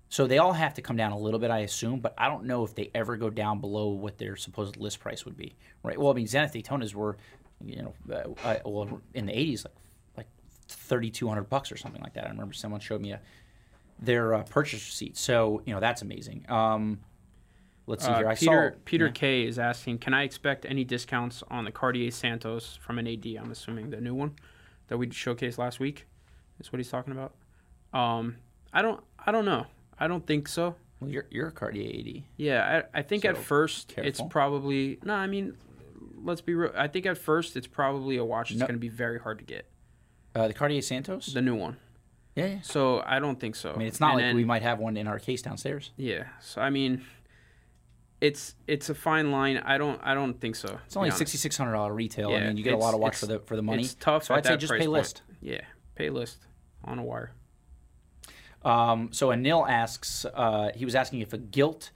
So 0.10 0.28
they 0.28 0.38
all 0.38 0.54
have 0.54 0.76
to 0.76 0.82
come 0.84 0.96
down 0.96 1.12
a 1.12 1.18
little 1.18 1.40
bit, 1.40 1.50
I 1.50 1.60
assume, 1.60 2.00
but 2.00 2.14
I 2.20 2.28
don't 2.28 2.46
know 2.46 2.64
if 2.64 2.76
they 2.76 2.92
ever 2.94 3.18
go 3.18 3.32
down 3.32 3.60
below 3.60 3.88
what 3.90 4.20
their 4.20 4.36
supposed 4.36 4.78
list 4.78 5.00
price 5.00 5.26
would 5.26 5.36
be. 5.36 5.56
Right? 5.82 5.98
Well, 5.98 6.12
I 6.12 6.14
mean, 6.14 6.28
Zenith 6.28 6.54
Daytonas 6.54 6.94
were, 6.94 7.18
you 7.66 7.82
know, 7.82 7.94
uh, 8.12 8.48
uh, 8.48 8.60
well 8.64 9.02
in 9.16 9.26
the 9.26 9.34
'80s, 9.34 9.66
like 9.66 9.74
like 10.18 10.28
thirty 10.68 11.10
two 11.10 11.28
hundred 11.28 11.50
bucks 11.50 11.72
or 11.72 11.78
something 11.78 12.02
like 12.02 12.14
that. 12.14 12.26
I 12.26 12.30
remember 12.30 12.54
someone 12.54 12.80
showed 12.80 13.02
me 13.02 13.14
a 13.14 13.20
their 14.00 14.34
uh, 14.34 14.44
purchase 14.44 14.86
receipt. 14.86 15.18
So 15.18 15.62
you 15.66 15.74
know 15.74 15.80
that's 15.80 16.02
amazing. 16.02 16.46
Um, 16.50 17.00
let's 17.88 18.04
see 18.06 18.12
Uh, 18.12 18.18
here. 18.20 18.28
I 18.30 18.36
Peter 18.36 18.72
saw 18.74 18.80
Peter 18.86 19.06
yeah. 19.08 19.12
K 19.12 19.44
is 19.46 19.60
asking, 19.60 20.00
can 20.00 20.14
I 20.14 20.24
expect 20.24 20.66
any 20.66 20.84
discounts 20.84 21.44
on 21.50 21.66
the 21.66 21.72
Cartier 21.72 22.12
Santos 22.12 22.78
from 22.82 23.00
an 23.00 23.08
AD? 23.08 23.26
I'm 23.40 23.52
assuming 23.52 23.90
the 23.90 24.02
new 24.02 24.14
one 24.16 24.36
that 24.88 24.98
we 24.98 25.08
showcased 25.08 25.58
last 25.58 25.80
week. 25.80 26.06
Is 26.60 26.72
what 26.72 26.78
he's 26.80 26.90
talking 26.90 27.12
about. 27.14 27.34
Um, 27.94 28.38
I 28.72 28.82
don't 28.82 29.04
I 29.26 29.32
don't 29.32 29.46
know. 29.46 29.66
I 30.00 30.08
don't 30.08 30.26
think 30.26 30.48
so. 30.48 30.76
Well, 31.00 31.10
you're 31.10 31.26
you're 31.30 31.48
a 31.48 31.52
Cartier 31.52 31.90
AD. 32.00 32.24
Yeah, 32.38 32.84
I, 32.94 33.00
I 33.00 33.02
think 33.02 33.26
at 33.26 33.36
So, 33.36 33.42
first 33.42 33.94
it's 33.98 34.22
probably 34.30 35.00
no. 35.04 35.14
I 35.16 35.28
mean, 35.28 35.58
let's 36.24 36.42
be 36.42 36.54
real. 36.54 36.72
I 36.76 36.88
think 36.88 37.06
at 37.06 37.18
first 37.18 37.58
it's 37.58 37.68
probably 37.68 38.18
a 38.18 38.24
watch 38.24 38.50
that's 38.50 38.60
No. 38.60 38.68
going 38.68 38.76
to 38.76 38.80
be 38.80 38.88
very 38.90 39.20
hard 39.20 39.40
to 39.40 39.44
get. 39.46 39.68
Uh, 40.36 40.48
the 40.48 40.54
Cartier 40.54 40.82
Santos. 40.82 41.34
The 41.34 41.42
new 41.42 41.56
one. 41.56 41.78
yeah, 42.36 42.46
yeah. 42.46 42.60
So 42.62 43.04
I 43.06 43.20
don't 43.20 43.40
think 43.40 43.56
so. 43.56 43.74
I 43.74 43.78
mean, 43.78 43.88
it's 43.88 44.00
not 44.00 44.12
And 44.12 44.16
like 44.18 44.24
then- 44.26 44.36
we 44.36 44.46
might 44.46 44.62
have 44.62 44.80
one 44.80 44.96
in 44.96 45.08
our 45.08 45.20
case 45.20 45.42
downstairs. 45.42 45.92
Yeah. 45.98 46.26
So 46.40 46.62
I 46.62 46.70
mean, 46.70 47.04
it's 48.24 48.56
it's 48.68 48.90
a 48.90 48.96
fine 48.96 49.32
line. 49.32 49.58
I 49.58 49.78
don't 49.78 50.00
I 50.02 50.14
don't 50.14 50.40
think 50.40 50.56
so. 50.56 50.80
It's 50.86 50.96
only 50.96 51.12
sixty 51.12 51.38
six 51.38 51.58
hundred 51.58 51.74
dollar 51.74 51.94
retail. 51.94 52.34
I 52.34 52.40
mean, 52.40 52.56
you 52.56 52.64
get 52.64 52.74
a 52.74 52.78
lot 52.78 52.94
of 52.94 53.02
watch 53.02 53.18
for 53.18 53.26
the 53.26 53.40
for 53.40 53.58
the 53.58 53.62
money. 53.62 53.84
It's 53.84 53.96
tough. 53.96 54.24
So 54.24 54.34
I'd 54.34 54.46
say 54.46 54.56
just 54.56 54.72
pay 54.72 54.80
point. 54.80 54.92
list. 54.92 55.22
Yeah, 55.42 55.60
pay 55.96 56.10
list 56.10 56.38
on 56.86 57.00
a 57.00 57.04
wire. 57.04 57.34
Um, 58.64 59.10
so 59.12 59.28
Anil 59.28 59.70
asks, 59.70 60.26
uh, 60.34 60.70
he 60.74 60.86
was 60.86 60.96
asking 60.96 61.20
if 61.20 61.34
a 61.34 61.38
gilt 61.38 61.92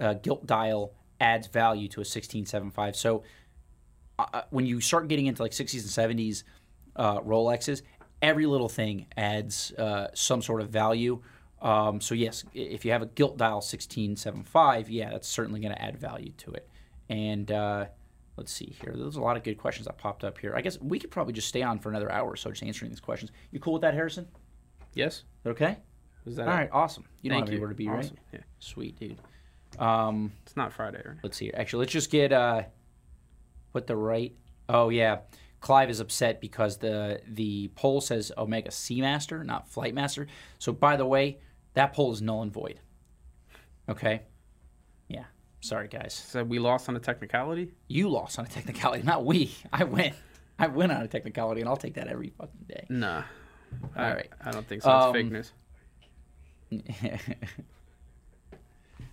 uh, 0.00 0.14
gilt 0.14 0.44
dial 0.46 0.94
adds 1.20 1.46
value 1.46 1.86
to 1.90 2.00
a 2.00 2.04
sixteen 2.04 2.44
seven 2.44 2.72
five. 2.72 2.96
So 2.96 3.22
uh, 4.18 4.42
when 4.50 4.66
you 4.66 4.80
start 4.80 5.06
getting 5.06 5.26
into 5.26 5.42
like 5.42 5.52
sixties 5.52 5.82
and 5.84 5.92
seventies 5.92 6.42
uh, 6.96 7.20
Rolexes, 7.20 7.82
every 8.20 8.46
little 8.46 8.68
thing 8.68 9.06
adds 9.16 9.72
uh, 9.78 10.08
some 10.12 10.42
sort 10.42 10.60
of 10.60 10.70
value. 10.70 11.22
Um, 11.60 12.00
so 12.00 12.14
yes, 12.14 12.44
if 12.54 12.84
you 12.84 12.92
have 12.92 13.02
a 13.02 13.06
gilt 13.06 13.36
dial 13.36 13.60
sixteen 13.60 14.16
seven 14.16 14.44
five, 14.44 14.88
yeah, 14.90 15.10
that's 15.10 15.28
certainly 15.28 15.60
going 15.60 15.72
to 15.74 15.82
add 15.82 15.98
value 15.98 16.32
to 16.38 16.52
it. 16.52 16.68
And 17.08 17.50
uh, 17.50 17.86
let's 18.36 18.52
see 18.52 18.76
here. 18.80 18.94
There's 18.96 19.16
a 19.16 19.20
lot 19.20 19.36
of 19.36 19.42
good 19.42 19.58
questions 19.58 19.86
that 19.86 19.98
popped 19.98 20.22
up 20.24 20.38
here. 20.38 20.54
I 20.56 20.60
guess 20.60 20.80
we 20.80 20.98
could 20.98 21.10
probably 21.10 21.32
just 21.32 21.48
stay 21.48 21.62
on 21.62 21.78
for 21.78 21.88
another 21.88 22.10
hour 22.12 22.30
or 22.30 22.36
so 22.36 22.50
just 22.50 22.62
answering 22.62 22.90
these 22.90 23.00
questions. 23.00 23.32
You 23.50 23.58
cool 23.60 23.72
with 23.74 23.82
that, 23.82 23.94
Harrison? 23.94 24.28
Yes. 24.94 25.24
Okay. 25.46 25.78
Was 26.24 26.36
that 26.36 26.46
All 26.48 26.54
right. 26.54 26.68
Awesome. 26.72 27.04
You 27.22 27.30
don't 27.30 27.38
Thank 27.38 27.46
have 27.48 27.52
you. 27.52 27.56
anywhere 27.58 27.68
to 27.70 27.74
be, 27.74 27.88
Awesome. 27.88 28.16
right? 28.32 28.34
Yeah. 28.34 28.40
Sweet, 28.58 28.98
dude. 28.98 29.18
Um, 29.78 30.32
It's 30.44 30.56
not 30.56 30.72
Friday, 30.72 31.02
right? 31.04 31.16
let's 31.22 31.36
see. 31.36 31.46
here. 31.46 31.54
Actually, 31.56 31.80
let's 31.80 31.92
just 31.92 32.10
get 32.10 32.32
uh, 32.32 32.62
put 33.72 33.86
the 33.86 33.96
right. 33.96 34.34
Oh 34.68 34.88
yeah, 34.90 35.18
Clive 35.60 35.90
is 35.90 36.00
upset 36.00 36.40
because 36.40 36.78
the 36.78 37.20
the 37.26 37.70
poll 37.74 38.00
says 38.00 38.30
Omega 38.36 38.70
Seamaster, 38.70 39.44
not 39.44 39.70
Flightmaster. 39.70 40.26
So 40.58 40.72
by 40.72 40.96
the 40.96 41.06
way, 41.06 41.38
that 41.74 41.92
poll 41.92 42.12
is 42.12 42.20
null 42.22 42.42
and 42.42 42.52
void. 42.52 42.80
Okay. 43.88 44.22
Yeah. 45.08 45.24
Sorry, 45.60 45.88
guys. 45.88 46.14
So 46.14 46.44
we 46.44 46.58
lost 46.58 46.88
on 46.88 46.96
a 46.96 47.00
technicality. 47.00 47.72
You 47.88 48.08
lost 48.08 48.38
on 48.38 48.44
a 48.46 48.48
technicality, 48.48 49.02
not 49.02 49.24
we. 49.24 49.54
I 49.72 49.84
win. 49.84 50.12
I 50.58 50.66
win 50.66 50.90
on 50.90 51.02
a 51.02 51.08
technicality, 51.08 51.60
and 51.60 51.68
I'll 51.68 51.76
take 51.76 51.94
that 51.94 52.08
every 52.08 52.30
fucking 52.30 52.66
day. 52.68 52.86
Nah. 52.88 53.22
All 53.96 54.04
I, 54.04 54.12
right. 54.14 54.28
I 54.44 54.50
don't 54.50 54.66
think 54.66 54.82
so. 54.82 54.90
It's 54.96 55.04
Um, 55.06 55.12
fake 55.12 55.30
news. 55.30 55.52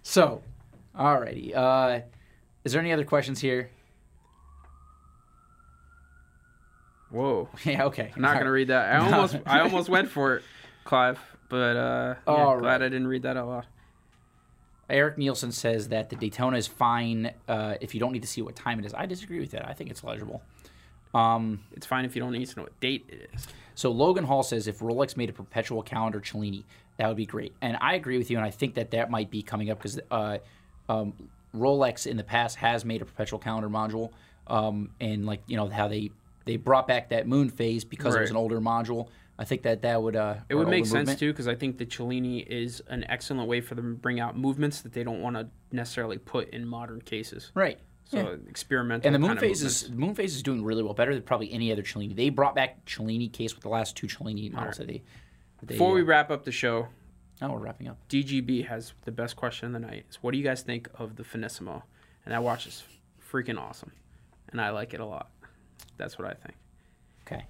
so, 0.02 0.42
alrighty. 0.98 1.56
Uh, 1.56 2.02
is 2.64 2.72
there 2.72 2.82
any 2.82 2.92
other 2.92 3.06
questions 3.06 3.40
here? 3.40 3.70
Whoa. 7.12 7.50
Yeah. 7.64 7.86
Okay. 7.86 8.12
I'm 8.16 8.22
not 8.22 8.38
gonna 8.38 8.52
read 8.52 8.68
that. 8.70 8.94
I 8.94 8.98
almost 9.12 9.38
I 9.46 9.60
almost 9.62 9.90
went 9.90 10.10
for 10.10 10.38
it, 10.38 10.44
Clive, 10.84 11.20
but 11.50 11.76
uh, 11.78 12.16
yeah, 12.28 12.58
glad 12.60 12.62
right. 12.62 12.82
I 12.82 12.90
didn't 12.90 13.08
read 13.08 13.24
that 13.24 13.38
out 13.38 13.48
loud. 13.48 13.66
Eric 14.90 15.18
Nielsen 15.18 15.52
says 15.52 15.90
that 15.90 16.10
the 16.10 16.16
Daytona 16.16 16.58
is 16.58 16.68
fine 16.68 17.32
uh, 17.48 17.76
if 17.82 17.94
you 17.96 18.00
don't 18.00 18.12
need 18.12 18.22
to 18.22 18.28
see 18.28 18.42
what 18.42 18.56
time 18.56 18.80
it 18.80 18.86
is. 18.86 18.94
I 18.94 19.06
disagree 19.08 19.40
with 19.40 19.52
that. 19.52 19.68
I 19.68 19.74
think 19.74 19.90
it's 19.90 20.04
legible. 20.04 20.44
Um, 21.14 21.62
It's 21.72 21.86
fine 21.86 22.06
if 22.06 22.16
you 22.16 22.22
don't 22.22 22.34
need 22.34 22.46
to 22.46 22.56
know 22.58 22.64
what 22.64 22.80
date 22.80 23.06
it 23.08 23.30
is. 23.34 23.48
so 23.74 23.90
Logan 23.92 24.26
Hall 24.26 24.44
says 24.44 24.68
if 24.68 24.80
Rolex 24.80 25.18
made 25.18 25.30
a 25.30 25.34
perpetual 25.34 25.82
calendar 25.82 26.20
Cellini, 26.20 26.66
that 26.98 27.08
would 27.08 27.18
be 27.18 27.26
great. 27.26 27.54
And 27.62 27.78
I 27.82 27.96
agree 27.96 28.18
with 28.18 28.30
you, 28.30 28.38
and 28.38 28.46
I 28.46 28.52
think 28.52 28.76
that 28.76 28.92
that 28.92 29.10
might 29.10 29.32
be 29.32 29.42
coming 29.42 29.70
up 29.72 29.80
because 29.80 30.00
uh, 30.12 30.38
um, 30.88 31.14
Rolex 31.56 32.06
in 32.06 32.18
the 32.18 32.24
past 32.24 32.58
has 32.58 32.86
made 32.86 33.02
a 33.02 33.06
perpetual 33.06 33.40
calendar 33.40 33.70
module, 33.70 34.12
um, 34.48 34.92
and 35.00 35.26
like 35.26 35.42
you 35.48 35.58
know 35.58 35.68
how 35.68 35.88
they 35.88 36.12
they 36.46 36.58
brought 36.58 36.88
back 36.88 37.10
that 37.10 37.28
moon 37.28 37.50
phase 37.50 37.84
because 37.84 38.14
it 38.16 38.22
was 38.22 38.30
an 38.30 38.36
older 38.36 38.62
module. 38.62 39.08
I 39.38 39.44
think 39.44 39.64
that 39.64 39.82
that 39.82 40.02
would 40.02 40.16
uh, 40.16 40.36
It 40.50 40.56
would 40.56 40.70
make 40.70 40.86
sense 40.86 41.16
too, 41.16 41.32
because 41.34 41.48
I 41.48 41.56
think 41.56 41.78
the 41.78 41.86
Cellini 41.86 42.40
is 42.40 42.82
an 42.88 43.04
excellent 43.10 43.50
way 43.50 43.60
for 43.60 43.76
them 43.76 43.96
to 43.96 44.00
bring 44.02 44.20
out 44.20 44.38
movements 44.38 44.82
that 44.82 44.94
they 44.94 45.04
don't 45.04 45.22
want 45.22 45.36
to 45.36 45.50
necessarily 45.72 46.18
put 46.18 46.50
in 46.52 46.66
modern 46.66 47.02
cases. 47.02 47.52
right? 47.54 47.80
So 48.06 48.18
Yeah. 48.18 48.36
experimental. 48.48 49.08
And 49.08 49.16
the 49.16 49.20
moon 49.28 49.38
phase 49.38 49.64
is 49.64 49.90
moon 49.90 50.14
phase 50.16 50.36
is 50.36 50.44
doing 50.44 50.64
really 50.64 50.84
well, 50.84 50.94
better 50.94 51.14
than 51.14 51.24
probably 51.24 51.52
any 51.52 51.72
other 51.72 51.82
Cellini. 51.82 52.14
They 52.16 52.30
brought 52.30 52.54
back 52.56 52.86
Cellini 52.86 53.28
case 53.28 53.56
with 53.56 53.64
the 53.64 53.70
last 53.70 53.98
two 53.98 54.08
Cellini 54.08 54.50
models 54.52 54.78
that 54.78 54.88
they. 54.88 55.02
that 55.60 55.68
they, 55.68 55.74
Before 55.74 55.92
we 55.92 56.02
uh, 56.02 56.06
wrap 56.06 56.30
up 56.30 56.46
the 56.46 56.52
show, 56.52 56.88
oh, 57.42 57.52
we're 57.52 57.58
wrapping 57.58 57.88
up. 57.88 57.98
DGB 58.08 58.68
has 58.68 58.94
the 59.06 59.12
best 59.12 59.36
question 59.36 59.68
of 59.68 59.74
the 59.74 59.86
night. 59.88 60.06
Is 60.10 60.18
what 60.22 60.32
do 60.32 60.38
you 60.38 60.44
guys 60.44 60.62
think 60.62 60.88
of 60.96 61.16
the 61.16 61.24
Finissimo? 61.24 61.82
And 62.26 62.34
that 62.34 62.44
watch 62.44 62.68
is 62.68 62.84
freaking 63.32 63.60
awesome, 63.60 63.92
and 64.50 64.62
I 64.62 64.70
like 64.70 64.94
it 64.94 65.00
a 65.00 65.06
lot. 65.06 65.32
That's 65.98 66.18
what 66.20 66.28
I 66.28 66.34
think. 66.34 66.56
Okay, 67.26 67.46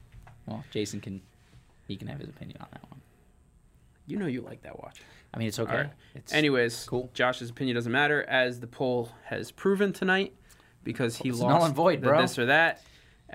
well, 0.46 0.64
Jason 0.72 1.02
can 1.02 1.22
he 1.88 1.96
can 1.96 2.08
have 2.08 2.20
his 2.20 2.30
opinion 2.30 2.58
on 2.62 2.68
that 2.72 2.84
one. 2.90 3.02
You 4.08 4.18
know 4.18 4.28
you 4.28 4.42
like 4.42 4.62
that 4.64 4.78
watch. 4.80 5.02
I 5.34 5.38
mean, 5.40 5.48
it's 5.48 5.60
okay. 5.60 5.76
Right. 5.76 5.90
It's 6.14 6.34
Anyways, 6.34 6.86
Cool. 6.88 7.10
Josh's 7.14 7.50
opinion 7.50 7.76
doesn't 7.76 7.92
matter, 7.92 8.24
as 8.24 8.60
the 8.60 8.68
poll 8.68 9.10
has 9.26 9.52
proven 9.52 9.92
tonight, 9.92 10.34
because 10.84 11.18
he 11.18 11.30
It's 11.30 11.40
lost 11.40 11.50
null 11.54 11.66
and 11.66 11.76
void, 11.76 12.02
bro. 12.02 12.22
this 12.22 12.38
or 12.40 12.46
that, 12.46 12.82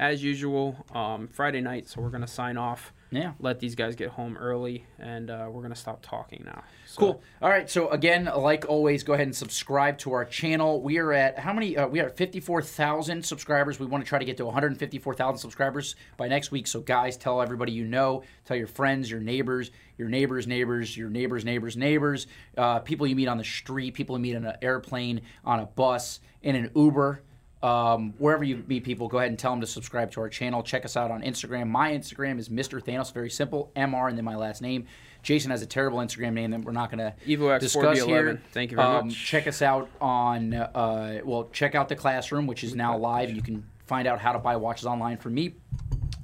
as 0.00 0.24
usual. 0.24 0.74
Um, 0.94 1.28
Friday 1.28 1.60
night, 1.60 1.86
so 1.88 2.00
we're 2.00 2.08
gonna 2.10 2.26
sign 2.26 2.56
off. 2.56 2.92
yeah. 3.10 3.32
Let 3.38 3.60
these 3.60 3.74
guys 3.74 3.94
get 3.94 4.08
home 4.08 4.36
early, 4.38 4.86
and 4.98 5.30
uh, 5.30 5.48
we're 5.50 5.60
gonna 5.62 5.74
stop 5.76 6.00
talking 6.00 6.42
now. 6.46 6.64
So, 6.86 6.98
Cool. 6.98 7.22
All 7.42 7.50
right. 7.50 7.68
So 7.68 7.88
again, 7.90 8.24
like 8.34 8.64
always, 8.68 9.02
go 9.04 9.12
ahead 9.12 9.26
and 9.26 9.36
subscribe 9.36 9.98
to 9.98 10.12
our 10.12 10.24
channel. 10.24 10.80
We 10.82 10.98
are 10.98 11.12
at 11.12 11.38
how 11.38 11.52
many? 11.52 11.76
Uh, 11.76 11.86
we 11.86 12.00
are 12.00 12.06
at 12.06 12.16
fifty-four 12.16 12.62
thousand 12.62 13.24
subscribers. 13.24 13.78
We 13.78 13.86
want 13.86 14.02
to 14.02 14.08
try 14.08 14.18
to 14.18 14.24
get 14.24 14.38
to 14.38 14.46
one 14.46 14.54
hundred 14.54 14.76
fifty-four 14.78 15.14
thousand 15.14 15.38
subscribers 15.38 15.94
by 16.16 16.28
next 16.28 16.50
week. 16.50 16.66
So 16.66 16.80
guys, 16.80 17.18
tell 17.18 17.42
everybody 17.42 17.72
you 17.72 17.84
know, 17.84 18.22
tell 18.46 18.56
your 18.56 18.66
friends, 18.68 19.10
your 19.10 19.20
neighbors, 19.20 19.70
your 19.98 20.08
neighbors' 20.08 20.46
neighbors, 20.46 20.96
your 20.96 21.10
neighbors' 21.10 21.44
neighbors' 21.44 21.76
neighbors, 21.76 22.26
uh, 22.56 22.78
people 22.78 23.06
you 23.06 23.14
meet 23.16 23.28
on 23.28 23.36
the 23.36 23.44
street, 23.44 23.92
people 23.92 24.16
you 24.16 24.22
meet 24.22 24.34
on 24.36 24.46
an 24.46 24.56
airplane, 24.62 25.20
on 25.44 25.60
a 25.60 25.66
bus, 25.66 26.20
in 26.42 26.56
an 26.56 26.70
Uber. 26.74 27.20
Um, 27.62 28.14
wherever 28.16 28.42
you 28.42 28.64
meet 28.66 28.85
people, 28.85 29.07
go 29.09 29.18
ahead 29.18 29.29
and 29.31 29.38
tell 29.38 29.51
them 29.51 29.61
to 29.61 29.66
subscribe 29.66 30.11
to 30.12 30.20
our 30.23 30.29
channel. 30.31 30.62
Check 30.62 30.85
us 30.87 30.96
out 30.96 31.11
on 31.11 31.20
Instagram. 31.23 31.68
My 31.68 31.92
Instagram 31.92 32.38
is 32.38 32.49
Mr. 32.49 32.83
Thanos. 32.83 33.12
Very 33.12 33.29
simple. 33.29 33.70
Mr. 33.77 34.09
and 34.09 34.16
then 34.16 34.25
my 34.25 34.37
last 34.37 34.62
name. 34.62 34.87
Jason 35.23 35.51
has 35.51 35.61
a 35.61 35.66
terrible 35.66 35.99
Instagram 35.99 36.33
name 36.33 36.51
that 36.53 36.62
we're 36.64 36.73
not 36.73 36.90
going 36.90 36.99
to 36.99 37.14
discuss 37.61 37.99
4B11. 37.99 38.07
here. 38.07 38.42
Thank 38.53 38.70
you 38.70 38.77
very 38.79 38.88
Um, 38.88 39.09
much. 39.09 39.27
Check 39.27 39.46
us 39.46 39.61
out 39.61 39.90
on 40.01 40.55
uh, 40.55 41.20
well, 41.25 41.51
check 41.53 41.75
out 41.75 41.90
the 41.90 41.96
classroom, 41.96 42.46
which 42.46 42.64
is 42.64 42.75
now 42.75 42.96
live. 42.96 43.31
You 43.31 43.42
can 43.42 43.66
find 43.85 44.09
out 44.09 44.18
how 44.20 44.33
to 44.33 44.38
buy 44.38 44.57
watches 44.57 44.87
online 44.87 45.18
from 45.18 45.35
me. 45.35 45.57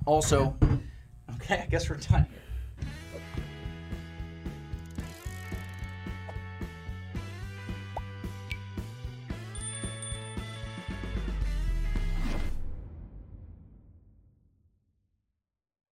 Also, 0.06 0.56
okay, 1.34 1.60
I 1.62 1.66
guess 1.66 1.90
we're 1.90 1.96
done 1.96 2.24
here. 2.30 2.40